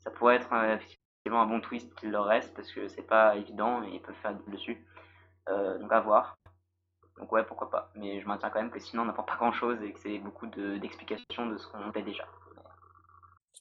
Ça 0.00 0.10
pourrait 0.10 0.36
être 0.36 0.52
euh, 0.52 0.74
effectivement 0.76 1.42
un 1.42 1.46
bon 1.46 1.60
twist 1.60 1.94
qu'il 1.96 2.10
leur 2.10 2.24
reste 2.24 2.54
parce 2.54 2.70
que 2.72 2.88
c'est 2.88 3.02
pas 3.02 3.36
évident 3.36 3.82
et 3.82 3.90
ils 3.94 4.02
peuvent 4.02 4.14
faire 4.22 4.34
dessus. 4.48 4.84
Euh, 5.48 5.78
donc 5.78 5.92
à 5.92 6.00
voir. 6.00 6.37
Donc 7.18 7.32
ouais, 7.32 7.44
pourquoi 7.44 7.70
pas. 7.70 7.90
Mais 7.94 8.20
je 8.20 8.26
maintiens 8.26 8.50
quand 8.50 8.60
même 8.60 8.70
que 8.70 8.78
sinon 8.80 9.02
on 9.02 9.06
n'apprend 9.06 9.24
pas 9.24 9.36
grand-chose 9.36 9.78
et 9.82 9.92
que 9.92 9.98
c'est 10.00 10.18
beaucoup 10.18 10.46
d'explications 10.46 11.46
de, 11.46 11.58
ce 11.58 11.66
qu'on 11.66 11.92
fait 11.92 12.02
déjà. 12.02 12.24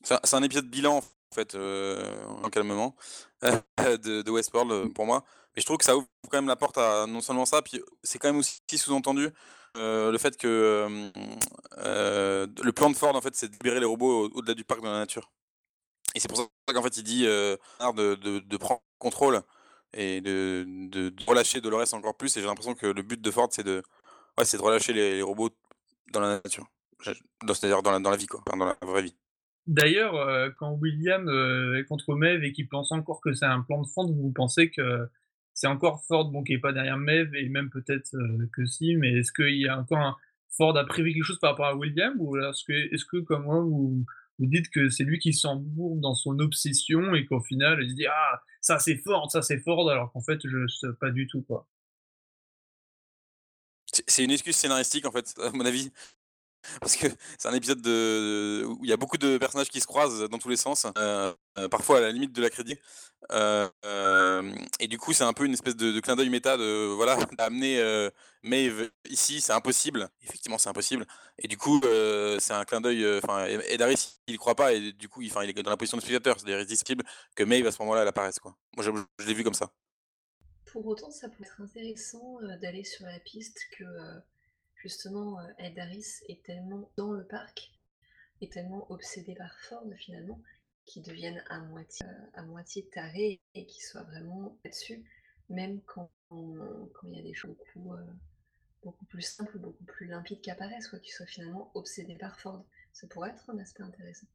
C'est 0.03 0.34
un, 0.36 0.43
épisode 0.43 0.68
bilan 0.68 0.97
en 0.97 1.36
fait, 1.36 1.55
euh, 1.55 2.24
en 2.43 2.49
calmement, 2.49 2.95
de, 3.41 4.22
de, 4.22 4.32
Westworld 4.32 4.72
euh, 4.72 4.89
pour 4.89 5.05
moi. 5.05 5.24
Mais 5.55 5.62
je 5.62 5.66
trouve 5.66 5.78
que 5.78 5.86
ça 5.86 5.97
ouvre 5.97 6.08
quand 6.30 6.38
même 6.38 6.47
la 6.47 6.55
porte 6.55 6.78
à 6.78 7.08
non 7.08 7.20
seulement 7.20 7.45
ça, 7.45 7.62
puis 7.62 7.82
c'est 8.03 8.20
quand 8.20 8.30
même 8.30 8.38
aussi 8.38 8.62
sous-entendu 8.78 9.30
euh, 9.76 10.12
le 10.12 10.18
fait 10.18 10.38
que 10.38 11.12
euh, 11.78 12.47
le 12.64 12.72
plan 12.72 12.89
de 12.89 12.95
Ford 12.95 13.16
en 13.16 13.22
fait, 13.22 13.36
c'est 13.36 13.47
de 13.47 13.53
libérer 13.53 13.80
les 13.80 13.86
robots 13.86 14.30
au-delà 14.34 14.53
du 14.53 14.64
parc 14.64 14.82
de 14.82 14.86
la 14.86 14.99
nature. 14.99 15.32
Et 16.16 16.20
c'est 16.20 16.28
pour 16.28 16.38
ça 16.38 16.45
qu'en 16.74 16.84
fait 16.84 16.97
il 16.97 17.03
dit 17.03 17.24
de, 17.24 17.58
de, 17.95 18.39
de 18.39 18.58
prendre 18.58 18.82
contrôle 18.99 19.41
et 19.94 20.22
de, 20.22 20.66
de, 20.68 21.10
de, 21.10 21.24
relâcher 21.26 21.62
Dolores 21.62 21.94
encore 21.94 22.18
plus. 22.18 22.36
Et 22.38 22.42
j'ai 22.42 22.48
l'impression 22.48 22.76
que 22.76 22.88
le 22.88 23.02
but 23.02 23.22
de 23.22 23.32
Ford, 23.32 23.50
c'est 23.52 23.64
de, 23.64 23.84
ouais, 24.38 24.46
c'est 24.46 24.58
de 24.58 24.62
relâcher 24.62 24.94
les, 24.94 25.22
robots 25.22 25.50
dans 26.12 26.20
la 26.20 26.42
nature. 26.44 26.68
C'est-à-dire 27.04 27.82
dans 27.84 27.92
la, 27.92 28.00
dans 28.00 28.10
la 28.10 28.18
vie, 28.18 28.28
quoi, 28.28 28.42
dans 28.48 28.66
la 28.66 28.78
vraie 28.82 29.04
vie. 29.04 29.16
D'ailleurs, 29.68 30.16
euh, 30.16 30.50
quand 30.58 30.72
William 30.74 31.28
euh, 31.28 31.78
est 31.78 31.84
contre 31.84 32.16
Mev 32.16 32.44
et 32.44 32.54
qu'il 32.54 32.70
pense 32.70 32.92
encore 32.94 33.20
que 33.20 33.34
c'est 33.34 33.46
un 33.46 33.62
plan 33.62 33.82
de 33.82 33.88
Ford, 33.88 34.10
vous 34.10 34.32
pensez 34.32 34.72
que 34.72 35.08
c'est 35.54 35.68
encore 35.68 36.06
Ford 36.06 36.32
bon, 36.32 36.44
qui 36.44 36.54
est 36.54 36.60
pas 36.60 36.72
derrière 36.72 36.98
Mev, 36.98 37.36
et 37.36 37.50
même 37.50 37.70
peut-être 37.70 38.16
euh, 38.16 38.50
que 38.54 38.66
si, 38.66 38.96
mais 38.96 39.12
est-ce 39.12 39.34
qu'il 39.34 39.58
y 39.58 39.68
a 39.68 39.78
encore 39.78 39.98
un... 39.98 40.16
Ford 40.56 40.76
a 40.78 40.86
prévu 40.86 41.14
quelque 41.14 41.24
chose 41.24 41.40
par 41.40 41.52
rapport 41.52 41.66
à 41.66 41.76
William, 41.76 42.16
ou 42.18 42.38
est-ce 42.38 42.64
que, 42.64 42.74
est 42.74 42.96
-ce 42.96 43.06
que 43.06 43.18
comme 43.18 43.44
moi, 43.44 43.60
vous, 43.60 44.06
vous 44.40 44.46
dites 44.46 44.70
que 44.70 44.90
c'est 44.90 45.04
lui 45.04 45.20
qui 45.20 45.34
s'embourbe 45.34 46.00
dans 46.00 46.16
son 46.16 46.40
obsession 46.40 47.16
et 47.16 47.26
qu'au 47.26 47.42
final, 47.42 47.80
il 47.82 47.96
dit 47.96 48.06
Ah, 48.08 48.42
ça 48.62 48.80
c'est 48.80 48.98
Ford, 48.98 49.32
ça 49.32 49.42
c'est 49.42 49.60
Ford, 49.60 49.90
alors 49.90 50.12
qu'en 50.12 50.22
fait, 50.22 50.40
je 50.44 50.68
sais 50.68 50.88
pas 51.00 51.12
du 51.12 51.28
tout, 51.28 51.42
quoi. 51.44 51.68
C'est 54.08 54.24
une 54.24 54.32
excuse 54.32 54.56
scénaristique, 54.56 55.06
en 55.06 55.12
fait, 55.12 55.34
à 55.42 55.52
mon 55.52 55.66
avis. 55.66 55.92
Parce 56.80 56.95
que 56.95 57.07
c'est 57.38 57.47
un 57.47 57.53
épisode 57.53 57.82
de... 57.82 58.65
où 58.68 58.80
il 58.84 58.89
y 58.89 58.93
a 58.93 58.97
beaucoup 58.97 59.18
de 59.18 59.38
personnages 59.38 59.70
qui 59.70 59.82
se 59.82 59.88
croisent 59.88 60.28
dans 60.30 60.38
tous 60.38 60.49
les 60.49 60.57
sens, 60.57 60.86
euh, 60.97 61.34
euh, 61.57 61.68
parfois 61.68 61.97
à 61.97 62.01
la 62.01 62.11
limite 62.11 62.34
de 62.34 62.41
la 62.41 62.49
crédit. 62.49 62.78
Euh, 63.32 63.68
et 64.80 64.88
du 64.88 64.97
coup, 64.97 65.13
c'est 65.13 65.24
un 65.24 65.34
peu 65.34 65.45
une 65.45 65.53
espèce 65.53 65.76
de, 65.76 65.99
clin 65.99 66.15
d'œil 66.15 66.30
méta 66.30 66.57
de 66.57 66.93
voilà, 66.95 67.18
d'amener 67.38 68.09
Maeve 68.43 68.91
ici, 69.09 69.41
c'est 69.41 69.53
impossible. 69.53 70.09
Effectivement, 70.24 70.57
c'est 70.57 70.70
impossible. 70.70 71.05
Et 71.39 71.47
du 71.47 71.57
coup, 71.57 71.82
c'est 72.39 72.53
un 72.53 72.65
clin 72.65 72.82
d'œil. 72.82 73.05
Enfin, 73.24 73.45
Ed 73.45 73.82
Harris, 73.82 74.20
il 74.28 74.34
ne 74.34 74.38
croit 74.38 74.55
pas, 74.55 74.74
et 74.74 74.91
du 74.93 75.09
coup, 75.09 75.22
il, 75.22 75.32
il 75.43 75.49
est 75.49 75.63
dans 75.63 75.72
la 75.72 75.78
position 75.78 75.97
de 75.97 76.03
spectateur. 76.03 76.39
C'est 76.39 76.49
irrésistible 76.49 77.03
que 77.36 77.43
Maeve 77.43 77.68
à 77.68 77.72
ce 77.72 77.82
moment-là, 77.82 78.01
elle 78.01 78.07
apparaisse. 78.07 78.39
Moi, 78.43 78.86
je, 78.86 79.26
l'ai 79.26 79.34
vu 79.34 79.43
comme 79.43 79.53
ça. 79.53 79.72
Pour 80.72 80.86
autant, 80.86 81.09
ça 81.09 81.30
pourrait 81.30 81.47
être 81.47 81.61
intéressant 81.61 82.39
d'aller 82.61 82.84
sur 82.84 83.05
la 83.05 83.20
piste 83.20 83.59
que 83.78 83.84
justement, 84.82 85.40
Ed 85.58 85.78
Harris 85.78 86.22
est 86.28 86.44
tellement 86.44 86.92
dans 86.98 87.12
le 87.12 87.26
parc, 87.26 87.72
est 88.42 88.52
tellement 88.52 88.90
obsédé 88.92 89.36
par 89.36 89.54
Ford 89.62 89.86
finalement, 89.98 90.42
qu'ils 90.86 91.04
deviennent 91.04 91.44
à 91.50 91.60
moitié, 91.60 92.06
à 92.34 92.44
moitié 92.44 92.88
tarés 92.90 93.42
et 93.54 93.66
qu'ils 93.66 93.84
soient 93.84 94.04
vraiment 94.04 94.58
là-dessus, 94.64 95.04
même 95.50 95.82
quand 95.82 96.10
il 97.04 97.14
y 97.14 97.20
a 97.20 97.24
des 97.24 97.34
choses 97.34 97.56
beaucoup, 97.56 97.94
euh, 97.94 98.04
beaucoup 98.84 99.06
plus 99.06 99.22
simples, 99.22 99.60
beaucoup 99.60 99.84
plus 99.86 100.08
limpides 100.08 100.42
qui 100.42 100.52
apparaissent, 100.52 100.90
qu'ils 100.90 101.14
soient 101.14 101.26
finalement 101.26 101.72
obsédés 101.76 102.18
par 102.18 102.40
Ford. 102.40 102.66
Ça 102.94 103.08
pourrait 103.08 103.30
être 103.30 103.50
un 103.50 103.58
aspect 103.60 103.84
intéressant. 103.84 104.28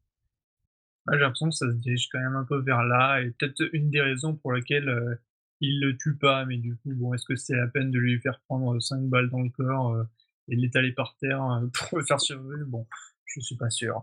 J'ai 1.11 1.19
l'impression 1.19 1.49
que 1.49 1.55
ça 1.57 1.67
se 1.67 1.77
dirige 1.77 2.09
quand 2.11 2.21
même 2.21 2.37
un 2.37 2.45
peu 2.45 2.61
vers 2.63 2.85
là, 2.85 3.21
et 3.21 3.31
peut-être 3.33 3.69
une 3.73 3.91
des 3.91 4.01
raisons 4.01 4.37
pour 4.37 4.53
lesquelles 4.53 4.89
euh, 4.89 5.17
il 5.61 5.81
le 5.81 5.97
tue 5.97 6.17
pas, 6.17 6.45
mais 6.45 6.59
du 6.59 6.77
coup, 6.77 6.93
bon, 6.95 7.13
est-ce 7.15 7.25
que 7.25 7.35
c'est 7.35 7.57
la 7.57 7.67
peine 7.67 7.91
de 7.91 7.99
lui 7.99 8.21
faire 8.21 8.41
prendre 8.43 8.79
5 8.79 9.09
balles 9.09 9.31
dans 9.31 9.41
le 9.41 9.51
corps 9.51 9.95
euh, 9.95 10.05
et 10.49 10.57
l'étaler 10.57 10.93
par 10.93 11.17
terre 11.21 11.43
euh, 11.43 11.67
pour 11.89 11.99
le 11.99 12.05
faire 12.05 12.21
survivre 12.21 12.67
Bon, 12.67 12.87
je 13.27 13.41
suis 13.41 13.57
pas 13.57 13.71
sûr. 13.71 14.03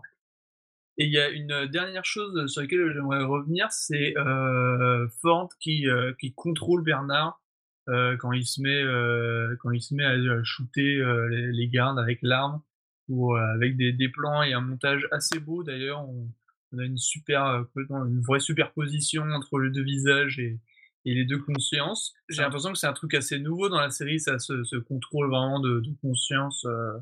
Et 0.98 1.06
il 1.06 1.12
y 1.12 1.18
a 1.18 1.30
une 1.30 1.66
dernière 1.66 2.04
chose 2.04 2.46
sur 2.52 2.60
laquelle 2.60 2.92
j'aimerais 2.92 3.22
revenir, 3.22 3.68
c'est 3.70 4.16
euh, 4.18 5.08
Ford 5.22 5.48
qui, 5.58 5.88
euh, 5.88 6.12
contrôle 6.36 6.82
Bernard 6.82 7.40
euh, 7.88 8.18
quand 8.18 8.32
il 8.32 8.44
se 8.44 8.60
met 8.60 8.82
euh, 8.82 9.56
à 9.64 10.44
shooter 10.44 11.02
les, 11.52 11.68
gardes 11.68 11.98
avec 11.98 12.18
l'arme 12.20 12.60
ou 13.08 13.34
avec 13.34 13.78
des, 13.78 13.92
des, 13.92 14.08
plans 14.10 14.42
et 14.42 14.52
un 14.52 14.60
montage 14.60 15.08
assez 15.10 15.40
beau 15.40 15.62
d'ailleurs. 15.62 16.06
On, 16.06 16.28
on, 16.72 16.78
a 16.78 16.84
une 16.84 16.98
super 16.98 17.64
une 17.78 18.20
vraie 18.20 18.38
superposition 18.38 19.22
entre 19.22 19.58
les 19.58 19.70
deux 19.70 19.82
visages 19.82 20.38
et, 20.38 20.60
et 21.04 21.14
les 21.14 21.24
2 21.24 21.38
consciences. 21.38 22.14
J'ai 22.28 22.42
l'impression 22.42 22.72
que 22.72 22.78
c'est 22.78 22.86
un 22.86 22.92
truc 22.92 23.14
assez 23.14 23.38
nouveau 23.38 23.68
dans 23.68 23.80
la 23.80 23.90
série, 23.90 24.20
ça, 24.20 24.38
ce 24.38 24.64
ce 24.64 24.76
contrôle 24.76 25.28
vraiment 25.30 25.60
de 25.60 25.80
de 25.80 25.94
conscience, 26.02 26.64
heu, 26.66 27.00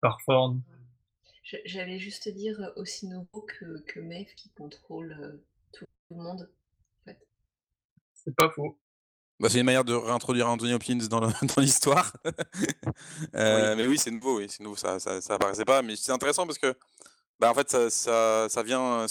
par 0.00 0.20
Ford. 0.22 0.56
Je 1.44 1.56
j'allais 1.64 1.98
juste 1.98 2.28
dire, 2.28 2.60
heu, 2.60 2.72
aussi 2.76 3.08
nouveau 3.08 3.42
que 3.42 3.80
que 3.86 4.00
Maeve 4.00 4.34
qui 4.36 4.50
contrôle, 4.50 5.12
heu, 5.20 5.44
tout 5.72 5.86
le 6.10 6.16
monde, 6.16 6.50
en 7.02 7.04
fait. 7.10 7.18
C'est 8.14 8.34
pas 8.36 8.50
faux. 8.50 8.78
Bah, 9.38 9.48
c'est 9.50 9.58
une 9.60 9.66
manière 9.66 9.84
de 9.84 9.92
réintroduire 9.92 10.48
Anthony 10.48 10.72
Hopkins 10.72 10.98
dans 11.10 11.20
l'histoire. 11.58 12.12
Oui. 13.34 13.34
Heu, 13.34 13.76
mais 13.76 13.86
oui, 13.86 13.98
c'est 13.98 14.10
nouveau, 14.10 14.38
oui, 14.38 14.46
c'est 14.48 14.62
nouveau, 14.62 14.76
ça 14.76 14.98
ça 14.98 15.20
ça 15.20 15.34
apparaissait 15.34 15.64
pas, 15.64 15.82
mais 15.82 15.96
c'est 15.96 16.12
intéressant 16.12 16.46
parce 16.46 16.58
que, 16.58 16.74
bah, 17.40 17.50
en 17.50 17.54
fait, 17.54 17.70
ça 17.70 17.90
ça 17.90 18.48
ça 18.50 18.62
vient 18.62 19.06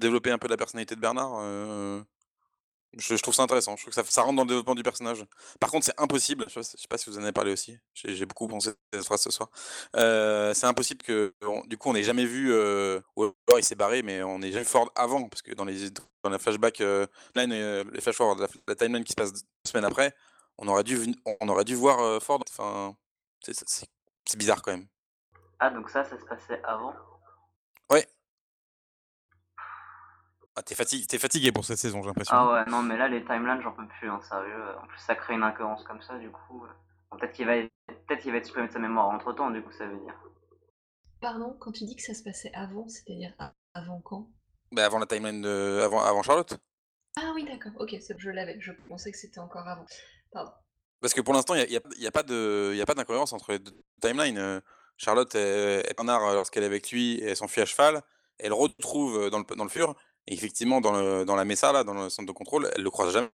développer 0.00 0.30
un 0.30 0.38
peu 0.38 0.48
la 0.48 0.56
personnalité 0.56 0.94
de 0.96 1.00
Bernard, 1.00 1.32
je 2.98 3.16
je 3.16 3.22
trouve 3.22 3.34
ça 3.34 3.42
intéressant, 3.42 3.76
je 3.76 3.82
trouve 3.82 3.94
que 3.94 4.02
ça 4.02 4.10
ça 4.10 4.22
rentre 4.22 4.36
dans 4.36 4.42
le 4.44 4.48
développement 4.48 4.74
du 4.74 4.82
personnage. 4.82 5.24
Par 5.60 5.70
contre, 5.70 5.86
c'est 5.86 5.98
impossible, 6.00 6.44
je 6.48 6.60
sais 6.60 6.60
pas 6.60 6.76
je 6.76 6.82
sais 6.82 6.88
pas 6.88 6.98
si 6.98 7.10
vous 7.10 7.18
en 7.18 7.22
avez 7.22 7.32
parlé 7.32 7.52
aussi, 7.52 7.78
j'ai 7.94 8.26
beaucoup 8.26 8.48
pensé 8.48 8.70
cette 8.92 9.04
phrase 9.04 9.20
ce 9.22 9.30
soir. 9.30 9.50
Heu, 9.96 10.52
c'est 10.54 10.66
impossible 10.66 11.02
qu'on 11.04 11.62
du 11.66 11.78
coup, 11.78 11.90
on 11.90 11.94
ait 11.94 12.02
jamais 12.02 12.24
vu, 12.26 12.50
heu, 12.52 13.02
ou 13.16 13.24
alors 13.24 13.58
il 13.58 13.64
s'est 13.64 13.74
barré, 13.74 14.02
mais 14.02 14.22
on 14.22 14.40
ait 14.42 14.50
jamais 14.52 14.64
vu 14.64 14.68
Ford 14.70 14.90
avant, 14.94 15.28
parce 15.28 15.42
que 15.42 15.52
dans 15.54 15.64
les 15.64 15.90
dans 16.22 16.30
la 16.30 16.38
flashback, 16.38 16.80
heu, 16.80 17.06
line, 17.34 17.52
heu, 17.52 17.84
les 17.92 18.00
flash 18.00 18.16
forward, 18.16 18.40
la 18.40 18.48
la 18.68 18.74
timeline 18.76 19.04
qui 19.04 19.12
se 19.12 19.16
passe 19.16 19.32
2 19.32 19.40
semaines 19.66 19.84
après, 19.84 20.14
on 20.58 20.68
aurait 20.68 20.84
dû 20.84 20.98
on 21.40 21.48
aurait 21.48 21.64
dû 21.64 21.74
voir, 21.74 22.00
heu, 22.02 22.20
Ford, 22.20 22.42
enfin, 22.48 22.96
c'est 23.44 24.36
bizarre 24.38 24.62
quand 24.62 24.72
même. 24.72 24.86
Ah 25.60 25.70
donc 25.70 25.88
ça, 25.90 26.04
ça 26.04 26.18
se 26.18 26.24
passait 26.24 26.60
avant? 26.64 26.94
Ouais. 27.90 28.06
Ah, 30.54 30.62
tu 30.62 30.74
es 30.74 30.76
fatig 30.76 31.06
tu 31.06 31.16
es 31.16 31.18
fatigué 31.18 31.50
pour 31.50 31.64
cette 31.64 31.78
saison, 31.78 32.02
j'ai 32.02 32.08
l'impression, 32.08 32.36
Ah 32.36 32.52
ouais, 32.52 32.70
non 32.70 32.82
mais 32.82 32.96
là 32.98 33.08
les 33.08 33.24
timelines 33.24 33.62
j'en 33.62 33.72
peux 33.72 33.86
plus, 33.86 34.10
hein, 34.10 34.20
sérieux, 34.28 34.76
en 34.82 34.86
plus 34.86 34.98
ça 34.98 35.14
crée 35.14 35.32
une 35.34 35.42
incohérence 35.42 35.82
comme 35.84 36.02
ça 36.02 36.18
du 36.18 36.30
coup, 36.30 36.64
bon 37.10 37.16
peut-être 37.16 37.32
qu'il 37.32 37.46
va 37.46 37.56
être 37.56 37.70
peut-être 38.06 38.20
qu'il 38.20 38.32
va 38.32 38.38
être 38.38 38.44
supprimé 38.46 38.68
de 38.68 38.72
sa 38.72 38.78
mémoire 38.78 39.08
entre 39.08 39.32
temps 39.32 39.50
du 39.50 39.62
coup 39.62 39.72
ça 39.72 39.86
veut 39.86 39.96
dire. 39.98 40.14
Pardon, 41.22 41.56
quand 41.58 41.72
tu 41.72 41.84
dis 41.84 41.96
que 41.96 42.02
ça 42.02 42.14
se 42.14 42.22
passait 42.22 42.50
avant, 42.52 42.86
c'est-à-dire 42.88 43.32
avant 43.74 44.00
quand? 44.00 44.28
Bah, 44.72 44.84
avant 44.84 44.98
la 44.98 45.06
timeline 45.06 45.40
de 45.40 45.80
avant 45.82 46.02
avant 46.02 46.22
Charlotte. 46.22 46.58
Ah 47.16 47.32
oui 47.34 47.44
d'accord, 47.44 47.72
OK, 47.78 47.94
je 48.18 48.30
l'avais, 48.30 48.60
je 48.60 48.72
pensais 48.88 49.10
que 49.10 49.18
c'était 49.18 49.38
encore 49.38 49.66
avant. 49.66 49.86
Pardon. 50.32 50.50
Parce 51.00 51.14
que 51.14 51.20
pour 51.22 51.32
l'instant, 51.32 51.54
il 51.54 51.60
y 51.60 51.62
a 51.62 51.66
il 51.66 51.72
y 51.72 51.76
a 51.76 51.80
y 51.98 52.06
a 52.06 52.10
pas 52.12 52.22
de 52.24 52.70
il 52.72 52.76
y 52.76 52.82
a 52.82 52.86
pas 52.86 52.94
d'incohérence 52.94 53.32
entre 53.32 53.52
les 53.52 53.58
2 53.58 53.72
timelines, 54.02 54.38
heu, 54.38 54.60
Charlotte 54.98 55.34
et 55.34 55.80
et 55.88 55.94
Bernard, 55.94 56.34
lorsqu'elle 56.34 56.62
est 56.64 56.66
avec 56.66 56.90
lui 56.90 57.14
et 57.20 57.28
elle 57.30 57.36
s'enfuit 57.36 57.62
à 57.62 57.64
cheval, 57.66 58.02
elle 58.38 58.48
le 58.48 58.54
retrouve, 58.54 59.16
heu, 59.16 59.30
dans 59.30 59.38
le 59.38 59.56
dans 59.56 59.64
le 59.64 59.70
fur 59.70 59.94
effectivement 60.26 60.80
dans 60.80 60.92
le 60.92 61.24
dans 61.24 61.36
la 61.36 61.44
Mesa 61.44 61.72
là, 61.72 61.84
dans 61.84 61.94
le 61.94 62.08
centre 62.10 62.26
de 62.26 62.32
contrôle, 62.32 62.70
elle 62.74 62.82
le 62.82 62.90
croise 62.90 63.12
jamais. 63.12 63.30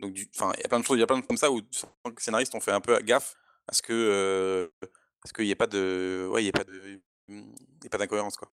Donc 0.00 0.12
il 0.16 0.22
y 0.22 0.64
a 0.64 0.68
plein 0.68 0.80
de 0.80 0.84
choses 0.84 0.96
il 0.96 1.00
y 1.00 1.04
a 1.04 1.06
plein 1.06 1.18
de 1.18 1.26
comme 1.26 1.36
ça 1.36 1.50
où 1.50 1.60
tu 1.60 1.78
sens 1.78 1.90
que 2.04 2.10
les 2.10 2.22
scénaristes 2.22 2.54
ont 2.54 2.60
fait 2.60 2.72
un 2.72 2.80
peu 2.80 2.98
gaffe 3.00 3.36
à 3.68 3.72
ce 3.72 3.82
que, 3.82 4.70
ce 5.24 5.32
qu'il 5.32 5.46
y 5.46 5.50
ait 5.50 5.54
pas 5.54 5.66
de 5.66 6.28
ouais, 6.30 6.44
il 6.44 6.48
ait 6.48 6.52
pas 6.52 6.64
de, 6.64 7.00
y 7.28 7.86
ait 7.86 7.88
pas 7.88 7.98
d'incohérence, 7.98 8.36
quoi. 8.36 8.50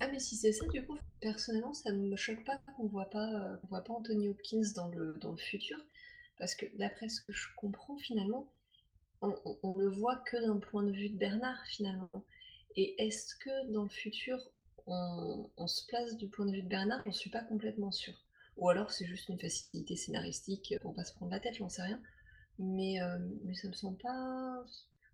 Ah 0.00 0.08
mais 0.08 0.18
si 0.18 0.36
c'est 0.36 0.52
ça 0.52 0.66
du 0.66 0.84
coup, 0.84 0.98
personnellement 1.20 1.72
ça 1.72 1.92
ne 1.92 2.10
me 2.10 2.16
choque 2.16 2.44
pas 2.44 2.58
qu'on 2.76 2.86
voit 2.88 3.08
pas, 3.10 3.58
qu'on 3.60 3.68
voit 3.68 3.82
pas 3.82 3.92
Anthony 3.94 4.28
Hopkins 4.28 4.72
dans 4.74 4.88
le 4.88 5.14
dans 5.14 5.32
le 5.32 5.38
futur, 5.38 5.78
parce 6.38 6.54
que 6.54 6.66
d'après 6.76 7.08
ce 7.08 7.20
que 7.22 7.32
je 7.32 7.46
comprends 7.56 7.96
finalement, 7.98 8.52
on 9.22 9.34
on 9.44 9.58
on 9.62 9.78
le 9.78 9.90
voit 9.90 10.16
que 10.26 10.36
d'un 10.36 10.58
point 10.58 10.82
de 10.82 10.92
vue 10.92 11.10
de 11.10 11.16
Bernard 11.16 11.64
finalement 11.66 12.10
et 12.76 12.94
est-ce 13.04 13.34
que 13.36 13.72
dans 13.72 13.84
le 13.84 13.88
futur, 13.88 14.38
on 14.86 15.50
on 15.56 15.66
se 15.66 15.86
place 15.86 16.16
du 16.16 16.28
point 16.28 16.46
de 16.46 16.52
vue 16.52 16.62
de 16.62 16.68
Bernard? 16.68 17.02
J'en 17.06 17.12
suis 17.12 17.30
pas 17.30 17.42
complètement 17.42 17.92
sûre. 17.92 18.14
Ou 18.56 18.68
alors 18.70 18.92
c'est 18.92 19.06
juste 19.06 19.28
une 19.28 19.38
facilité 19.40 19.96
scénaristique 19.96 20.74
pour 20.82 20.94
pas 20.94 21.04
se 21.04 21.14
prendre 21.14 21.32
la 21.32 21.40
tête, 21.40 21.56
j'en 21.56 21.68
sais 21.68 21.82
rien. 21.82 22.00
Mais, 22.58 22.94
hem, 22.96 23.38
mais 23.44 23.54
ça 23.54 23.68
me 23.68 23.74
semble 23.74 23.98
pas 23.98 24.64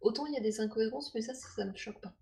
autant 0.02 0.26
il 0.26 0.34
y 0.34 0.38
a 0.38 0.40
des 0.40 0.60
incohérences, 0.60 1.14
mais 1.14 1.22
ça, 1.22 1.34
ça 1.34 1.64
me 1.66 1.76
choque 1.76 2.00
pas. 2.00 2.14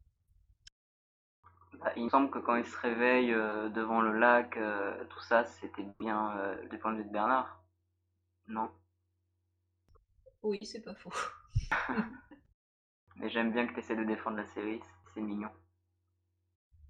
Bah, 1.80 1.92
il 1.96 2.04
me 2.04 2.08
semble 2.10 2.30
que 2.30 2.38
quand 2.38 2.56
il 2.56 2.66
se 2.66 2.76
réveille, 2.78 3.32
heu, 3.32 3.70
devant 3.70 4.00
le 4.00 4.18
lac, 4.18 4.56
heu, 4.56 5.06
tout 5.10 5.20
ça, 5.20 5.44
c'était 5.44 5.86
bien, 6.00 6.36
heu, 6.36 6.68
du 6.68 6.78
point 6.78 6.92
de 6.92 6.98
vue 6.98 7.04
de 7.04 7.12
Bernard? 7.12 7.62
Non? 8.48 8.70
Oui, 10.42 10.58
c'est 10.64 10.80
pas 10.80 10.94
faux. 10.94 11.12
Mais 13.16 13.28
j'aime 13.28 13.52
bien 13.52 13.66
que 13.66 13.74
tu 13.74 13.80
essaies 13.80 13.96
de 13.96 14.04
défendre 14.04 14.38
la 14.38 14.46
série, 14.46 14.80
c'est 15.12 15.20
mignon. 15.20 15.50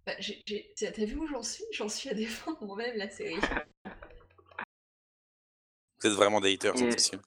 Bah, 0.09 0.15
j'ai 0.21 0.43
j'ai 0.47 0.73
tu 0.75 0.87
as 0.87 0.93
tu 0.93 1.03
as 1.03 1.05
vu 1.05 1.17
où 1.17 1.27
j'en 1.27 1.43
suis? 1.43 1.65
J'en 1.71 1.91
suis 1.91 2.09
à 2.09 2.15
défendre 2.15 2.65
moi-même 2.65 2.97
la 2.97 3.11
série. 3.11 3.37
Vous 6.01 6.07
êtes 6.07 6.15
vraiment 6.15 6.41
des 6.41 6.55
haters, 6.55 6.79
c'est 6.79 6.87
Et 6.87 6.95
possible. 6.95 7.23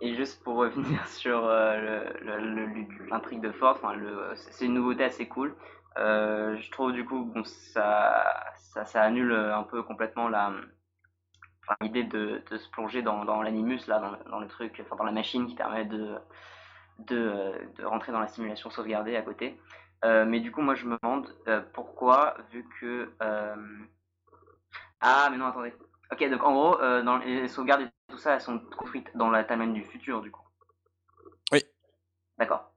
et 0.00 0.14
juste 0.14 0.42
pour 0.42 0.56
revenir 0.56 1.06
sur, 1.20 1.36
heu, 1.44 1.80
le 1.82 2.24
le 2.24 2.54
le 2.54 2.64
lu 2.64 2.88
l'intrigue 3.10 3.42
de 3.42 3.48
le 3.48 4.34
c'est 4.36 4.64
une 4.64 4.72
nouveauté 4.72 5.04
assez 5.04 5.28
cool. 5.28 5.54
Heu, 5.98 6.56
je 6.58 6.70
trouve 6.70 6.92
du 6.92 7.04
coup, 7.04 7.26
bon 7.26 7.44
ça 7.44 8.24
ça 8.56 8.86
ça 8.86 9.02
annule, 9.02 9.34
un 9.34 9.64
peu 9.64 9.82
complètement 9.82 10.30
la, 10.30 10.54
enfin 11.62 11.76
l'idée 11.82 12.04
de 12.04 12.42
de 12.50 12.56
se 12.56 12.70
plonger 12.70 13.02
dans 13.02 13.26
dans 13.26 13.42
l'animus 13.42 13.86
là, 13.86 13.98
dans 13.98 14.12
le 14.12 14.18
dans 14.30 14.40
le 14.40 14.48
truc, 14.48 14.80
enfin 14.82 14.96
dans 14.96 15.04
la 15.04 15.12
machine 15.12 15.46
qui 15.46 15.54
permet 15.54 15.84
de 15.84 16.16
de 17.00 17.84
rentrer 17.84 18.12
dans 18.12 18.20
la 18.20 18.28
simulation 18.28 18.70
sauvegardée 18.70 19.16
à 19.16 19.22
côté. 19.22 19.58
Heu, 20.04 20.24
mais 20.26 20.40
du 20.40 20.52
coup 20.52 20.60
moi 20.62 20.74
je 20.74 20.86
me 20.86 20.96
demande, 21.02 21.28
heu, 21.48 21.64
pourquoi 21.72 22.36
vu 22.52 22.66
que, 22.80 23.10
hem 23.20 23.88
ah 25.00 25.28
mais 25.30 25.36
non 25.36 25.46
attendez. 25.46 25.72
OK 26.12 26.30
donc 26.30 26.42
en 26.42 26.52
gros, 26.52 26.76
dans 27.02 27.18
les 27.18 27.48
sauvegardes 27.48 27.82
et 27.82 27.88
tout 28.08 28.18
ça, 28.18 28.34
elles 28.34 28.40
sont 28.40 28.58
construites 28.76 29.10
dans 29.16 29.30
la 29.30 29.44
timeline 29.44 29.74
du 29.74 29.82
futur 29.84 30.20
du 30.22 30.30
coup? 30.30 30.42
Oui. 31.52 31.62
D'accord. 32.38 32.72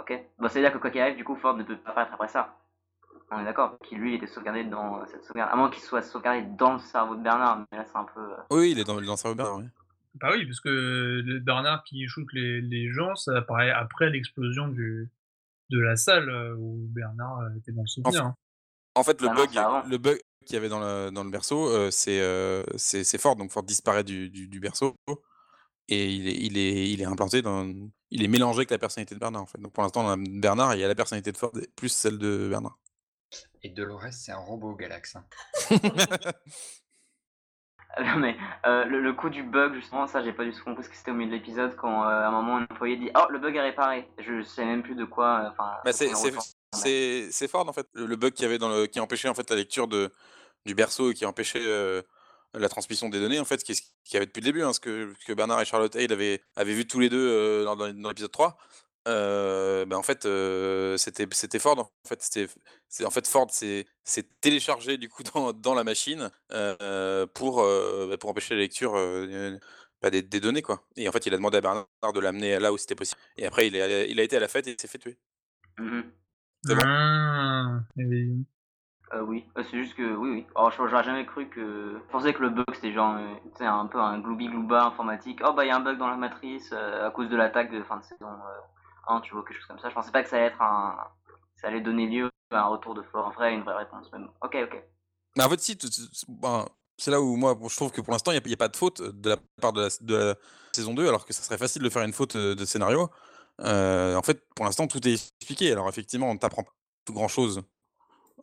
OK. 0.00 0.12
Bah, 0.38 0.48
ça 0.48 0.54
veut 0.58 0.64
dire 0.64 0.72
que 0.72 0.78
quoi 0.78 0.90
qu'il 0.90 1.00
arrive, 1.00 1.16
du 1.16 1.24
coup, 1.24 1.36
Ford 1.36 1.56
ne 1.56 1.62
peut 1.62 1.76
pas 1.76 1.90
apparaître 1.90 2.14
après 2.14 2.28
ça? 2.28 2.56
On 3.30 3.40
est 3.40 3.44
d'accord? 3.44 3.78
Qu'il 3.84 3.98
lui, 3.98 4.12
il 4.12 4.16
était 4.16 4.26
sauvegardé 4.26 4.64
dans, 4.64 5.04
cette 5.06 5.24
sauvegarde 5.24 5.50
à 5.52 5.56
moins 5.56 5.70
qu'il 5.70 5.82
soit 5.82 6.02
sauvegardé 6.02 6.46
dans 6.56 6.74
le 6.74 6.78
cerveau 6.78 7.16
de 7.16 7.22
Bernard, 7.22 7.64
mais 7.70 7.78
là 7.78 7.84
c'est 7.84 7.96
un 7.96 8.04
peu, 8.04 8.20
Oui, 8.50 8.70
il 8.70 8.78
est 8.78 8.84
dans 8.84 8.94
dans 8.94 9.00
le 9.00 9.16
cerveau 9.16 9.34
de 9.34 9.38
Bernard, 9.42 9.58
oui. 9.58 9.68
Bah 10.14 10.28
oui, 10.32 10.44
puisque 10.44 10.66
le 10.66 11.38
Bernard 11.40 11.84
qui 11.84 12.06
shoot 12.08 12.26
les 12.32 12.60
les 12.62 12.90
gens, 12.90 13.14
ça 13.16 13.36
apparaît 13.36 13.70
après 13.70 14.08
l'explosion 14.10 14.68
du 14.68 15.10
de 15.70 15.80
la 15.80 15.96
salle, 15.96 16.28
heu, 16.28 16.56
où 16.58 16.86
Bernard, 16.90 17.40
heu, 17.42 17.58
était 17.58 17.72
dans 17.72 17.82
le 17.82 17.86
En 18.04 18.10
souvenir, 18.12 18.24
hein. 18.24 18.34
en 18.94 19.02
fait, 19.04 19.20
le 19.20 19.28
Bah 19.28 19.34
bug 19.34 19.50
le 19.90 19.98
bug 19.98 20.18
qu'il 20.44 20.54
y 20.54 20.56
avait 20.58 20.68
dans 20.68 20.80
le 20.80 21.10
dans 21.10 21.24
le 21.24 21.30
berceau, 21.30 21.68
heu, 21.68 21.90
c'est, 21.90 23.18
Ford, 23.18 23.36
donc 23.36 23.50
Ford 23.50 23.62
disparaît 23.64 24.04
du 24.04 24.30
du 24.30 24.48
du 24.48 24.60
berceau 24.60 24.94
et 25.88 26.10
il 26.12 26.28
est 26.28 26.36
il 26.36 26.58
est 26.58 26.90
il 26.90 27.00
est 27.02 27.04
implanté 27.04 27.42
dans 27.42 27.66
il 28.10 28.24
est 28.24 28.28
mélangé 28.28 28.58
avec 28.60 28.70
la 28.70 28.78
personnalité 28.78 29.14
de 29.14 29.20
Bernard, 29.20 29.42
en 29.42 29.46
fait. 29.46 29.60
Donc 29.60 29.72
pour 29.72 29.82
l'instant, 29.82 30.16
Bernard, 30.18 30.74
il 30.76 30.80
y 30.80 30.84
a 30.84 30.88
la 30.88 30.94
personnalité 30.94 31.32
de 31.32 31.36
Ford 31.36 31.52
plus 31.76 31.88
celle 31.88 32.18
de 32.18 32.48
Bernard. 32.48 32.78
Et 33.62 33.70
Dolores, 33.70 34.12
c'est 34.12 34.32
un 34.32 34.38
robot, 34.38 34.74
Galax, 34.76 35.16
hein. 35.16 35.26
Non 38.00 38.16
mais, 38.18 38.36
heu, 38.66 38.84
le 38.88 39.00
le 39.00 39.12
coup 39.12 39.30
du 39.30 39.42
bug 39.42 39.74
justement, 39.74 40.06
ça 40.06 40.22
j'ai 40.22 40.32
pas 40.32 40.44
du 40.44 40.52
tout 40.52 40.62
compris 40.64 40.84
ce 40.84 40.88
que 40.90 40.96
c'était 40.96 41.10
au 41.10 41.14
milieu 41.14 41.30
de 41.30 41.36
l'épisode 41.36 41.76
quand, 41.76 42.02
heu, 42.04 42.06
à 42.08 42.28
un 42.28 42.30
moment 42.30 42.58
un 42.58 42.64
employé 42.64 42.96
dit: 42.96 43.10
«Oh 43.16 43.26
le 43.30 43.38
bug 43.38 43.56
est 43.56 43.60
réparé». 43.60 44.08
Je 44.18 44.42
sais 44.42 44.64
même 44.64 44.82
plus 44.82 44.94
de 44.94 45.04
quoi, 45.04 45.42
heu, 45.44 45.48
enfin, 45.50 45.72
Bah, 45.84 45.92
c'est 45.92 47.48
Ford, 47.48 47.68
en 47.68 47.72
fait, 47.72 47.86
le 47.94 48.16
bug 48.16 48.32
qu'il 48.34 48.42
y 48.42 48.46
avait 48.46 48.58
dans 48.58 48.68
le 48.68 48.86
qui 48.86 49.00
empêchait, 49.00 49.28
en 49.28 49.34
fait, 49.34 49.48
la 49.50 49.56
lecture 49.56 49.88
de 49.88 50.10
du 50.66 50.74
berceau 50.74 51.12
et 51.12 51.14
qui 51.14 51.24
empêchait, 51.24 51.60
la 52.54 52.68
transmission 52.68 53.08
des 53.08 53.20
données, 53.20 53.38
en 53.40 53.44
fait, 53.44 53.62
qui 53.62 54.16
avait 54.16 54.26
depuis 54.26 54.40
le 54.40 54.46
début, 54.46 54.62
hein, 54.62 54.72
ce 54.72 54.80
que 54.80 55.12
que 55.26 55.32
Bernard 55.32 55.60
et 55.60 55.64
Charlotte 55.64 55.94
Hale 55.94 56.12
avaient 56.12 56.42
avaient 56.56 56.74
vu 56.74 56.86
tous 56.86 57.00
les 57.00 57.08
2, 57.08 57.18
heu, 57.62 57.64
dans 57.64 57.76
dans 57.76 57.92
dans 57.92 58.08
l'épisode 58.08 58.32
3. 58.32 58.56
Bah, 59.06 59.96
en 59.96 60.02
fait, 60.02 60.26
c'était 60.98 61.26
c'était 61.32 61.58
Ford, 61.60 61.78
en 61.78 62.08
fait, 62.08 62.22
c'était 62.22 62.48
en 63.04 63.10
fait, 63.10 63.26
Ford 63.26 63.48
s'est 63.50 63.86
téléchargé 64.40 64.98
du 64.98 65.08
coup 65.08 65.22
dans 65.22 65.52
dans 65.52 65.74
la 65.74 65.84
machine, 65.84 66.30
pour, 67.34 67.62
bah, 67.62 68.18
pour 68.18 68.30
empêcher 68.30 68.54
la 68.54 68.60
lecture, 68.62 68.92
bah, 70.02 70.10
des 70.10 70.22
des 70.22 70.40
données, 70.40 70.62
quoi 70.62 70.82
et 70.96 71.08
en 71.08 71.12
fait, 71.12 71.24
il 71.26 71.34
a 71.34 71.36
demandé 71.36 71.58
à 71.58 71.60
Bernard 71.60 71.86
de 72.14 72.20
l'amener 72.20 72.58
là 72.58 72.72
où 72.72 72.78
c'était 72.78 72.94
possible 72.96 73.20
et 73.36 73.46
après 73.46 73.66
il 73.68 73.76
est 73.76 73.82
allé 73.82 74.06
il 74.10 74.18
a 74.20 74.22
été 74.24 74.36
à 74.36 74.40
la 74.40 74.48
fête 74.48 74.66
et 74.66 74.72
il 74.72 74.80
s'est 74.80 74.88
fait 74.88 74.98
tuer. 74.98 75.18
Mh. 75.78 76.00
C'est 76.66 76.74
bon? 76.74 76.82
Ah! 76.86 77.80
Et 77.98 78.04
oui. 78.04 78.46
Oui, 79.26 79.46
bah, 79.54 79.62
c'est 79.64 79.78
juste 79.78 79.94
que 79.96 80.16
oui, 80.16 80.30
oui. 80.30 80.46
Alors 80.56 80.70
je 80.72 80.76
j'aurais 80.88 81.04
jamais 81.04 81.26
cru 81.26 81.48
que 81.48 81.94
je 81.94 82.12
pensais 82.12 82.34
que 82.34 82.42
le 82.42 82.50
bug 82.50 82.66
c'était 82.74 82.92
genre, 82.92 83.16
sais 83.56 83.64
un 83.66 83.86
peu 83.86 84.00
un 84.00 84.18
gloubi-glouba 84.20 84.84
informatique. 84.84 85.40
«Oh 85.44 85.52
bah, 85.52 85.64
il 85.64 85.68
y 85.68 85.70
a 85.70 85.76
un 85.76 85.80
bug 85.80 85.98
dans 85.98 86.08
la 86.08 86.16
matrice, 86.16 86.72
à 86.72 87.10
cause 87.12 87.28
de 87.28 87.36
l'attaque 87.36 87.70
de 87.72 87.82
fin 87.84 87.98
de 87.98 88.04
saison, 88.04 88.26
heu, 89.08 89.12
1», 89.14 89.20
tu 89.20 89.34
vois? 89.34 89.44
Quelque 89.44 89.56
chose 89.58 89.66
comme 89.66 89.78
ça. 89.78 89.88
Je 89.88 89.94
pensais 89.94 90.12
pas 90.12 90.22
que 90.22 90.28
ça 90.28 90.36
allait 90.36 90.46
être 90.46 90.62
un 90.62 90.96
ça 91.56 91.68
allait 91.68 91.80
donner 91.80 92.06
lieu 92.06 92.30
à 92.50 92.60
un 92.60 92.66
retour 92.66 92.94
de 92.94 93.02
Ford 93.02 93.32
vrai, 93.32 93.54
une 93.54 93.62
vraie 93.62 93.76
réponse, 93.76 94.08
mais 94.12 94.18
bon. 94.18 94.28
OK, 94.42 94.56
OK. 94.62 94.82
Bah, 95.36 95.46
en 95.46 95.50
fait, 95.50 95.60
si, 95.60 95.76
ben, 96.28 96.66
c'est 96.98 97.10
là 97.10 97.20
où 97.20 97.36
moi, 97.36 97.58
je 97.68 97.76
trouve 97.76 97.90
que 97.90 98.00
pour 98.00 98.12
l'instant, 98.12 98.32
il 98.32 98.46
y 98.48 98.52
a 98.52 98.56
pas 98.56 98.68
de 98.68 98.76
faute 98.76 99.02
de 99.02 99.30
la 99.30 99.36
part 99.60 99.72
de 99.72 99.82
la 99.82 100.34
saison 100.74 100.94
2 100.94 101.08
alors 101.08 101.24
que 101.26 101.32
ça 101.32 101.42
serait 101.42 101.58
facile 101.58 101.82
de 101.82 101.90
faire 101.90 102.02
une 102.02 102.12
faute, 102.12 102.36
heu, 102.36 102.54
de 102.54 102.64
scénario. 102.64 103.10
Heu, 103.60 104.16
en 104.16 104.22
fait, 104.22 104.44
pour 104.54 104.64
l'instant, 104.64 104.86
tout 104.86 105.06
est 105.06 105.14
expliqué. 105.14 105.72
Alors 105.72 105.88
effectivement, 105.88 106.30
on 106.30 106.36
t'apprend 106.36 106.62
pas 106.64 106.72
grand 107.12 107.28
chose, 107.28 107.62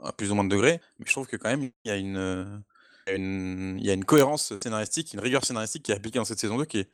à 0.03 0.11
plus 0.13 0.31
ou 0.31 0.35
moins 0.35 0.43
de 0.43 0.49
degrés, 0.49 0.81
mais 0.99 1.05
je 1.07 1.11
trouve 1.13 1.27
que 1.27 1.37
quand 1.37 1.49
même, 1.49 1.63
il 1.63 1.71
y 1.85 1.91
a 1.91 1.97
une, 1.97 2.63
y 3.07 3.89
a 3.89 3.93
une 3.93 4.05
cohérence 4.05 4.53
scénaristique, 4.61 5.13
une 5.13 5.19
rigueur 5.19 5.45
scénaristique 5.45 5.83
qui 5.83 5.91
est 5.91 5.95
appliquée 5.95 6.19
dans 6.19 6.25
cette 6.25 6.39
saison 6.39 6.57
2 6.57 6.65
qui 6.65 6.79
est, 6.79 6.89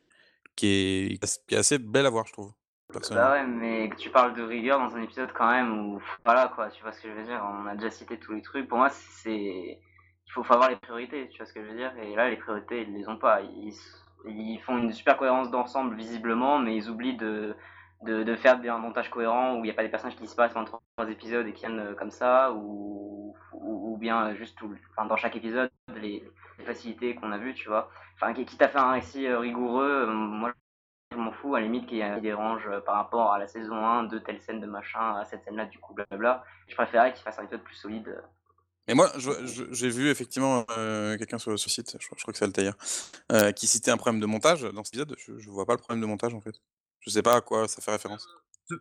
qui 0.56 0.66
est, 0.68 1.24
qui 1.48 1.54
est 1.54 1.58
assez 1.58 1.78
belle 1.78 2.06
à 2.06 2.10
voir, 2.10 2.26
je 2.26 2.32
trouve. 2.32 2.52
Bah 3.10 3.32
ouais, 3.32 3.46
mais 3.46 3.88
que 3.88 3.96
tu 3.96 4.10
parles 4.10 4.34
de 4.34 4.42
rigueur 4.42 4.78
dans 4.78 4.96
un 4.96 5.02
épisode 5.02 5.32
quand 5.32 5.50
même 5.50 5.78
où 5.78 6.02
voilà 6.24 6.50
quoi, 6.54 6.68
tu 6.70 6.82
vois 6.82 6.92
ce 6.92 7.00
que 7.00 7.08
je 7.08 7.14
veux 7.14 7.24
dire. 7.24 7.42
On 7.44 7.66
a 7.66 7.74
déjà 7.74 7.90
cité 7.90 8.18
tous 8.18 8.32
les 8.32 8.42
trucs. 8.42 8.68
Pour 8.68 8.78
moi, 8.78 8.88
c'est 8.90 9.80
il 10.26 10.32
faut, 10.32 10.44
avoir 10.52 10.70
les 10.70 10.76
priorités, 10.76 11.28
tu 11.28 11.38
vois 11.38 11.46
ce 11.46 11.52
que 11.52 11.62
je 11.62 11.70
veux 11.70 11.76
dire. 11.76 11.92
Et 12.02 12.14
là, 12.14 12.30
les 12.30 12.36
priorités, 12.36 12.82
ils 12.82 12.94
les 12.94 13.08
ont 13.08 13.16
pas. 13.16 13.40
Ils, 13.42 14.60
font 14.60 14.78
une 14.78 14.92
super 14.92 15.16
cohérence 15.16 15.50
d'ensemble 15.50 15.96
visiblement, 15.96 16.58
mais 16.58 16.76
ils 16.76 16.88
oublient 16.90 17.16
de 17.16 17.56
de, 18.02 18.34
faire 18.36 18.58
un 18.64 18.78
montage 18.78 19.10
cohérent 19.10 19.56
où 19.56 19.58
il 19.58 19.62
n'y 19.64 19.70
a 19.70 19.74
pas 19.74 19.82
des 19.82 19.90
personnages 19.90 20.16
qui 20.16 20.22
disparaissent 20.22 20.54
pendant 20.54 20.80
trois 20.96 21.10
épisodes 21.10 21.46
et 21.46 21.52
qui 21.52 21.66
viennent 21.66 21.80
euh, 21.80 21.94
comme 21.94 22.10
ça, 22.10 22.50
ou, 22.52 23.34
ou, 23.52 23.96
bien 23.98 24.34
juste 24.34 24.56
tout, 24.56 24.74
enfin, 24.90 25.06
dans 25.06 25.16
chaque 25.16 25.36
épisode 25.36 25.70
les, 26.00 26.24
les 26.58 26.64
facilités 26.64 27.14
qu'on 27.14 27.30
a 27.30 27.36
vues, 27.36 27.52
tu 27.52 27.68
vois. 27.68 27.90
Enfin, 28.14 28.32
qui 28.32 28.56
t'a 28.56 28.68
fait 28.68 28.78
un 28.78 28.92
récit 28.92 29.26
euh, 29.26 29.38
rigoureux, 29.38 30.06
euh, 30.08 30.12
moi 30.12 30.52
je 31.12 31.16
m'en 31.16 31.32
fous, 31.32 31.54
à 31.54 31.60
la 31.60 31.66
limite, 31.66 31.86
qui 31.86 32.00
dérange 32.20 32.68
par 32.86 32.96
rapport 32.96 33.32
à 33.32 33.38
la 33.38 33.46
saison 33.46 33.76
1, 33.76 34.04
de 34.04 34.18
telle 34.18 34.40
scène 34.40 34.60
de 34.60 34.66
machin, 34.66 35.16
à 35.16 35.24
cette 35.24 35.44
scène-là, 35.44 35.66
du 35.66 35.78
coup, 35.78 35.94
blablabla. 35.94 36.44
Je 36.68 36.74
préférais 36.74 37.12
qu'il 37.12 37.22
fasse 37.22 37.38
un 37.38 37.42
épisode 37.42 37.62
plus 37.62 37.74
solide. 37.74 38.22
Et 38.88 38.94
moi, 38.94 39.12
j'ai 39.72 39.88
vu 39.88 40.08
effectivement 40.08 40.64
quelqu'un 41.18 41.38
sur, 41.38 41.58
ce 41.58 41.70
site, 41.70 41.96
je, 42.00 42.06
crois 42.06 42.32
que 42.32 42.38
c'est 42.38 42.44
Altair, 42.44 42.74
euh, 43.32 43.52
qui 43.52 43.66
citait 43.66 43.90
un 43.90 43.96
problème 43.96 44.20
de 44.20 44.26
montage 44.26 44.62
dans 44.62 44.84
cet 44.84 44.94
épisode. 44.94 45.16
Je, 45.18 45.38
je 45.38 45.50
vois 45.50 45.66
pas 45.66 45.74
le 45.74 45.78
problème 45.78 46.00
de 46.00 46.06
montage 46.06 46.34
en 46.34 46.40
fait. 46.40 46.60
Je 47.00 47.10
sais 47.10 47.22
pas 47.22 47.36
à 47.36 47.40
quoi 47.40 47.66
ça 47.66 47.80
fait 47.80 47.92
référence. 47.92 48.28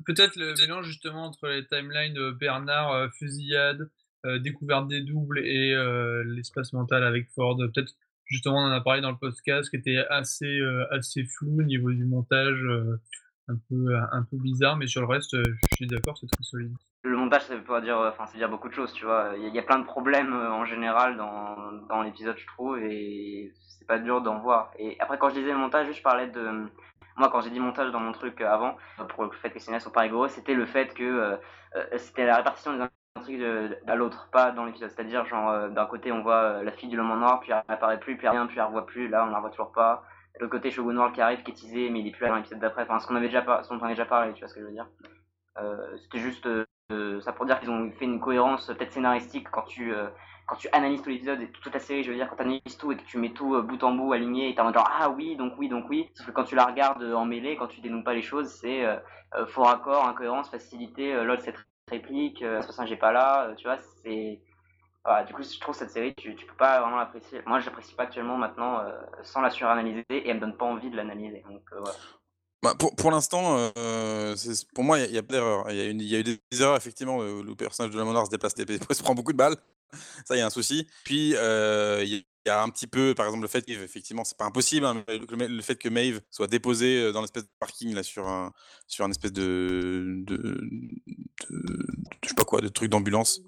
Peut-être 0.06 0.36
le 0.36 0.54
mélange 0.60 0.86
justement 0.86 1.26
entre 1.26 1.48
les 1.48 1.66
timelines 1.66 2.14
de 2.14 2.32
Bernard, 2.32 2.92
euh, 2.92 3.08
fusillade, 3.18 3.90
euh, 4.26 4.38
découverte 4.40 4.88
des 4.88 5.02
doubles 5.02 5.40
et 5.40 5.74
euh, 5.74 6.24
l'espace 6.24 6.74
mental 6.74 7.04
avec 7.04 7.30
Ford. 7.32 7.58
Peut-être 7.58 7.94
justement 8.30 8.58
on 8.58 8.68
en 8.68 8.72
a 8.72 8.82
parlé 8.82 9.02
dans 9.02 9.12
le 9.12 9.18
podcast 9.18 9.70
qui 9.70 9.76
était 9.76 9.98
assez 10.10 10.60
assez 10.92 11.26
flou 11.26 11.60
au 11.60 11.64
niveau 11.64 11.92
du 11.92 12.06
montage, 12.06 12.60
un 13.48 13.56
peu 13.70 13.96
un 14.12 14.24
peu 14.24 14.38
bizarre, 14.38 14.78
mais 14.78 14.88
sur 14.88 15.02
le 15.02 15.08
reste, 15.08 15.36
je 15.36 15.76
suis 15.76 15.88
d'accord, 15.88 16.18
c'est 16.18 16.28
très 16.28 16.44
solide. 16.44 16.74
Le 17.04 17.16
montage, 17.16 17.44
ça 17.44 17.56
veut 17.56 17.82
dire, 17.82 17.98
enfin, 17.98 18.26
c'est 18.28 18.38
dire 18.38 18.50
beaucoup 18.50 18.68
de 18.68 18.74
choses, 18.74 18.92
tu 18.94 19.06
vois. 19.06 19.34
Il 19.38 19.54
y, 19.56 19.60
a 19.60 19.64
plein 19.64 19.80
de 19.80 19.86
problèmes 19.86 20.34
en 20.34 20.66
général 20.66 21.16
dans, 21.16 21.72
dans 21.88 22.02
l'épisode, 22.02 22.38
je 22.38 22.46
trouve, 22.48 22.78
et 22.78 23.54
c'est 23.56 23.88
pas 23.88 24.00
dur 24.00 24.22
d'en 24.22 24.40
voir. 24.40 24.72
Et 24.78 24.98
après, 25.00 25.18
quand 25.18 25.30
je 25.30 25.36
disais 25.36 25.54
montage, 25.54 25.88
je 25.92 26.02
parlais 26.02 26.28
de 26.28 26.68
moi, 27.20 27.30
quand 27.30 27.42
j'ai 27.42 27.50
dit 27.50 27.60
montage 27.60 27.92
dans 27.92 28.00
mon 28.00 28.14
truc 28.14 28.40
euh, 28.40 28.50
avant, 28.50 28.78
pour 29.10 29.26
le 29.26 29.32
fait 29.32 29.50
que 29.50 29.56
les 29.56 29.60
scénarios 29.60 29.84
sont 29.84 29.92
pas 29.92 30.02
rigoureux, 30.02 30.30
c'était 30.30 30.54
le 30.54 30.66
fait 30.66 30.94
que 30.94 31.04
euh, 31.04 31.36
euh, 31.76 31.98
c'était 31.98 32.26
la 32.26 32.38
répartition 32.38 32.74
des 32.74 32.80
à 33.88 33.96
l'autre, 33.96 34.30
pas 34.32 34.52
dans 34.52 34.66
l'épisode. 34.66 34.90
C'est-à-dire, 34.90 35.26
genre, 35.26 35.70
d'un 35.70 35.86
côté, 35.86 36.12
on 36.12 36.22
voit 36.22 36.64
la 36.64 36.72
fille 36.72 36.90
du 36.90 36.98
l'homme 36.98 37.12
en 37.12 37.18
noir, 37.18 37.40
puis 37.40 37.52
elle 37.52 37.64
apparaît 37.68 38.00
plus, 38.00 38.18
puis 38.18 38.28
rien, 38.28 38.46
puis 38.48 38.58
elle 38.60 38.66
revoit 38.66 38.86
plus, 38.86 39.08
là, 39.08 39.26
on 39.26 39.32
la 39.32 39.40
voit 39.40 39.50
toujours 39.50 39.72
pas. 39.72 40.04
De 40.36 40.42
l'autre 40.42 40.52
côté, 40.52 40.72
Shogun 40.72 40.94
Noir 40.94 41.12
qui 41.12 41.22
arrive, 41.22 41.44
qui 41.44 41.52
est 41.52 41.54
teasé, 41.56 41.90
mais 41.90 42.00
il 42.00 42.08
est 42.08 42.12
plus 42.12 42.24
là 42.24 42.30
dans 42.30 42.36
l'épisode 42.36 42.60
d'après. 42.60 42.84
Enfin, 42.84 43.00
ce 43.00 43.08
qu'on 43.08 43.16
avait 43.16 43.28
déjà, 43.28 43.44
on 43.70 43.80
avait 43.80 43.94
déjà 43.94 44.06
parlé, 44.06 44.34
tu 44.34 44.40
vois 44.40 44.48
ce 44.48 44.54
que 44.54 44.62
je 44.62 44.66
veux 44.66 44.72
dire. 44.72 44.88
c'était 46.04 46.20
juste 46.20 46.48
ça 47.22 47.34
pour 47.34 47.46
dire 47.46 47.60
qu'ils 47.60 47.70
ont 47.70 47.92
fait 47.92 48.06
une 48.06 48.20
cohérence 48.20 48.68
peut-être 48.68 48.94
scénaristique 48.94 49.48
quand 49.52 49.64
tu 49.64 49.94
quand 50.50 50.56
tu 50.56 50.68
analyses 50.72 51.04
tout 51.04 51.10
l'épisode 51.10 51.40
et 51.42 51.48
toute 51.48 51.72
la 51.72 51.80
série, 51.80 52.04
je 52.04 52.10
veux 52.10 52.18
dire, 52.18 52.28
quand 52.28 52.38
tu 52.38 52.42
analyses 52.42 52.78
tout 52.80 52.92
et 52.92 52.98
que 52.98 53.04
tu 53.04 53.20
mets 53.20 53.30
tout 53.30 53.54
euh, 53.54 53.62
bout 53.62 53.84
en 53.84 53.94
bout 53.94 54.14
aligné 54.14 54.50
et 54.50 54.56
t'es 54.56 54.62
en 54.62 54.66
mode 54.66 54.74
genre 54.74 54.92
ah 55.00 55.10
oui, 55.12 55.36
donc 55.36 55.54
oui, 55.60 55.70
donc 55.70 55.86
oui. 55.90 56.10
Sauf 56.16 56.26
que 56.26 56.32
quand 56.32 56.44
tu 56.44 56.56
la 56.56 56.66
regardes 56.66 57.04
euh, 57.04 57.14
en 57.14 57.26
mêlée, 57.26 57.56
quand 57.56 57.68
tu 57.68 57.82
dénoues 57.82 58.04
pas 58.04 58.16
les 58.16 58.24
choses, 58.24 58.48
c'est 58.48 58.84
euh, 58.84 58.98
faux 59.46 59.62
raccord, 59.62 60.08
incohérence, 60.08 60.50
facilité, 60.50 61.14
lol, 61.24 61.40
cette 61.40 61.58
réplique, 61.90 62.40
ce 62.40 62.66
personnage 62.66 62.90
j'ai 62.90 62.98
pas 62.98 63.12
là, 63.12 63.54
tu 63.58 63.68
vois, 63.68 63.78
c'est. 64.04 64.40
Voilà, 65.06 65.24
du 65.24 65.34
coup, 65.34 65.42
je 65.42 65.60
trouve 65.60 65.74
cette 65.74 65.92
série, 65.92 66.14
tu, 66.16 66.36
tu 66.36 66.46
peux 66.46 66.56
pas 66.56 66.82
vraiment 66.82 66.98
l'apprécier. 66.98 67.42
Moi, 67.46 67.62
je 67.62 67.66
l'apprécie 67.66 67.96
pas 67.96 68.04
actuellement 68.04 68.38
maintenant 68.38 68.84
sans 69.24 69.42
la 69.42 69.50
suranalyser 69.50 70.04
et 70.10 70.30
elle 70.30 70.36
me 70.36 70.42
donne 70.42 70.58
pas 70.58 70.66
envie 70.66 70.90
de 70.90 70.98
l'analyser. 70.98 71.42
Donc 71.50 71.62
voilà. 71.72 71.96
Bah, 72.62 72.74
pour 72.78 72.94
pour 72.96 73.10
l'instant, 73.10 73.72
pour 74.76 74.84
moi, 74.84 75.00
il 75.00 75.12
y 75.12 75.18
a, 75.18 75.24
pas 75.24 75.34
d'erreur. 75.34 75.72
Il 75.72 75.78
y 75.78 76.16
a 76.16 76.18
a 76.18 76.20
eu 76.20 76.24
des 76.24 76.62
erreurs 76.62 76.76
effectivement, 76.76 77.22
le 77.22 77.56
personnage 77.56 77.94
de 77.94 77.98
la 77.98 78.04
monarque 78.04 78.26
se 78.26 78.32
déplace 78.32 78.54
se 78.56 79.04
prend 79.04 79.16
beaucoup 79.16 79.32
de 79.32 79.38
balles. 79.38 79.56
Ça, 80.26 80.36
il 80.36 80.40
y 80.40 80.42
a 80.42 80.46
un 80.46 80.52
souci. 80.52 80.88
Puis, 81.04 81.36
il 82.46 82.48
y 82.48 82.50
a 82.50 82.64
un 82.64 82.70
petit 82.70 82.88
peu, 82.88 83.14
par 83.16 83.26
exemple, 83.26 83.44
le 83.44 83.50
fait 83.50 83.64
qu'effectivement, 83.64 84.24
c'est 84.24 84.38
pas 84.38 84.46
impossible, 84.46 84.86
hein, 84.86 85.04
le, 85.08 85.62
fait 85.62 85.76
que 85.76 85.90
Maeve 85.90 86.22
soit 86.32 86.48
déposée 86.48 87.12
dans 87.12 87.22
l'espèce 87.22 87.44
de 87.44 87.52
parking, 87.60 87.94
là, 87.94 88.02
sur 88.02 88.28
un, 88.28 88.54
sur 88.88 89.06
un 89.06 89.12
espèce 89.12 89.34
de, 89.34 90.24
je 92.24 92.30
sais 92.30 92.36
pas 92.36 92.46
quoi, 92.46 92.62
de 92.62 92.70
truc 92.70 92.90
d'ambulance. 92.90 93.42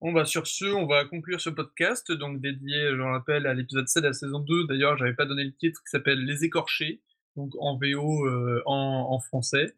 Bon, 0.00 0.12
bah, 0.12 0.26
sur 0.26 0.46
ce, 0.46 0.66
on 0.66 0.86
va 0.86 1.06
conclure 1.06 1.40
ce 1.40 1.48
podcast, 1.48 2.12
donc 2.12 2.40
dédié, 2.40 2.90
je 2.94 3.00
rappelle, 3.00 3.46
à 3.46 3.54
l'épisode 3.54 3.88
7 3.88 4.02
de 4.02 4.08
la 4.08 4.12
saison 4.12 4.38
2. 4.38 4.66
D'ailleurs, 4.66 4.98
j'avais 4.98 5.14
pas 5.14 5.24
donné 5.24 5.44
le 5.44 5.54
titre, 5.54 5.80
qui 5.80 5.90
s'appelle 5.90 6.22
Les 6.24 6.44
Écorchés, 6.44 7.00
donc 7.36 7.52
en 7.58 7.78
VO, 7.78 8.28
en, 8.66 9.18
français. 9.20 9.74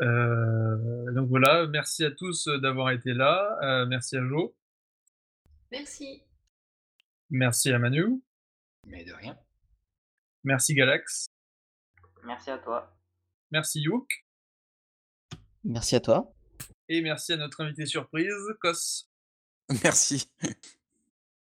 Donc 0.00 1.28
voilà, 1.28 1.66
merci 1.66 2.04
à 2.04 2.10
tous 2.10 2.48
d'avoir 2.62 2.90
été 2.90 3.12
là. 3.12 3.84
Merci 3.86 4.16
à 4.16 4.26
Joe. 4.26 4.50
Merci. 5.70 6.22
Merci 7.30 7.72
à 7.72 7.78
Manu. 7.78 8.22
Mais 8.86 9.04
de 9.04 9.12
rien. 9.12 9.38
Merci 10.44 10.74
Galax. 10.74 11.26
Merci 12.24 12.50
à 12.50 12.58
toi. 12.58 12.96
Merci 13.50 13.80
Youk. 13.80 14.26
Merci 15.64 15.96
à 15.96 16.00
toi. 16.00 16.32
Et 16.88 17.00
merci 17.00 17.32
à 17.32 17.36
notre 17.36 17.62
invité 17.62 17.86
surprise, 17.86 18.32
Kos. 18.60 19.08
Merci. 19.82 20.30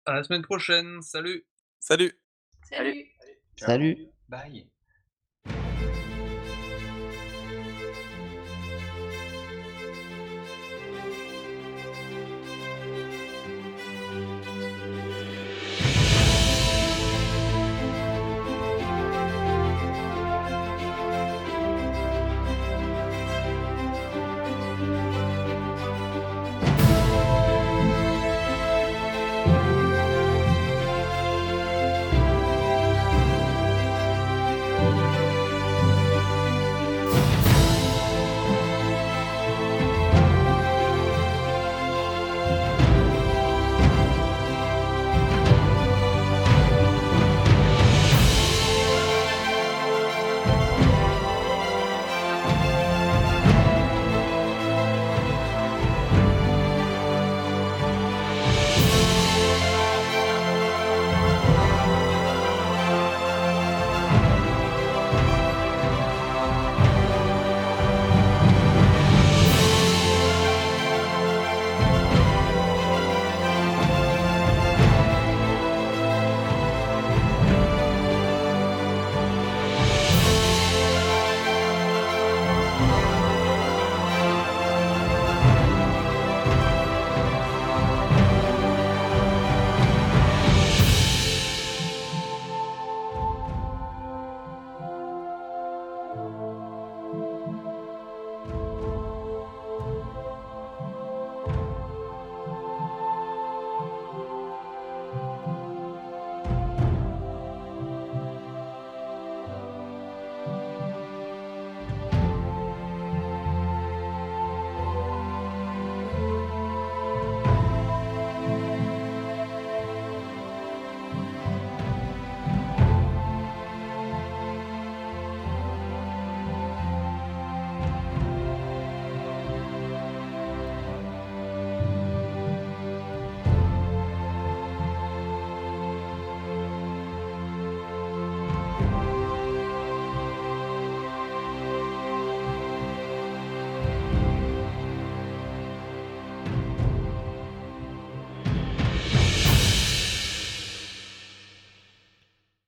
À 0.06 0.14
la 0.14 0.24
semaine 0.24 0.42
prochaine. 0.42 1.02
Salut. 1.02 1.46
Salut. 1.80 2.18
Salut. 2.70 3.12
Salut. 3.58 4.08
Bye. 4.30 4.73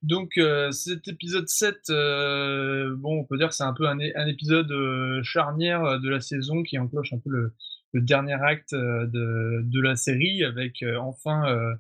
Donc 0.06 0.38
euh, 0.38 0.72
cet 0.72 1.08
épisode 1.08 1.48
7, 1.48 1.90
euh, 1.90 2.96
bon, 2.96 3.22
on 3.22 3.26
peut 3.26 3.40
dire 3.40 3.50
que 3.50 3.56
c'est 3.56 3.64
un 3.64 3.74
peu 3.74 3.88
un, 3.88 3.98
épisode 4.28 4.72
euh, 4.72 5.24
charnière 5.24 6.00
de 6.00 6.10
la 6.10 6.20
saison 6.20 6.62
qui 6.62 6.78
enclenche 6.78 7.12
un 7.12 7.18
peu 7.18 7.32
le, 7.32 7.56
le 7.92 8.02
dernier 8.02 8.34
acte 8.34 8.76
de, 8.76 9.62
de 9.64 9.82
la 9.82 9.96
série 9.96 10.44
avec 10.44 10.84
euh, 10.84 10.98
enfin 10.98 11.48
euh, 11.48 11.74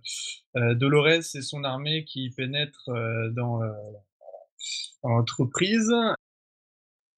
euh, 0.55 0.73
Dolores 0.73 1.35
et 1.35 1.41
son 1.41 1.63
armée 1.63 2.03
qui 2.03 2.31
pénètrent 2.31 2.89
euh, 2.89 3.29
dans, 3.29 3.61
euh, 3.61 3.71
dans 5.03 5.09
l'entreprise. 5.09 5.93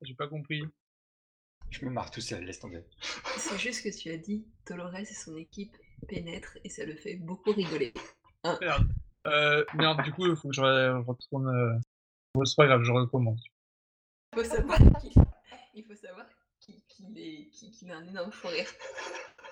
J'ai 0.02 0.14
pas 0.14 0.28
compris. 0.28 0.62
Je 1.70 1.86
me 1.86 1.90
marre 1.90 2.12
tout 2.12 2.22
seul, 2.22 2.44
laisse 2.44 2.60
tomber. 2.60 2.84
C'est 3.38 3.58
juste 3.58 3.82
que 3.82 3.98
tu 3.98 4.10
as 4.10 4.18
dit 4.18 4.46
Dolores 4.68 4.98
et 4.98 5.06
son 5.06 5.38
équipe 5.38 5.78
pénètrent 6.10 6.58
et 6.66 6.70
ça 6.70 6.84
le 6.84 6.96
fait 6.96 7.16
beaucoup 7.16 7.54
rigoler. 7.54 7.94
Merde. 8.60 8.90
Euh, 9.26 9.64
merde, 9.74 10.02
du 10.04 10.12
coup, 10.14 10.26
il 10.28 10.36
faut 10.36 10.50
que 10.50 10.56
je, 10.56 10.62
re- 10.62 11.02
je 11.02 11.08
retourne. 11.08 11.48
euh, 11.48 11.74
bon, 12.36 12.46
c'est 12.46 12.56
pas 12.56 12.68
grave, 12.68 12.84
je 12.84 12.92
recommence. 12.92 13.42
Il 14.34 14.44
faut 14.44 14.50
savoir 14.50 14.78
qu'il 15.02 15.12
il 15.74 15.84
faut 15.84 15.96
savoir 15.96 16.26
qu'il 16.60 16.82
qu'il 16.88 17.18
est- 17.18 17.50
qu'il- 17.50 17.92
a 17.92 17.98
un 17.98 18.08
énorme 18.08 18.32
fou 18.32 18.48
rire. 18.48 18.68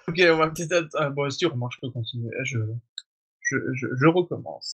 Ok, 0.08 0.20
on 0.32 0.38
va 0.38 0.50
peut-être. 0.50 0.90
Ah, 0.96 1.10
bon, 1.10 1.30
sûrement, 1.30 1.70
je 1.70 1.80
peux 1.82 1.90
continuer. 1.90 2.30
Je, 2.44 2.60
je, 3.42 3.58
je, 3.74 3.88
je 3.96 4.06
recommence. 4.08 4.74